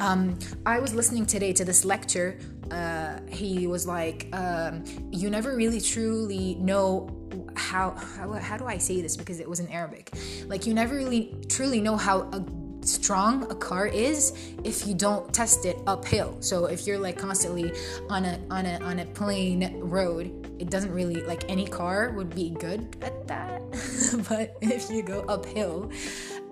Um, 0.01 0.39
i 0.67 0.79
was 0.79 0.95
listening 0.95 1.25
today 1.25 1.53
to 1.53 1.65
this 1.65 1.85
lecture 1.85 2.39
uh, 2.71 3.21
he 3.31 3.67
was 3.67 3.87
like 3.87 4.29
um, 4.33 4.85
you 5.11 5.31
never 5.31 5.57
really 5.57 5.81
truly 5.81 6.57
know 6.57 7.18
how, 7.59 7.91
how 7.91 8.33
how 8.33 8.57
do 8.57 8.67
I 8.67 8.79
say 8.79 9.03
this 9.03 9.17
because 9.17 9.41
it 9.41 9.49
was 9.49 9.61
in 9.61 9.69
Arabic. 9.69 10.13
Like 10.47 10.67
you 10.67 10.75
never 10.75 10.95
really 10.95 11.35
truly 11.49 11.81
know 11.81 11.97
how 11.97 12.23
a 12.33 12.45
strong 12.89 13.43
a 13.51 13.55
car 13.55 13.87
is 13.87 14.33
if 14.65 14.87
you 14.87 14.95
don't 14.95 15.33
test 15.33 15.67
it 15.67 15.79
uphill. 15.87 16.37
So 16.41 16.67
if 16.67 16.87
you're 16.87 16.99
like 16.99 17.19
constantly 17.19 17.73
on 18.09 18.25
a 18.25 18.41
on 18.51 18.67
a 18.67 18.79
on 18.81 19.01
a 19.01 19.07
plain 19.07 19.81
road, 19.81 20.57
it 20.59 20.71
doesn't 20.71 20.93
really 20.93 21.23
like 21.23 21.49
any 21.49 21.67
car 21.67 22.13
would 22.13 22.35
be 22.35 22.51
good 22.51 22.97
at 23.03 23.27
that. 23.29 23.61
but 24.29 24.57
if 24.61 24.91
you 24.91 25.03
go 25.03 25.21
uphill, 25.29 25.91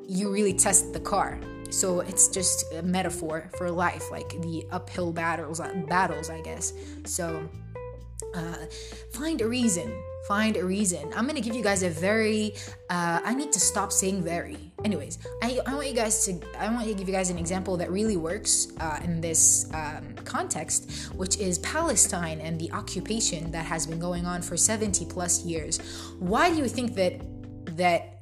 you 0.06 0.30
really 0.30 0.52
test 0.52 0.92
the 0.92 1.00
car. 1.00 1.40
So 1.70 2.00
it's 2.00 2.28
just 2.28 2.72
a 2.74 2.82
metaphor 2.82 3.50
for 3.56 3.70
life, 3.70 4.10
like 4.10 4.28
the 4.40 4.66
uphill 4.70 5.12
battles 5.12 5.60
battles, 5.88 6.30
I 6.30 6.40
guess. 6.42 6.72
So 7.04 7.48
uh, 8.34 8.56
find 9.12 9.40
a 9.40 9.48
reason 9.48 9.92
find 10.26 10.56
a 10.56 10.64
reason. 10.64 11.12
I'm 11.14 11.26
gonna 11.26 11.40
give 11.40 11.54
you 11.54 11.62
guys 11.62 11.82
a 11.82 11.90
very. 11.90 12.54
Uh, 12.90 13.20
I 13.24 13.34
need 13.34 13.52
to 13.52 13.60
stop 13.60 13.92
saying 13.92 14.22
very. 14.22 14.58
Anyways, 14.84 15.18
I, 15.42 15.60
I 15.66 15.74
want 15.74 15.88
you 15.88 15.94
guys 15.94 16.24
to. 16.26 16.40
I 16.58 16.68
want 16.68 16.86
to 16.86 16.94
give 16.94 17.08
you 17.08 17.14
guys 17.14 17.30
an 17.30 17.38
example 17.38 17.76
that 17.76 17.90
really 17.90 18.16
works 18.16 18.68
uh, 18.80 19.00
in 19.04 19.20
this 19.20 19.70
um, 19.74 20.14
context, 20.24 21.12
which 21.14 21.38
is 21.38 21.58
Palestine 21.58 22.40
and 22.40 22.60
the 22.60 22.70
occupation 22.72 23.50
that 23.50 23.64
has 23.64 23.86
been 23.86 23.98
going 23.98 24.26
on 24.26 24.42
for 24.42 24.56
70 24.56 25.06
plus 25.06 25.44
years. 25.44 25.78
Why 26.18 26.50
do 26.50 26.56
you 26.56 26.68
think 26.68 26.94
that 26.94 27.20
that 27.76 28.16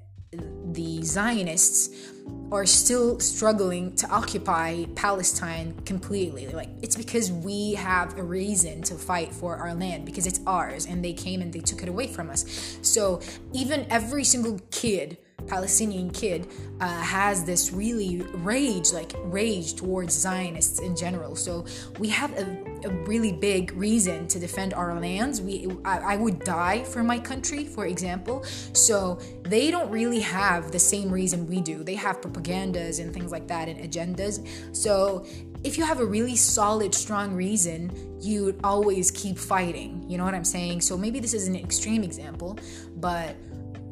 the 0.72 1.02
Zionists 1.02 2.12
are 2.52 2.66
still 2.66 3.18
struggling 3.18 3.94
to 3.96 4.08
occupy 4.08 4.84
Palestine 4.94 5.74
completely. 5.84 6.46
Like 6.46 6.70
it's 6.82 6.96
because 6.96 7.32
we 7.32 7.74
have 7.74 8.16
a 8.16 8.22
reason 8.22 8.82
to 8.82 8.94
fight 8.94 9.32
for 9.32 9.56
our 9.56 9.74
land 9.74 10.06
because 10.06 10.26
it's 10.26 10.40
ours 10.46 10.86
and 10.86 11.04
they 11.04 11.12
came 11.12 11.42
and 11.42 11.52
they 11.52 11.60
took 11.60 11.82
it 11.82 11.88
away 11.88 12.06
from 12.06 12.30
us. 12.30 12.78
So 12.82 13.20
even 13.52 13.86
every 13.90 14.24
single 14.24 14.60
kid 14.70 15.18
Palestinian 15.46 16.10
kid 16.10 16.46
uh, 16.80 16.86
has 16.86 17.44
this 17.44 17.72
really 17.72 18.22
rage, 18.34 18.92
like 18.92 19.12
rage 19.24 19.74
towards 19.74 20.14
Zionists 20.14 20.80
in 20.80 20.96
general. 20.96 21.36
So 21.36 21.64
we 21.98 22.08
have 22.08 22.32
a, 22.38 22.44
a 22.84 22.90
really 23.04 23.32
big 23.32 23.72
reason 23.72 24.26
to 24.28 24.38
defend 24.38 24.74
our 24.74 24.98
lands. 24.98 25.40
We, 25.40 25.68
I, 25.84 26.14
I, 26.14 26.16
would 26.16 26.40
die 26.40 26.84
for 26.84 27.02
my 27.02 27.18
country, 27.18 27.64
for 27.64 27.86
example. 27.86 28.44
So 28.72 29.18
they 29.42 29.70
don't 29.70 29.90
really 29.90 30.20
have 30.20 30.72
the 30.72 30.78
same 30.78 31.10
reason 31.10 31.46
we 31.46 31.60
do. 31.60 31.84
They 31.84 31.94
have 31.94 32.20
propagandas 32.20 33.00
and 33.00 33.12
things 33.12 33.30
like 33.30 33.46
that 33.48 33.68
and 33.68 33.80
agendas. 33.80 34.46
So 34.74 35.26
if 35.64 35.78
you 35.78 35.84
have 35.84 36.00
a 36.00 36.04
really 36.04 36.36
solid, 36.36 36.94
strong 36.94 37.34
reason, 37.34 38.18
you 38.20 38.58
always 38.62 39.10
keep 39.10 39.38
fighting. 39.38 40.04
You 40.08 40.18
know 40.18 40.24
what 40.24 40.34
I'm 40.34 40.44
saying? 40.44 40.82
So 40.82 40.96
maybe 40.98 41.20
this 41.20 41.34
is 41.34 41.48
an 41.48 41.56
extreme 41.56 42.02
example, 42.02 42.58
but 42.96 43.36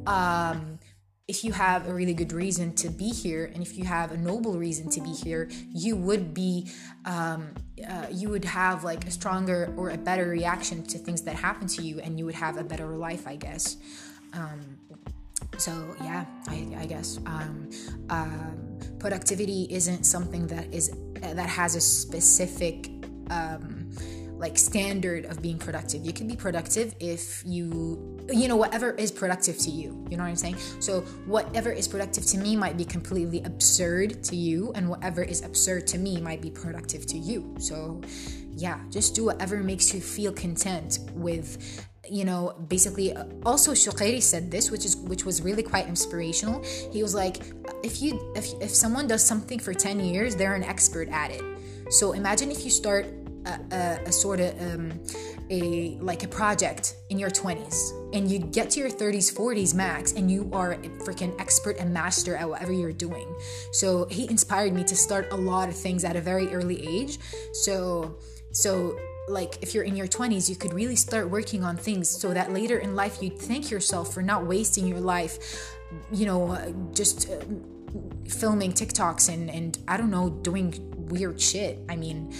um 0.06 0.71
if 1.28 1.44
you 1.44 1.52
have 1.52 1.88
a 1.88 1.94
really 1.94 2.14
good 2.14 2.32
reason 2.32 2.74
to 2.74 2.88
be 2.88 3.10
here 3.10 3.50
and 3.54 3.62
if 3.62 3.78
you 3.78 3.84
have 3.84 4.12
a 4.12 4.16
noble 4.16 4.58
reason 4.58 4.90
to 4.90 5.00
be 5.00 5.12
here 5.12 5.48
you 5.72 5.96
would 5.96 6.34
be 6.34 6.70
um, 7.04 7.54
uh, 7.88 8.06
you 8.10 8.28
would 8.28 8.44
have 8.44 8.84
like 8.84 9.06
a 9.06 9.10
stronger 9.10 9.72
or 9.76 9.90
a 9.90 9.98
better 9.98 10.26
reaction 10.28 10.82
to 10.84 10.98
things 10.98 11.22
that 11.22 11.36
happen 11.36 11.66
to 11.66 11.82
you 11.82 12.00
and 12.00 12.18
you 12.18 12.24
would 12.24 12.34
have 12.34 12.56
a 12.56 12.64
better 12.64 12.88
life 12.96 13.26
i 13.26 13.36
guess. 13.36 13.76
Um, 14.32 14.78
so 15.58 15.94
yeah 16.00 16.24
i, 16.48 16.66
I 16.78 16.86
guess. 16.86 17.18
Um, 17.26 17.70
um 18.10 18.72
productivity 18.98 19.66
isn't 19.70 20.04
something 20.04 20.46
that 20.46 20.72
is 20.72 20.96
that 21.20 21.48
has 21.48 21.74
a 21.74 21.80
specific 21.80 22.88
um, 23.30 23.90
like 24.42 24.58
standard 24.58 25.24
of 25.26 25.40
being 25.40 25.56
productive. 25.56 26.04
You 26.04 26.12
can 26.12 26.26
be 26.26 26.34
productive 26.34 26.94
if 26.98 27.42
you 27.46 28.18
you 28.28 28.48
know 28.48 28.56
whatever 28.56 28.90
is 28.90 29.12
productive 29.12 29.56
to 29.58 29.70
you. 29.70 30.04
You 30.10 30.16
know 30.16 30.24
what 30.24 30.30
I'm 30.30 30.36
saying? 30.36 30.56
So 30.80 31.02
whatever 31.26 31.70
is 31.70 31.86
productive 31.86 32.26
to 32.26 32.38
me 32.38 32.56
might 32.56 32.76
be 32.76 32.84
completely 32.84 33.40
absurd 33.44 34.24
to 34.24 34.36
you 34.36 34.72
and 34.74 34.88
whatever 34.88 35.22
is 35.22 35.42
absurd 35.42 35.86
to 35.88 35.98
me 35.98 36.20
might 36.20 36.42
be 36.42 36.50
productive 36.50 37.06
to 37.06 37.18
you. 37.18 37.54
So 37.58 38.02
yeah, 38.50 38.80
just 38.90 39.14
do 39.14 39.24
whatever 39.24 39.62
makes 39.62 39.94
you 39.94 40.00
feel 40.00 40.32
content 40.32 40.98
with 41.14 41.86
you 42.10 42.24
know 42.24 42.52
basically 42.66 43.14
uh, 43.14 43.24
also 43.46 43.70
Shuqairi 43.72 44.20
said 44.20 44.50
this 44.50 44.72
which 44.72 44.84
is 44.84 44.96
which 44.96 45.24
was 45.24 45.40
really 45.40 45.62
quite 45.62 45.86
inspirational 45.86 46.60
he 46.92 47.00
was 47.00 47.14
like 47.14 47.36
if 47.84 48.02
you 48.02 48.18
if, 48.34 48.46
if 48.60 48.70
someone 48.70 49.06
does 49.06 49.24
something 49.24 49.60
for 49.60 49.72
10 49.72 50.00
years 50.00 50.34
they're 50.34 50.54
an 50.54 50.64
expert 50.64 51.08
at 51.10 51.30
it 51.30 51.44
so 51.90 52.10
imagine 52.10 52.50
if 52.50 52.64
you 52.64 52.70
start 52.70 53.06
a, 53.46 53.98
a, 54.06 54.12
sort 54.12 54.40
of 54.40 54.60
um, 54.60 54.92
a 55.50 55.96
like 56.00 56.22
a 56.22 56.28
project 56.28 56.96
in 57.10 57.18
your 57.18 57.30
20s 57.30 57.90
and 58.14 58.30
you 58.30 58.38
get 58.38 58.70
to 58.70 58.80
your 58.80 58.90
30s 58.90 59.34
40s 59.34 59.74
max 59.74 60.12
and 60.12 60.30
you 60.30 60.48
are 60.52 60.72
a 60.72 60.78
freaking 61.04 61.38
expert 61.40 61.76
and 61.78 61.92
master 61.92 62.36
at 62.36 62.48
whatever 62.48 62.72
you're 62.72 62.92
doing. 62.92 63.34
So 63.72 64.06
he 64.10 64.28
inspired 64.28 64.72
me 64.72 64.84
to 64.84 64.96
start 64.96 65.28
a 65.32 65.36
lot 65.36 65.68
of 65.68 65.76
things 65.76 66.04
at 66.04 66.16
a 66.16 66.20
very 66.20 66.48
early 66.54 66.86
age. 66.86 67.18
So 67.52 68.18
so 68.52 68.98
like 69.28 69.58
if 69.62 69.74
you're 69.74 69.84
in 69.84 69.96
your 69.96 70.08
20s 70.08 70.50
you 70.50 70.56
could 70.56 70.72
really 70.72 70.96
start 70.96 71.30
working 71.30 71.62
on 71.62 71.76
things 71.76 72.08
so 72.08 72.34
that 72.34 72.52
later 72.52 72.78
in 72.78 72.96
life 72.96 73.22
you'd 73.22 73.38
thank 73.38 73.70
yourself 73.70 74.12
for 74.12 74.20
not 74.20 74.44
wasting 74.46 74.86
your 74.86 74.98
life 74.98 75.38
you 76.12 76.26
know 76.26 76.90
just 76.92 77.30
uh, 77.30 77.36
filming 78.28 78.72
tiktoks 78.72 79.32
and 79.32 79.48
and 79.48 79.78
i 79.86 79.96
don't 79.96 80.10
know 80.10 80.28
doing 80.28 80.74
weird 81.12 81.40
shit. 81.40 81.78
I 81.88 81.96
mean 81.96 82.32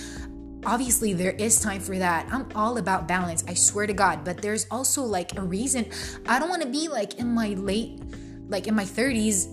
obviously 0.65 1.13
there 1.13 1.33
is 1.33 1.61
time 1.61 1.81
for 1.81 1.99
that. 1.99 2.27
I'm 2.33 2.49
all 2.55 2.79
about 2.79 3.09
balance 3.09 3.45
i 3.49 3.55
swear 3.55 3.87
to 3.87 3.93
god. 3.93 4.25
But 4.25 4.43
there's 4.43 4.67
also 4.71 5.03
like 5.03 5.37
a 5.37 5.43
reason. 5.43 5.91
I 6.27 6.39
don't 6.39 6.49
want 6.49 6.63
to 6.63 6.69
be 6.69 6.89
like 6.89 7.19
in 7.19 7.29
my 7.29 7.49
late 7.49 8.01
like 8.49 8.67
in 8.67 8.75
my 8.75 8.85
30s 8.85 9.47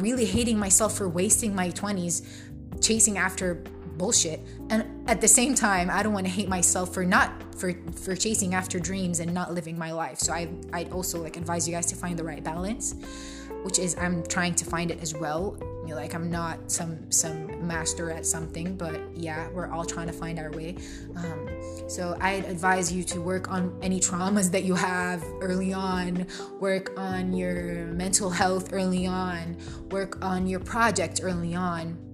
really 0.00 0.24
hating 0.24 0.58
myself 0.58 0.96
for 0.96 1.08
wasting 1.08 1.54
my 1.54 1.70
20s 1.70 2.26
chasing 2.80 3.18
after 3.18 3.62
bullshit. 3.96 4.40
And 4.70 5.08
at 5.08 5.20
the 5.20 5.28
same 5.28 5.54
time 5.54 5.90
i 5.90 6.02
don't 6.02 6.12
want 6.12 6.26
to 6.26 6.32
hate 6.32 6.48
myself 6.48 6.94
for 6.94 7.04
not 7.04 7.30
for 7.56 7.74
for 7.92 8.16
chasing 8.16 8.54
after 8.54 8.78
dreams 8.78 9.20
and 9.20 9.32
not 9.32 9.52
living 9.52 9.78
my 9.78 9.92
life. 9.92 10.18
So 10.18 10.32
i 10.32 10.48
i'd 10.72 10.92
also 10.92 11.22
like 11.22 11.36
advise 11.36 11.68
you 11.68 11.74
guys 11.74 11.86
to 11.86 11.96
find 11.96 12.18
the 12.18 12.24
right 12.24 12.42
balance 12.42 12.94
which 13.62 13.78
is 13.78 13.96
i'm 13.98 14.22
trying 14.26 14.54
to 14.54 14.64
find 14.64 14.90
it 14.90 15.00
as 15.02 15.14
well. 15.14 15.56
You 15.82 15.88
know, 15.88 15.96
like 15.96 16.14
i'm 16.14 16.30
not 16.30 16.70
some 16.70 17.10
some 17.10 17.66
master 17.66 18.10
at 18.10 18.24
something 18.24 18.76
but 18.76 19.00
yeah 19.14 19.48
we're 19.50 19.70
all 19.70 19.84
trying 19.84 20.06
to 20.06 20.12
find 20.12 20.38
our 20.38 20.50
way. 20.52 20.76
Um, 21.16 21.48
so 21.88 22.16
i'd 22.20 22.44
advise 22.44 22.92
you 22.92 23.02
to 23.04 23.20
work 23.20 23.50
on 23.50 23.76
any 23.82 23.98
traumas 24.00 24.50
that 24.52 24.64
you 24.64 24.74
have 24.74 25.24
early 25.40 25.72
on. 25.72 26.26
Work 26.60 26.92
on 26.96 27.32
your 27.32 27.86
mental 27.86 28.30
health 28.30 28.72
early 28.72 29.06
on. 29.06 29.56
Work 29.90 30.24
on 30.24 30.46
your 30.46 30.60
project 30.60 31.20
early 31.22 31.54
on 31.54 32.11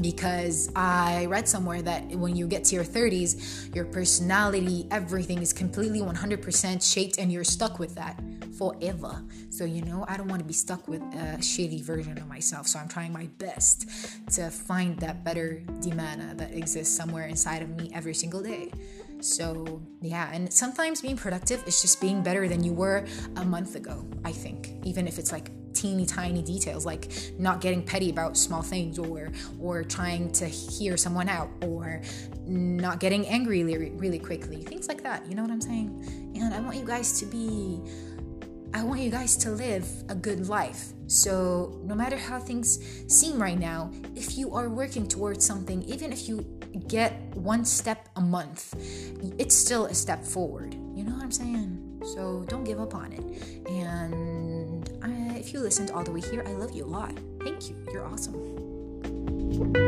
because 0.00 0.70
I 0.74 1.26
read 1.26 1.48
somewhere 1.48 1.82
that 1.82 2.06
when 2.10 2.36
you 2.36 2.46
get 2.46 2.64
to 2.64 2.74
your 2.74 2.84
30s, 2.84 3.74
your 3.74 3.84
personality, 3.84 4.86
everything 4.90 5.42
is 5.42 5.52
completely 5.52 6.00
100% 6.00 6.94
shaped 6.94 7.18
and 7.18 7.32
you're 7.32 7.44
stuck 7.44 7.78
with 7.78 7.94
that 7.94 8.20
forever. 8.56 9.22
So, 9.50 9.64
you 9.64 9.82
know, 9.82 10.04
I 10.08 10.16
don't 10.16 10.28
want 10.28 10.40
to 10.40 10.46
be 10.46 10.52
stuck 10.52 10.88
with 10.88 11.02
a 11.02 11.38
shitty 11.38 11.82
version 11.82 12.18
of 12.18 12.26
myself. 12.28 12.66
So, 12.66 12.78
I'm 12.78 12.88
trying 12.88 13.12
my 13.12 13.28
best 13.38 13.88
to 14.34 14.50
find 14.50 14.98
that 15.00 15.24
better 15.24 15.62
Dimana 15.80 16.36
that 16.38 16.52
exists 16.52 16.96
somewhere 16.96 17.26
inside 17.26 17.62
of 17.62 17.70
me 17.70 17.90
every 17.94 18.14
single 18.14 18.42
day. 18.42 18.72
So, 19.20 19.82
yeah, 20.00 20.30
and 20.32 20.52
sometimes 20.52 21.02
being 21.02 21.16
productive 21.16 21.66
is 21.66 21.82
just 21.82 22.00
being 22.00 22.22
better 22.22 22.48
than 22.48 22.62
you 22.62 22.72
were 22.72 23.04
a 23.36 23.44
month 23.44 23.74
ago, 23.74 24.04
I 24.24 24.32
think, 24.32 24.74
even 24.84 25.08
if 25.08 25.18
it's 25.18 25.32
like 25.32 25.50
teeny 25.72 26.06
tiny 26.06 26.42
details 26.42 26.84
like 26.84 27.10
not 27.38 27.60
getting 27.60 27.82
petty 27.82 28.10
about 28.10 28.36
small 28.36 28.62
things 28.62 28.98
or 28.98 29.30
or 29.60 29.82
trying 29.82 30.30
to 30.32 30.46
hear 30.46 30.96
someone 30.96 31.28
out 31.28 31.48
or 31.62 32.00
not 32.46 33.00
getting 33.00 33.26
angry 33.28 33.62
really, 33.62 33.90
really 33.90 34.18
quickly 34.18 34.62
things 34.64 34.88
like 34.88 35.02
that 35.02 35.26
you 35.28 35.34
know 35.34 35.42
what 35.42 35.50
i'm 35.50 35.60
saying 35.60 36.32
and 36.36 36.54
i 36.54 36.60
want 36.60 36.76
you 36.76 36.84
guys 36.84 37.18
to 37.18 37.26
be 37.26 37.80
I 38.74 38.82
want 38.82 39.00
you 39.00 39.10
guys 39.10 39.36
to 39.38 39.50
live 39.50 39.88
a 40.08 40.14
good 40.14 40.48
life. 40.48 40.92
So, 41.06 41.80
no 41.84 41.94
matter 41.94 42.18
how 42.18 42.38
things 42.38 42.78
seem 43.08 43.40
right 43.40 43.58
now, 43.58 43.90
if 44.14 44.36
you 44.36 44.54
are 44.54 44.68
working 44.68 45.08
towards 45.08 45.44
something, 45.44 45.82
even 45.84 46.12
if 46.12 46.28
you 46.28 46.44
get 46.86 47.12
one 47.34 47.64
step 47.64 48.08
a 48.16 48.20
month, 48.20 48.74
it's 49.38 49.54
still 49.54 49.86
a 49.86 49.94
step 49.94 50.22
forward. 50.22 50.74
You 50.94 51.04
know 51.04 51.12
what 51.12 51.22
I'm 51.22 51.32
saying? 51.32 52.02
So, 52.14 52.44
don't 52.48 52.64
give 52.64 52.78
up 52.78 52.94
on 52.94 53.12
it. 53.12 53.68
And 53.68 54.37
if 55.38 55.52
you 55.52 55.60
listened 55.60 55.90
all 55.90 56.04
the 56.04 56.12
way 56.12 56.20
here, 56.20 56.42
I 56.46 56.52
love 56.52 56.72
you 56.72 56.84
a 56.84 56.86
lot. 56.86 57.12
Thank 57.40 57.70
you. 57.70 57.76
You're 57.92 58.06
awesome. 58.06 59.87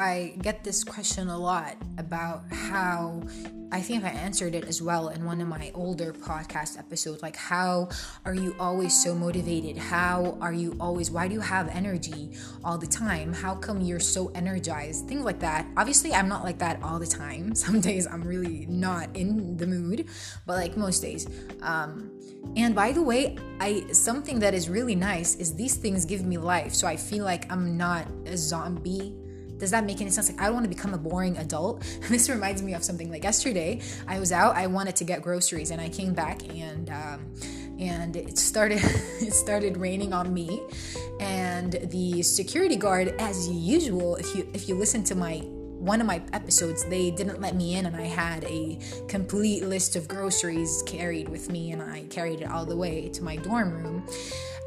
I 0.00 0.32
get 0.40 0.64
this 0.64 0.82
question 0.82 1.28
a 1.28 1.36
lot 1.36 1.76
about 1.98 2.44
how 2.50 3.22
I 3.70 3.82
think 3.82 4.02
I 4.02 4.08
answered 4.08 4.54
it 4.54 4.64
as 4.64 4.80
well 4.80 5.08
in 5.08 5.26
one 5.26 5.42
of 5.42 5.46
my 5.46 5.70
older 5.74 6.14
podcast 6.14 6.78
episodes. 6.78 7.22
Like, 7.22 7.36
how 7.36 7.90
are 8.24 8.32
you 8.32 8.56
always 8.58 8.98
so 9.04 9.14
motivated? 9.14 9.76
How 9.76 10.38
are 10.40 10.54
you 10.54 10.74
always, 10.80 11.10
why 11.10 11.28
do 11.28 11.34
you 11.34 11.40
have 11.40 11.68
energy 11.68 12.32
all 12.64 12.78
the 12.78 12.86
time? 12.86 13.34
How 13.34 13.54
come 13.54 13.82
you're 13.82 14.00
so 14.00 14.28
energized? 14.28 15.06
Things 15.06 15.22
like 15.22 15.38
that. 15.40 15.66
Obviously, 15.76 16.14
I'm 16.14 16.28
not 16.28 16.44
like 16.44 16.58
that 16.60 16.82
all 16.82 16.98
the 16.98 17.06
time. 17.06 17.54
Some 17.54 17.82
days 17.82 18.06
I'm 18.06 18.22
really 18.22 18.64
not 18.70 19.14
in 19.14 19.58
the 19.58 19.66
mood, 19.66 20.08
but 20.46 20.54
like 20.54 20.78
most 20.78 21.00
days. 21.00 21.28
Um, 21.60 22.10
and 22.56 22.74
by 22.74 22.92
the 22.92 23.02
way, 23.02 23.36
I 23.60 23.84
something 23.92 24.38
that 24.38 24.54
is 24.54 24.70
really 24.70 24.94
nice 24.94 25.36
is 25.36 25.54
these 25.54 25.76
things 25.76 26.06
give 26.06 26.24
me 26.24 26.38
life. 26.38 26.72
So 26.72 26.86
I 26.86 26.96
feel 26.96 27.26
like 27.26 27.52
I'm 27.52 27.76
not 27.76 28.06
a 28.24 28.38
zombie 28.38 29.14
does 29.60 29.70
that 29.70 29.84
make 29.84 30.00
any 30.00 30.10
sense? 30.10 30.30
Like, 30.30 30.40
I 30.40 30.46
don't 30.46 30.54
want 30.54 30.64
to 30.64 30.74
become 30.74 30.94
a 30.94 30.98
boring 30.98 31.36
adult. 31.36 31.82
this 32.08 32.28
reminds 32.28 32.62
me 32.62 32.74
of 32.74 32.82
something 32.82 33.10
like 33.10 33.22
yesterday. 33.22 33.80
I 34.08 34.18
was 34.18 34.32
out. 34.32 34.56
I 34.56 34.66
wanted 34.66 34.96
to 34.96 35.04
get 35.04 35.22
groceries, 35.22 35.70
and 35.70 35.80
I 35.80 35.88
came 35.88 36.14
back, 36.14 36.42
and 36.48 36.90
um, 36.90 37.32
and 37.78 38.16
it 38.16 38.38
started 38.38 38.80
it 38.82 39.34
started 39.34 39.76
raining 39.76 40.12
on 40.12 40.32
me, 40.32 40.62
and 41.20 41.72
the 41.90 42.22
security 42.22 42.76
guard, 42.76 43.14
as 43.18 43.48
usual, 43.48 44.16
if 44.16 44.34
you 44.34 44.48
if 44.54 44.68
you 44.68 44.74
listen 44.74 45.04
to 45.04 45.14
my 45.14 45.44
one 45.80 46.00
of 46.00 46.06
my 46.06 46.22
episodes, 46.34 46.84
they 46.84 47.10
didn't 47.10 47.40
let 47.40 47.56
me 47.56 47.76
in, 47.76 47.86
and 47.86 47.96
I 47.96 48.02
had 48.02 48.44
a 48.44 48.78
complete 49.08 49.64
list 49.64 49.96
of 49.96 50.06
groceries 50.06 50.82
carried 50.86 51.28
with 51.28 51.50
me, 51.50 51.72
and 51.72 51.82
I 51.82 52.04
carried 52.10 52.42
it 52.42 52.50
all 52.50 52.66
the 52.66 52.76
way 52.76 53.08
to 53.08 53.24
my 53.24 53.36
dorm 53.36 53.72
room. 53.72 54.06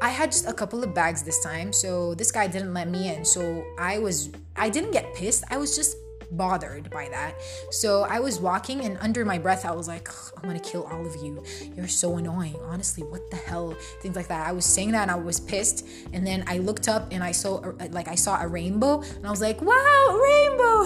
I 0.02 0.08
had 0.08 0.32
just 0.32 0.48
a 0.48 0.52
couple 0.52 0.82
of 0.82 0.92
bags 0.92 1.22
this 1.22 1.40
time, 1.40 1.72
so 1.72 2.14
this 2.14 2.32
guy 2.32 2.48
didn't 2.48 2.74
let 2.74 2.88
me 2.88 3.14
in. 3.14 3.24
So 3.24 3.64
I 3.78 3.98
was, 3.98 4.30
I 4.56 4.68
didn't 4.68 4.90
get 4.90 5.14
pissed. 5.14 5.44
I 5.50 5.56
was 5.56 5.76
just 5.76 5.96
bothered 6.30 6.90
by 6.90 7.08
that. 7.08 7.34
So 7.70 8.02
I 8.02 8.20
was 8.20 8.40
walking, 8.40 8.80
and 8.82 8.98
under 9.00 9.24
my 9.24 9.38
breath, 9.38 9.64
I 9.64 9.72
was 9.72 9.88
like, 9.88 10.08
I'm 10.36 10.48
gonna 10.48 10.60
kill 10.60 10.84
all 10.84 11.06
of 11.06 11.16
you. 11.16 11.42
You're 11.76 11.88
so 11.88 12.16
annoying. 12.16 12.56
Honestly, 12.62 13.02
what 13.02 13.30
the 13.30 13.36
hell? 13.36 13.74
Things 14.00 14.16
like 14.16 14.28
that. 14.28 14.46
I 14.46 14.52
was 14.52 14.64
saying 14.64 14.92
that, 14.92 15.02
and 15.02 15.10
I 15.10 15.16
was 15.16 15.40
pissed. 15.40 15.86
And 16.12 16.26
then 16.26 16.44
I 16.46 16.58
looked 16.58 16.88
up, 16.88 17.08
and 17.12 17.22
I 17.22 17.32
saw, 17.32 17.56
uh, 17.56 17.72
like, 17.90 18.08
I 18.08 18.14
saw 18.14 18.40
a 18.40 18.46
rainbow, 18.46 19.00
and 19.00 19.26
I 19.26 19.30
was 19.30 19.40
like, 19.40 19.60
wow, 19.62 20.20
rainbow! 20.22 20.84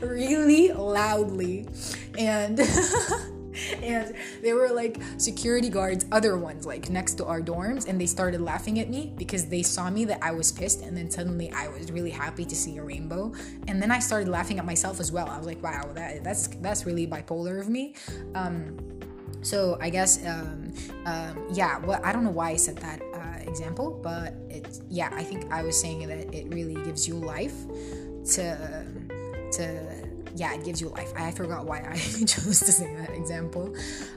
really 0.06 0.72
loudly. 0.72 1.68
And 2.18 2.58
and 3.82 4.14
they 4.42 4.52
were 4.52 4.68
like 4.68 5.00
security 5.18 5.68
guards, 5.68 6.04
other 6.12 6.36
ones 6.36 6.66
like 6.66 6.90
next 6.90 7.14
to 7.14 7.26
our 7.26 7.40
dorms, 7.40 7.88
and 7.88 8.00
they 8.00 8.06
started 8.06 8.40
laughing 8.40 8.78
at 8.78 8.88
me 8.88 9.12
because 9.16 9.46
they 9.46 9.62
saw 9.62 9.90
me 9.90 10.04
that 10.06 10.18
I 10.22 10.32
was 10.32 10.52
pissed, 10.52 10.82
and 10.82 10.96
then 10.96 11.10
suddenly 11.10 11.50
I 11.52 11.68
was 11.68 11.90
really 11.90 12.10
happy 12.10 12.44
to 12.44 12.56
see 12.56 12.78
a 12.78 12.82
rainbow, 12.82 13.32
and 13.68 13.80
then 13.80 13.90
I 13.90 13.98
started 13.98 14.28
laughing 14.28 14.58
at 14.58 14.64
myself 14.64 15.00
as 15.00 15.12
well. 15.12 15.28
I 15.28 15.38
was 15.38 15.46
like, 15.46 15.62
wow, 15.62 15.90
that 15.94 16.24
that's 16.24 16.48
that's 16.60 16.86
really 16.86 17.06
bipolar 17.06 17.60
of 17.60 17.68
me. 17.68 17.94
Um, 18.34 18.76
so 19.42 19.76
I 19.80 19.90
guess 19.90 20.24
um, 20.26 20.72
um, 21.04 21.46
yeah, 21.52 21.78
well, 21.78 22.00
I 22.04 22.12
don't 22.12 22.24
know 22.24 22.30
why 22.30 22.50
I 22.50 22.56
said 22.56 22.76
that 22.78 23.02
uh, 23.14 23.48
example, 23.48 24.00
but 24.02 24.34
it 24.48 24.80
yeah, 24.88 25.10
I 25.12 25.24
think 25.24 25.50
I 25.52 25.62
was 25.62 25.78
saying 25.78 26.06
that 26.06 26.34
it 26.34 26.52
really 26.54 26.82
gives 26.84 27.06
you 27.06 27.14
life 27.14 27.54
to 28.34 28.86
to 29.52 30.01
yeah, 30.34 30.54
it 30.54 30.64
gives 30.64 30.80
you 30.80 30.88
life. 30.88 31.12
I 31.16 31.30
forgot 31.30 31.66
why 31.66 31.80
I 31.88 31.96
chose 32.26 32.60
to 32.60 32.72
say 32.72 32.94
that 32.96 33.10
example. 33.10 33.74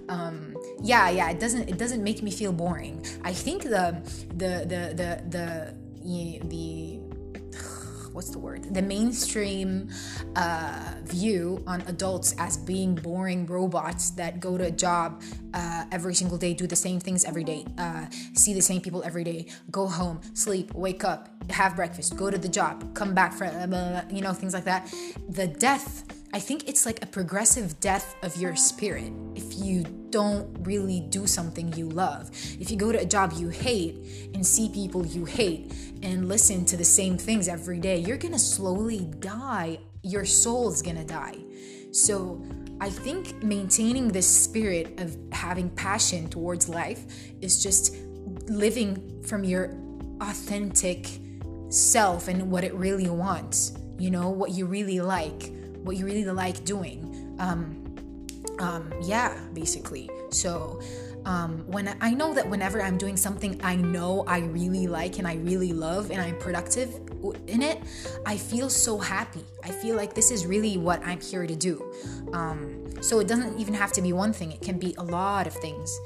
Um, 0.09 0.55
yeah, 0.81 1.09
yeah, 1.09 1.29
it 1.29 1.39
doesn't 1.39 1.69
it 1.69 1.77
doesn't 1.77 2.03
make 2.03 2.23
me 2.23 2.31
feel 2.31 2.51
boring. 2.53 3.05
I 3.23 3.33
think 3.33 3.63
the 3.63 4.01
the 4.35 4.65
the 4.65 4.81
the 4.95 5.23
the 5.29 5.75
the, 6.03 6.39
the 6.47 6.99
what's 8.15 8.29
the 8.29 8.39
word? 8.39 8.73
The 8.73 8.81
mainstream 8.81 9.89
uh, 10.35 10.95
view 11.03 11.61
on 11.67 11.81
adults 11.81 12.33
as 12.39 12.55
being 12.57 12.95
boring 12.95 13.45
robots 13.45 14.11
that 14.11 14.39
go 14.39 14.57
to 14.57 14.65
a 14.65 14.71
job 14.71 15.21
uh, 15.53 15.83
every 15.91 16.15
single 16.15 16.37
day 16.37 16.53
do 16.53 16.65
the 16.65 16.75
same 16.75 16.99
things 16.99 17.25
every 17.25 17.43
day 17.43 17.65
uh, 17.77 18.05
see 18.33 18.53
the 18.53 18.61
same 18.61 18.81
people 18.81 19.03
every 19.03 19.23
day 19.23 19.47
go 19.69 19.85
home 19.87 20.19
sleep 20.33 20.73
wake 20.73 21.03
up 21.03 21.29
have 21.49 21.75
breakfast 21.75 22.15
go 22.15 22.29
to 22.31 22.37
the 22.37 22.47
job 22.47 22.93
come 22.95 23.13
back 23.13 23.33
for 23.33 23.45
uh, 23.45 24.03
you 24.09 24.21
know 24.21 24.33
things 24.33 24.53
like 24.53 24.65
that. 24.65 24.91
The 25.29 25.47
death 25.47 26.05
I 26.33 26.39
think 26.39 26.67
it's 26.67 26.85
like 26.85 27.01
a 27.03 27.05
progressive 27.05 27.79
death 27.79 28.15
of 28.23 28.35
your 28.37 28.55
spirit 28.55 29.11
if 29.35 29.55
you 29.55 30.04
don't 30.15 30.47
really 30.65 31.01
do 31.01 31.27
something 31.27 31.73
you 31.73 31.89
love. 31.89 32.31
If 32.57 32.71
you 32.71 32.77
go 32.77 32.93
to 32.93 33.01
a 33.01 33.05
job 33.05 33.33
you 33.35 33.49
hate 33.49 34.31
and 34.33 34.47
see 34.47 34.69
people 34.69 35.05
you 35.05 35.25
hate 35.25 35.73
and 36.03 36.29
listen 36.29 36.63
to 36.67 36.77
the 36.77 36.85
same 36.85 37.17
things 37.17 37.49
every 37.49 37.81
day, 37.81 37.97
you're 37.97 38.15
gonna 38.15 38.39
slowly 38.39 39.09
die. 39.19 39.77
Your 40.03 40.23
soul's 40.23 40.81
gonna 40.81 41.03
die. 41.03 41.35
So, 41.91 42.41
I 42.79 42.89
think 42.89 43.43
maintaining 43.43 44.07
this 44.07 44.25
spirit 44.25 45.01
of 45.01 45.17
having 45.33 45.69
passion 45.71 46.29
towards 46.29 46.69
life 46.69 47.03
is 47.41 47.61
just 47.61 47.97
living 48.47 49.21
from 49.21 49.43
your 49.43 49.75
authentic 50.21 51.09
self 51.67 52.29
and 52.29 52.49
what 52.49 52.63
it 52.63 52.73
really 52.73 53.09
wants 53.09 53.73
you 53.97 54.11
know 54.11 54.29
what 54.29 54.51
you 54.51 54.65
really 54.65 54.99
like 54.99 55.51
what 55.83 55.97
you 55.97 56.05
really 56.05 56.25
like 56.25 56.63
doing 56.63 57.35
um 57.39 57.84
um 58.59 58.91
yeah 59.01 59.37
basically 59.53 60.09
so 60.29 60.79
um, 61.25 61.63
when 61.65 61.95
I 62.01 62.11
know 62.11 62.33
that 62.35 62.47
whenever 62.47 62.81
I'm 62.81 62.97
doing 62.97 63.17
something 63.17 63.59
I 63.63 63.75
know 63.75 64.23
I 64.27 64.39
really 64.39 64.85
like 64.85 65.17
and 65.17 65.27
I 65.27 65.35
really 65.35 65.73
love 65.73 66.11
and 66.11 66.21
I'm 66.21 66.37
productive 66.37 66.99
in 67.47 67.63
it, 67.63 67.81
I 68.25 68.37
feel 68.37 68.69
so 68.69 68.99
happy. 68.99 69.43
I 69.63 69.69
feel 69.69 69.95
like 69.95 70.13
this 70.13 70.29
is 70.29 70.45
really 70.45 70.77
what 70.77 71.03
I'm 71.03 71.19
here 71.19 71.47
to 71.47 71.55
do. 71.55 71.91
Um, 72.33 72.85
so 73.01 73.19
it 73.19 73.27
doesn't 73.27 73.59
even 73.59 73.73
have 73.73 73.91
to 73.93 74.01
be 74.01 74.13
one 74.13 74.33
thing, 74.33 74.51
it 74.51 74.61
can 74.61 74.77
be 74.77 74.93
a 74.97 75.03
lot 75.03 75.47
of 75.47 75.53
things. 75.53 75.99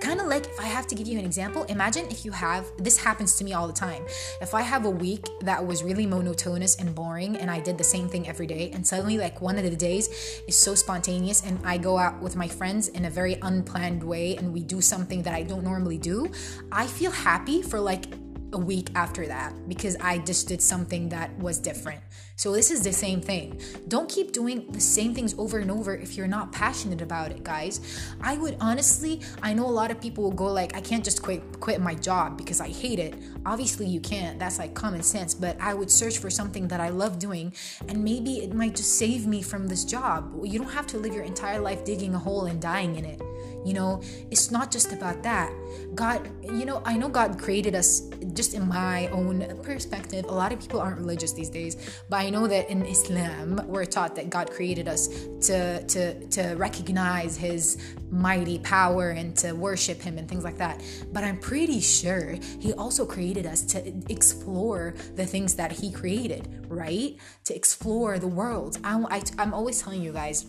Kind 0.00 0.18
of 0.18 0.28
like 0.28 0.46
if 0.46 0.58
I 0.58 0.64
have 0.64 0.86
to 0.86 0.94
give 0.94 1.06
you 1.06 1.18
an 1.18 1.26
example, 1.26 1.64
imagine 1.64 2.06
if 2.10 2.24
you 2.24 2.32
have 2.32 2.66
this 2.78 2.96
happens 2.96 3.36
to 3.36 3.44
me 3.44 3.52
all 3.52 3.66
the 3.66 3.72
time. 3.74 4.02
If 4.40 4.54
I 4.54 4.62
have 4.62 4.86
a 4.86 4.90
week 4.90 5.26
that 5.42 5.64
was 5.64 5.82
really 5.82 6.06
monotonous 6.06 6.76
and 6.76 6.94
boring 6.94 7.36
and 7.36 7.50
I 7.50 7.60
did 7.60 7.76
the 7.76 7.84
same 7.84 8.08
thing 8.08 8.26
every 8.26 8.46
day, 8.46 8.70
and 8.72 8.86
suddenly, 8.86 9.18
like 9.18 9.42
one 9.42 9.58
of 9.58 9.64
the 9.64 9.76
days 9.76 10.08
is 10.48 10.56
so 10.56 10.74
spontaneous, 10.74 11.42
and 11.44 11.60
I 11.64 11.76
go 11.76 11.98
out 11.98 12.20
with 12.22 12.34
my 12.34 12.48
friends 12.48 12.88
in 12.88 13.04
a 13.04 13.10
very 13.10 13.36
unplanned 13.42 14.02
way 14.02 14.36
and 14.36 14.54
we 14.54 14.60
do 14.60 14.80
something 14.80 15.22
that 15.24 15.34
I 15.34 15.42
don't 15.42 15.62
normally 15.62 15.98
do, 15.98 16.30
I 16.72 16.86
feel 16.86 17.10
happy 17.10 17.60
for 17.60 17.78
like 17.78 18.06
a 18.52 18.58
week 18.58 18.88
after 18.94 19.26
that 19.26 19.52
because 19.68 19.96
I 20.00 20.18
just 20.18 20.48
did 20.48 20.62
something 20.62 21.10
that 21.10 21.36
was 21.38 21.58
different. 21.58 22.00
So, 22.40 22.52
this 22.52 22.70
is 22.70 22.80
the 22.80 22.92
same 22.94 23.20
thing. 23.20 23.60
Don't 23.88 24.08
keep 24.08 24.32
doing 24.32 24.64
the 24.72 24.80
same 24.80 25.14
things 25.14 25.34
over 25.36 25.58
and 25.58 25.70
over 25.70 25.94
if 25.94 26.16
you're 26.16 26.26
not 26.26 26.52
passionate 26.52 27.02
about 27.02 27.32
it, 27.32 27.44
guys. 27.44 27.82
I 28.22 28.38
would 28.38 28.56
honestly, 28.62 29.20
I 29.42 29.52
know 29.52 29.66
a 29.66 29.76
lot 29.82 29.90
of 29.90 30.00
people 30.00 30.24
will 30.24 30.30
go 30.30 30.46
like, 30.46 30.74
I 30.74 30.80
can't 30.80 31.04
just 31.04 31.20
quit 31.20 31.42
quit 31.60 31.82
my 31.82 31.94
job 31.94 32.38
because 32.38 32.62
I 32.62 32.68
hate 32.68 32.98
it. 32.98 33.14
Obviously, 33.44 33.86
you 33.86 34.00
can't. 34.00 34.38
That's 34.38 34.58
like 34.58 34.72
common 34.72 35.02
sense, 35.02 35.34
but 35.34 35.60
I 35.60 35.74
would 35.74 35.90
search 35.90 36.16
for 36.16 36.30
something 36.30 36.66
that 36.68 36.80
I 36.80 36.88
love 36.88 37.18
doing 37.18 37.52
and 37.88 38.02
maybe 38.02 38.38
it 38.38 38.54
might 38.54 38.74
just 38.74 38.96
save 38.96 39.26
me 39.26 39.42
from 39.42 39.66
this 39.66 39.84
job. 39.84 40.34
You 40.42 40.58
don't 40.60 40.72
have 40.72 40.86
to 40.86 40.96
live 40.96 41.12
your 41.12 41.24
entire 41.24 41.60
life 41.60 41.84
digging 41.84 42.14
a 42.14 42.18
hole 42.18 42.46
and 42.46 42.58
dying 42.58 42.96
in 42.96 43.04
it. 43.04 43.20
You 43.64 43.74
know, 43.74 44.00
it's 44.30 44.50
not 44.50 44.70
just 44.70 44.92
about 44.92 45.22
that. 45.22 45.52
God, 45.94 46.30
you 46.42 46.64
know, 46.64 46.80
I 46.86 46.96
know 46.96 47.08
God 47.08 47.38
created 47.38 47.74
us 47.74 48.08
just 48.32 48.54
in 48.54 48.66
my 48.66 49.08
own 49.08 49.60
perspective. 49.62 50.24
A 50.26 50.32
lot 50.32 50.52
of 50.52 50.60
people 50.60 50.80
aren't 50.80 50.98
religious 50.98 51.32
these 51.32 51.50
days, 51.50 51.76
but 52.08 52.16
I 52.16 52.29
know 52.30 52.46
that 52.46 52.70
in 52.70 52.84
Islam, 52.84 53.60
we're 53.66 53.84
taught 53.84 54.14
that 54.16 54.30
God 54.30 54.50
created 54.50 54.88
us 54.88 55.08
to 55.42 55.82
to 55.84 56.26
to 56.28 56.54
recognize 56.54 57.36
his 57.36 57.94
mighty 58.10 58.58
power 58.58 59.10
and 59.10 59.36
to 59.38 59.52
worship 59.52 60.00
him 60.00 60.18
and 60.18 60.28
things 60.28 60.44
like 60.44 60.58
that. 60.58 60.82
But 61.12 61.24
I'm 61.24 61.38
pretty 61.38 61.80
sure 61.80 62.36
he 62.58 62.72
also 62.74 63.06
created 63.06 63.46
us 63.46 63.62
to 63.72 63.92
explore 64.08 64.94
the 65.14 65.26
things 65.26 65.54
that 65.54 65.72
he 65.72 65.92
created, 65.92 66.64
right? 66.68 67.16
To 67.44 67.54
explore 67.54 68.18
the 68.18 68.28
world. 68.28 68.78
I, 68.84 68.98
I, 69.10 69.22
I'm 69.38 69.54
always 69.54 69.80
telling 69.80 70.02
you 70.02 70.12
guys 70.12 70.46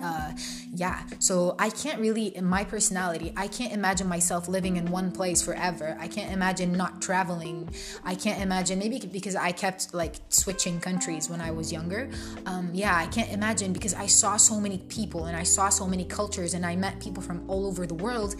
uh, 0.00 0.32
yeah. 0.74 1.02
So 1.18 1.56
i 1.58 1.68
can't 1.70 2.00
really 2.00 2.36
in 2.36 2.44
my 2.44 2.64
personality 2.64 3.32
i 3.36 3.48
can't 3.48 3.72
imagine 3.72 4.06
myself 4.06 4.48
living 4.48 4.76
in 4.76 4.90
one 4.90 5.10
place 5.10 5.42
forever. 5.42 5.96
I 5.98 6.08
can't 6.08 6.32
imagine 6.32 6.72
not 6.72 7.02
traveling. 7.02 7.68
I 8.04 8.14
can't 8.14 8.40
imagine 8.40 8.78
maybe 8.78 8.98
because 9.00 9.36
i 9.36 9.52
kept 9.52 9.92
like 9.92 10.16
switching 10.28 10.80
countries 10.80 11.28
when 11.28 11.40
i 11.40 11.50
was 11.50 11.72
younger. 11.72 12.10
Um, 12.46 12.70
yeah 12.72 12.96
i 12.96 13.06
can't 13.06 13.30
imagine 13.32 13.72
because 13.72 13.94
i 13.94 14.06
saw 14.06 14.36
so 14.36 14.60
many 14.60 14.78
people 14.88 15.26
and 15.26 15.36
i 15.36 15.42
saw 15.42 15.68
so 15.68 15.86
many 15.86 16.04
cultures 16.04 16.54
and 16.54 16.64
i 16.64 16.76
met 16.76 17.00
people 17.00 17.22
from 17.22 17.48
all 17.48 17.66
over 17.66 17.86
the 17.86 17.94
world. 17.94 18.36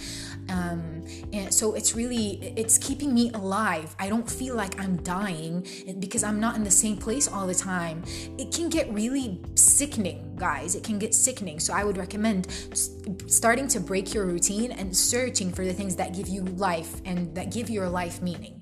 Um, 0.48 1.04
and 1.32 1.52
so 1.52 1.74
it's 1.74 1.94
really 1.94 2.54
it's 2.56 2.78
keeping 2.78 3.12
me 3.12 3.30
alive. 3.34 3.94
I 3.98 4.08
don't 4.08 4.28
feel 4.30 4.54
like 4.54 4.80
i'm 4.80 4.96
dying 5.02 5.66
because 5.98 6.22
i'm 6.22 6.40
not 6.40 6.56
in 6.56 6.64
the 6.64 6.70
same 6.70 6.96
place 6.96 7.26
all 7.26 7.46
the 7.46 7.54
time. 7.54 8.04
It 8.38 8.52
can 8.52 8.68
get 8.68 8.92
really 8.92 9.40
sickening 9.54 10.31
guys 10.42 10.74
it 10.74 10.82
can 10.82 10.98
get 10.98 11.12
sickening. 11.14 11.58
So 11.60 11.70
i 11.80 11.82
would 11.84 11.98
recommend 12.06 12.40
starting 13.40 13.68
to 13.74 13.78
break 13.90 14.06
your 14.14 14.24
routine 14.34 14.70
and 14.80 14.88
searching 15.12 15.48
for 15.56 15.64
the 15.68 15.74
things 15.80 15.94
that 16.00 16.08
give 16.18 16.28
you 16.34 16.42
life 16.68 16.92
and 17.10 17.18
that 17.36 17.46
give 17.56 17.68
your 17.70 17.88
life 18.00 18.16
meaning 18.30 18.54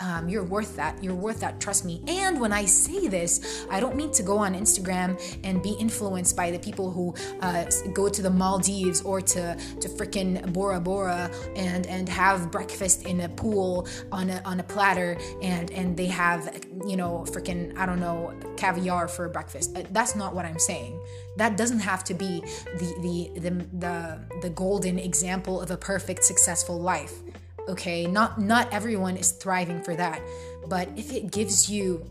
um, 0.00 0.28
you're 0.28 0.44
worth 0.44 0.76
that. 0.76 1.02
You're 1.02 1.14
worth 1.14 1.40
that. 1.40 1.60
Trust 1.60 1.84
me. 1.84 2.02
And 2.08 2.40
when 2.40 2.52
I 2.52 2.64
say 2.64 3.08
this, 3.08 3.66
I 3.70 3.80
don't 3.80 3.96
mean 3.96 4.10
to 4.12 4.22
go 4.22 4.38
on 4.38 4.54
Instagram 4.54 5.20
and 5.44 5.62
be 5.62 5.72
influenced 5.72 6.36
by 6.36 6.50
the 6.50 6.58
people 6.58 6.90
who 6.90 7.14
uh, 7.40 7.66
go 7.92 8.08
to 8.08 8.22
the 8.22 8.30
Maldives 8.30 9.02
or 9.02 9.20
to 9.20 9.56
to 9.80 9.88
freaking 9.88 10.52
Bora 10.52 10.80
Bora 10.80 11.30
and 11.54 11.86
and 11.86 12.08
have 12.08 12.50
breakfast 12.50 13.06
in 13.06 13.20
a 13.20 13.28
pool 13.28 13.86
on 14.10 14.30
a 14.30 14.40
on 14.44 14.60
a 14.60 14.64
platter 14.64 15.18
and 15.42 15.70
and 15.70 15.96
they 15.96 16.06
have 16.06 16.64
you 16.86 16.96
know 16.96 17.24
freaking 17.28 17.76
I 17.76 17.84
don't 17.86 18.00
know 18.00 18.34
caviar 18.56 19.06
for 19.06 19.28
breakfast. 19.28 19.76
Uh, 19.76 19.82
that's 19.90 20.16
not 20.16 20.34
what 20.34 20.46
I'm 20.46 20.58
saying. 20.58 20.98
That 21.36 21.56
doesn't 21.56 21.80
have 21.80 22.04
to 22.04 22.14
be 22.14 22.40
the 22.78 22.94
the 23.02 23.40
the 23.40 23.50
the, 23.78 24.20
the 24.42 24.50
golden 24.50 24.98
example 24.98 25.60
of 25.60 25.70
a 25.70 25.76
perfect 25.76 26.24
successful 26.24 26.80
life 26.80 27.22
okay 27.68 28.06
not 28.06 28.40
not 28.40 28.72
everyone 28.72 29.16
is 29.16 29.32
thriving 29.32 29.82
for 29.82 29.94
that 29.94 30.20
but 30.68 30.88
if 30.96 31.12
it 31.12 31.30
gives 31.30 31.70
you 31.70 32.04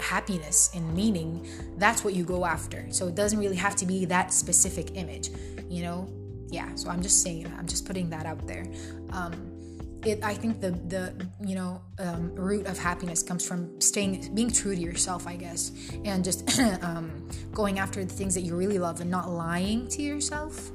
happiness 0.00 0.70
and 0.74 0.94
meaning 0.94 1.46
that's 1.76 2.04
what 2.04 2.14
you 2.14 2.24
go 2.24 2.44
after. 2.44 2.86
So 2.90 3.08
it 3.08 3.14
doesn't 3.14 3.38
really 3.38 3.56
have 3.56 3.74
to 3.76 3.86
be 3.86 4.04
that 4.06 4.32
specific 4.32 4.96
image 4.96 5.30
you 5.68 5.82
know? 5.82 6.08
Yeah 6.50 6.74
so 6.76 6.88
i'm 6.88 7.02
just 7.02 7.22
saying 7.22 7.52
i'm 7.58 7.66
just 7.66 7.84
putting 7.86 8.08
that 8.10 8.24
out 8.24 8.46
there. 8.46 8.66
Um 9.10 9.58
it 10.04 10.22
i 10.22 10.32
think 10.32 10.60
the 10.60 10.70
the 10.70 11.28
you 11.44 11.54
know 11.56 11.80
um, 11.98 12.32
root 12.34 12.66
of 12.66 12.78
happiness 12.78 13.22
comes 13.22 13.46
from 13.46 13.80
staying 13.80 14.32
being 14.32 14.50
true 14.50 14.74
to 14.74 14.80
yourself 14.80 15.26
i 15.26 15.34
guess 15.34 15.72
and 16.04 16.22
just 16.22 16.48
um, 16.82 17.28
going 17.52 17.80
after 17.80 18.04
the 18.04 18.14
things 18.14 18.32
that 18.34 18.42
you 18.42 18.54
really 18.54 18.78
love 18.78 19.00
and 19.00 19.10
not 19.10 19.28
lying 19.28 19.88
to 19.88 20.00
yourself 20.00 20.70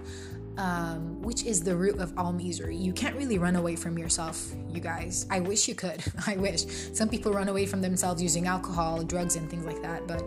um, 0.57 1.21
which 1.21 1.43
is 1.43 1.63
the 1.63 1.75
root 1.75 1.99
of 1.99 2.13
all 2.17 2.31
misery. 2.31 2.75
You 2.75 2.93
can't 2.93 3.15
really 3.15 3.37
run 3.37 3.55
away 3.55 3.75
from 3.75 3.97
yourself, 3.97 4.53
you 4.69 4.79
guys. 4.79 5.25
I 5.29 5.39
wish 5.39 5.67
you 5.67 5.75
could. 5.75 6.03
I 6.27 6.37
wish. 6.37 6.65
Some 6.93 7.09
people 7.09 7.33
run 7.33 7.49
away 7.49 7.65
from 7.65 7.81
themselves 7.81 8.21
using 8.21 8.47
alcohol, 8.47 9.03
drugs, 9.03 9.35
and 9.35 9.49
things 9.49 9.65
like 9.65 9.81
that. 9.81 10.07
But 10.07 10.23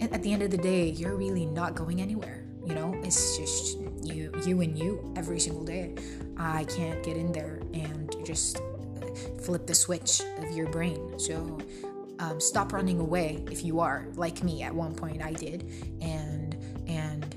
at 0.00 0.22
the 0.22 0.32
end 0.32 0.42
of 0.42 0.50
the 0.50 0.58
day, 0.58 0.90
you're 0.90 1.16
really 1.16 1.46
not 1.46 1.74
going 1.74 2.00
anywhere. 2.00 2.44
You 2.66 2.74
know, 2.74 2.94
it's 3.02 3.38
just 3.38 3.78
you, 4.02 4.32
you 4.44 4.60
and 4.60 4.78
you 4.78 5.12
every 5.16 5.40
single 5.40 5.64
day. 5.64 5.94
I 6.36 6.64
can't 6.64 7.02
get 7.02 7.16
in 7.16 7.32
there 7.32 7.60
and 7.72 8.14
just 8.24 8.60
flip 9.42 9.66
the 9.66 9.74
switch 9.74 10.20
of 10.38 10.50
your 10.52 10.68
brain. 10.68 11.18
So 11.18 11.58
um, 12.20 12.38
stop 12.38 12.72
running 12.72 13.00
away 13.00 13.42
if 13.50 13.64
you 13.64 13.80
are 13.80 14.08
like 14.14 14.42
me. 14.42 14.62
At 14.62 14.74
one 14.74 14.94
point, 14.94 15.22
I 15.22 15.32
did, 15.32 15.64
and 16.00 16.56
and 16.86 17.29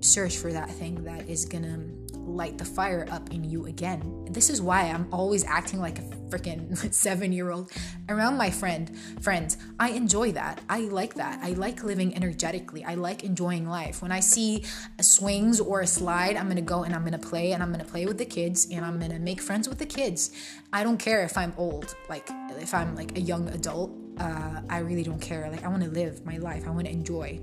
search 0.00 0.38
for 0.38 0.52
that 0.52 0.70
thing 0.70 1.04
that 1.04 1.28
is 1.28 1.44
gonna 1.44 1.78
light 2.12 2.58
the 2.58 2.64
fire 2.64 3.06
up 3.10 3.30
in 3.30 3.44
you 3.44 3.66
again. 3.66 4.26
This 4.30 4.50
is 4.50 4.62
why 4.62 4.82
I'm 4.82 5.08
always 5.12 5.44
acting 5.44 5.80
like 5.80 5.98
a 5.98 6.02
freaking 6.30 6.92
seven 6.94 7.32
year 7.32 7.50
old 7.50 7.70
around 8.08 8.36
my 8.36 8.50
friend 8.50 8.96
friends. 9.20 9.56
I 9.78 9.90
enjoy 9.90 10.32
that. 10.32 10.60
I 10.68 10.80
like 10.82 11.14
that. 11.14 11.40
I 11.42 11.50
like 11.50 11.82
living 11.82 12.14
energetically. 12.14 12.84
I 12.84 12.94
like 12.94 13.24
enjoying 13.24 13.68
life. 13.68 14.02
When 14.02 14.12
I 14.12 14.20
see 14.20 14.64
swings 15.00 15.60
or 15.60 15.80
a 15.80 15.86
slide, 15.86 16.36
I'm 16.36 16.48
gonna 16.48 16.60
go 16.60 16.84
and 16.84 16.94
I'm 16.94 17.04
gonna 17.04 17.18
play 17.18 17.52
and 17.52 17.62
I'm 17.62 17.72
gonna 17.72 17.84
play 17.84 18.06
with 18.06 18.18
the 18.18 18.26
kids 18.26 18.68
and 18.70 18.84
I'm 18.84 18.98
gonna 18.98 19.18
make 19.18 19.40
friends 19.40 19.68
with 19.68 19.78
the 19.78 19.86
kids. 19.86 20.30
I 20.72 20.84
don't 20.84 20.98
care 20.98 21.24
if 21.24 21.36
I'm 21.36 21.52
old, 21.56 21.94
like 22.08 22.28
if 22.58 22.74
I'm 22.74 22.94
like 22.94 23.16
a 23.16 23.20
young 23.20 23.48
adult. 23.48 23.92
Uh, 24.18 24.60
I 24.68 24.78
really 24.78 25.02
don't 25.02 25.20
care. 25.20 25.48
Like 25.50 25.64
I 25.64 25.68
want 25.68 25.82
to 25.82 25.90
live 25.90 26.26
my 26.26 26.36
life. 26.36 26.66
I 26.66 26.70
want 26.70 26.86
to 26.86 26.92
enjoy. 26.92 27.40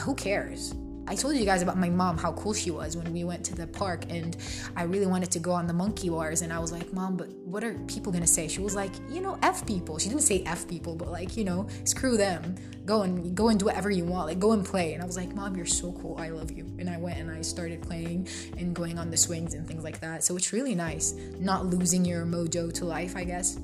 Who 0.00 0.14
cares? 0.14 0.72
I 1.08 1.14
told 1.14 1.36
you 1.36 1.44
guys 1.44 1.62
about 1.62 1.78
my 1.78 1.88
mom, 1.88 2.18
how 2.18 2.32
cool 2.32 2.52
she 2.52 2.70
was 2.70 2.96
when 2.96 3.12
we 3.12 3.24
went 3.24 3.44
to 3.46 3.54
the 3.54 3.66
park 3.66 4.04
and 4.10 4.36
I 4.74 4.84
really 4.84 5.06
wanted 5.06 5.30
to 5.32 5.38
go 5.38 5.52
on 5.52 5.66
the 5.66 5.72
monkey 5.72 6.08
bars. 6.10 6.42
And 6.42 6.52
I 6.52 6.58
was 6.58 6.72
like, 6.72 6.92
Mom, 6.92 7.16
but 7.16 7.30
what 7.44 7.62
are 7.62 7.74
people 7.86 8.12
gonna 8.12 8.26
say? 8.26 8.48
She 8.48 8.60
was 8.60 8.74
like, 8.74 8.92
You 9.08 9.20
know, 9.20 9.38
F 9.42 9.66
people. 9.66 9.98
She 9.98 10.08
didn't 10.08 10.22
say 10.22 10.42
F 10.44 10.66
people, 10.66 10.96
but 10.96 11.08
like, 11.08 11.36
you 11.36 11.44
know, 11.44 11.68
screw 11.84 12.16
them. 12.16 12.56
Go 12.84 13.02
and 13.02 13.36
go 13.36 13.48
and 13.48 13.58
do 13.58 13.66
whatever 13.66 13.90
you 13.90 14.04
want. 14.04 14.28
Like, 14.28 14.38
go 14.38 14.52
and 14.52 14.64
play. 14.64 14.94
And 14.94 15.02
I 15.02 15.06
was 15.06 15.16
like, 15.16 15.34
Mom, 15.34 15.56
you're 15.56 15.66
so 15.66 15.92
cool. 15.92 16.16
I 16.18 16.28
love 16.30 16.50
you. 16.50 16.64
And 16.78 16.90
I 16.90 16.96
went 16.96 17.18
and 17.18 17.30
I 17.30 17.42
started 17.42 17.82
playing 17.82 18.28
and 18.58 18.74
going 18.74 18.98
on 18.98 19.10
the 19.10 19.16
swings 19.16 19.54
and 19.54 19.66
things 19.66 19.84
like 19.84 20.00
that. 20.00 20.24
So 20.24 20.36
it's 20.36 20.52
really 20.52 20.74
nice 20.74 21.14
not 21.38 21.66
losing 21.66 22.04
your 22.04 22.24
mojo 22.24 22.72
to 22.74 22.84
life, 22.84 23.16
I 23.16 23.24
guess. 23.24 23.58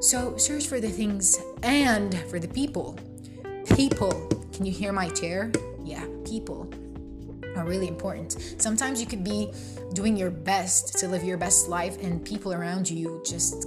So 0.00 0.36
search 0.36 0.66
for 0.66 0.80
the 0.80 0.88
things 0.88 1.38
and 1.62 2.14
for 2.30 2.38
the 2.38 2.48
people. 2.48 2.98
People. 3.76 4.26
Can 4.52 4.66
you 4.66 4.72
hear 4.72 4.92
my 4.92 5.08
chair? 5.08 5.50
yeah, 5.90 6.06
people 6.30 6.72
are 7.56 7.66
really 7.66 7.88
important. 7.88 8.38
Sometimes 8.58 9.00
you 9.00 9.06
could 9.06 9.24
be 9.24 9.52
doing 9.92 10.16
your 10.16 10.30
best 10.30 10.98
to 10.98 11.08
live 11.08 11.24
your 11.24 11.36
best 11.36 11.68
life 11.68 12.00
and 12.00 12.24
people 12.24 12.52
around 12.52 12.88
you 12.88 13.20
just 13.26 13.66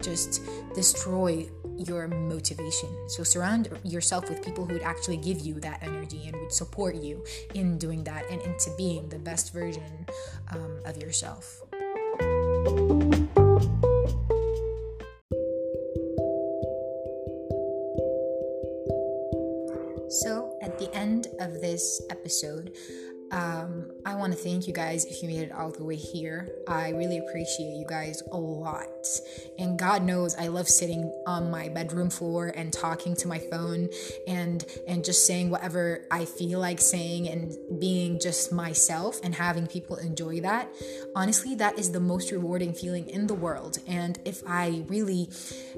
just 0.00 0.40
destroy 0.74 1.46
your 1.76 2.08
motivation. 2.08 2.88
So 3.08 3.22
surround 3.22 3.68
yourself 3.84 4.28
with 4.30 4.42
people 4.42 4.64
who 4.64 4.74
would 4.74 4.82
actually 4.82 5.18
give 5.18 5.40
you 5.40 5.54
that 5.60 5.82
energy 5.82 6.22
and 6.26 6.36
would 6.40 6.52
support 6.52 6.94
you 6.96 7.24
in 7.54 7.78
doing 7.78 8.04
that 8.04 8.24
and 8.30 8.40
into 8.42 8.70
being 8.76 9.08
the 9.08 9.18
best 9.18 9.52
version 9.52 10.06
um, 10.52 10.78
of 10.86 10.96
yourself. 10.96 11.60
This 21.78 22.02
episode, 22.10 22.72
um, 23.30 23.90
I 24.06 24.14
want 24.14 24.32
to 24.32 24.38
thank 24.38 24.66
you 24.66 24.72
guys 24.72 25.04
if 25.04 25.22
you 25.22 25.28
made 25.28 25.40
it 25.40 25.52
all 25.52 25.70
the 25.70 25.84
way 25.84 25.96
here. 25.96 26.48
I 26.66 26.90
really 26.90 27.18
appreciate 27.18 27.74
you 27.74 27.84
guys 27.86 28.22
a 28.32 28.38
lot. 28.38 28.88
And 29.58 29.78
God 29.78 30.02
knows 30.02 30.34
I 30.36 30.48
love 30.48 30.68
sitting 30.68 31.12
on 31.26 31.50
my 31.50 31.68
bedroom 31.68 32.08
floor 32.10 32.52
and 32.54 32.72
talking 32.72 33.14
to 33.16 33.28
my 33.28 33.38
phone 33.38 33.88
and 34.26 34.64
and 34.86 35.04
just 35.04 35.26
saying 35.26 35.50
whatever 35.50 36.06
I 36.10 36.24
feel 36.24 36.60
like 36.60 36.80
saying 36.80 37.28
and 37.28 37.54
being 37.80 38.18
just 38.18 38.52
myself 38.52 39.20
and 39.22 39.34
having 39.34 39.66
people 39.66 39.96
enjoy 39.96 40.40
that. 40.40 40.72
Honestly, 41.14 41.54
that 41.56 41.78
is 41.78 41.92
the 41.92 42.00
most 42.00 42.30
rewarding 42.30 42.72
feeling 42.72 43.08
in 43.08 43.26
the 43.26 43.34
world. 43.34 43.78
And 43.86 44.18
if 44.24 44.42
I 44.46 44.84
really 44.88 45.28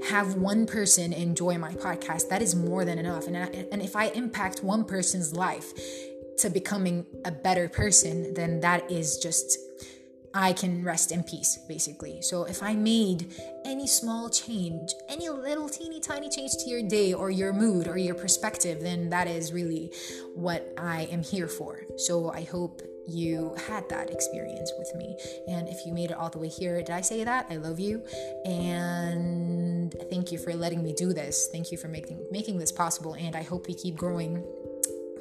have 0.09 0.35
one 0.37 0.67
person 0.67 1.13
enjoy 1.13 1.59
my 1.59 1.75
podcast, 1.75 2.29
that 2.29 2.43
is 2.43 2.55
more 2.55 2.85
than 2.85 2.99
enough. 2.99 3.27
And 3.27 3.37
I, 3.37 3.67
and 3.73 3.83
if 3.83 3.97
I 3.97 4.07
impact 4.09 4.63
one 4.63 4.85
person's 4.85 5.35
life, 5.35 5.73
to 6.41 6.51
becoming 6.51 7.07
a 7.25 7.31
better 7.31 7.69
person, 7.69 8.35
then 8.35 8.61
that 8.61 8.91
is 8.91 9.19
just 9.19 9.59
I 10.33 10.53
can 10.53 10.85
rest 10.85 11.11
in 11.11 11.25
peace, 11.25 11.59
basically. 11.69 12.23
So 12.23 12.45
if 12.45 12.63
I 12.63 12.75
made 12.75 13.35
any 13.65 13.89
small 13.89 14.31
change, 14.31 14.91
any 15.09 15.29
little 15.29 15.69
teeny 15.69 15.99
tiny 15.99 16.29
change 16.29 16.53
to 16.53 16.71
your 16.71 16.89
day 16.89 17.13
or 17.13 17.31
your 17.31 17.53
mood 17.53 17.89
or 17.89 17.99
your 17.99 18.15
perspective, 18.15 18.81
then 18.81 19.11
that 19.11 19.27
is 19.27 19.53
really 19.53 19.93
what 20.35 20.73
I 20.79 21.09
am 21.11 21.23
here 21.23 21.49
for. 21.49 21.81
So 21.97 22.31
I 22.31 22.43
hope 22.45 22.81
you 23.09 23.57
had 23.67 23.89
that 23.89 24.11
experience 24.11 24.73
with 24.79 24.95
me. 24.95 25.17
And 25.49 25.69
if 25.69 25.85
you 25.85 25.93
made 25.93 26.13
it 26.13 26.17
all 26.17 26.31
the 26.31 26.39
way 26.39 26.49
here, 26.49 26.77
did 26.77 26.91
I 26.91 27.01
say 27.01 27.25
that? 27.25 27.47
I 27.51 27.57
love 27.57 27.81
you. 27.81 28.05
And 28.45 29.93
thank 30.11 30.31
you 30.31 30.39
for 30.39 30.55
letting 30.55 30.81
me 30.81 30.93
do 30.93 31.13
this. 31.13 31.49
Thank 31.51 31.73
you 31.73 31.79
for 31.79 31.89
making 31.89 32.25
making 32.31 32.59
this 32.59 32.71
possible. 32.71 33.15
And 33.15 33.35
I 33.35 33.43
hope 33.43 33.67
we 33.67 33.75
keep 33.75 33.97
growing 33.97 34.45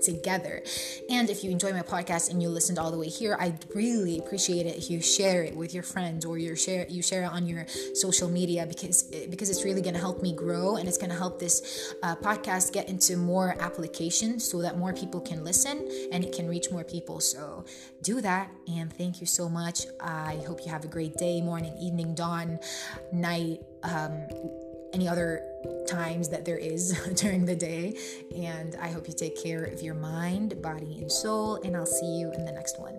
together. 0.02 0.62
And 1.10 1.30
if 1.30 1.44
you 1.44 1.52
enjoy 1.52 1.72
my 1.72 1.82
podcast 1.82 2.30
and 2.30 2.42
you 2.42 2.50
listened 2.50 2.80
all 2.80 2.92
the 2.92 2.98
way 2.98 3.10
here, 3.10 3.36
I'd 3.40 3.66
really 3.74 4.20
appreciate 4.20 4.66
it 4.66 4.78
if 4.78 4.90
you 4.90 5.02
share 5.02 5.44
it 5.44 5.56
with 5.56 5.74
your 5.74 5.84
friends 5.84 6.26
or 6.26 6.38
you 6.38 6.56
share 6.56 6.86
you 6.90 7.02
share 7.02 7.24
it 7.24 7.32
on 7.32 7.46
your 7.48 7.66
social 7.94 8.30
media 8.30 8.66
because 8.66 9.04
because 9.04 9.50
it's 9.50 9.64
really 9.64 9.82
going 9.82 9.94
to 9.94 10.00
help 10.00 10.22
me 10.22 10.34
grow 10.34 10.78
and 10.78 10.88
it's 10.88 10.98
going 10.98 11.10
to 11.10 11.16
help 11.18 11.40
this 11.40 11.94
uh, 12.04 12.16
podcast 12.16 12.74
get 12.74 12.90
into 12.90 13.18
more 13.18 13.56
applications 13.60 14.50
so 14.50 14.62
that 14.62 14.78
more 14.78 14.94
people 14.94 15.22
can 15.22 15.44
listen 15.44 15.88
and 16.12 16.24
it 16.24 16.34
can 16.34 16.48
reach 16.48 16.72
more 16.72 16.84
people. 16.84 17.20
So 17.20 17.66
do 18.02 18.22
that 18.22 18.52
and 18.68 18.92
thank 18.92 19.22
you 19.22 19.28
so 19.28 19.50
much. 19.50 19.86
I 20.00 20.42
hope 20.48 20.62
you 20.66 20.72
have 20.72 20.86
a 20.86 20.88
great 20.88 21.16
day, 21.18 21.42
morning, 21.42 21.76
evening, 21.80 22.16
dawn, 22.16 22.60
night. 23.12 23.60
Um, 23.84 24.28
any 24.94 25.08
other 25.08 25.49
times 25.88 26.30
that 26.30 26.46
there 26.46 26.58
is 26.58 26.92
during 27.16 27.46
the 27.46 27.56
day. 27.56 27.98
And 28.36 28.76
I 28.76 28.90
hope 28.90 29.08
you 29.08 29.14
take 29.14 29.42
care 29.42 29.64
of 29.64 29.82
your 29.82 29.96
mind, 29.96 30.62
body, 30.62 30.98
and 31.00 31.12
soul. 31.12 31.56
And 31.64 31.76
I'll 31.76 31.86
see 31.86 32.18
you 32.20 32.32
in 32.34 32.46
the 32.46 32.52
next 32.52 32.80
one. 32.80 32.96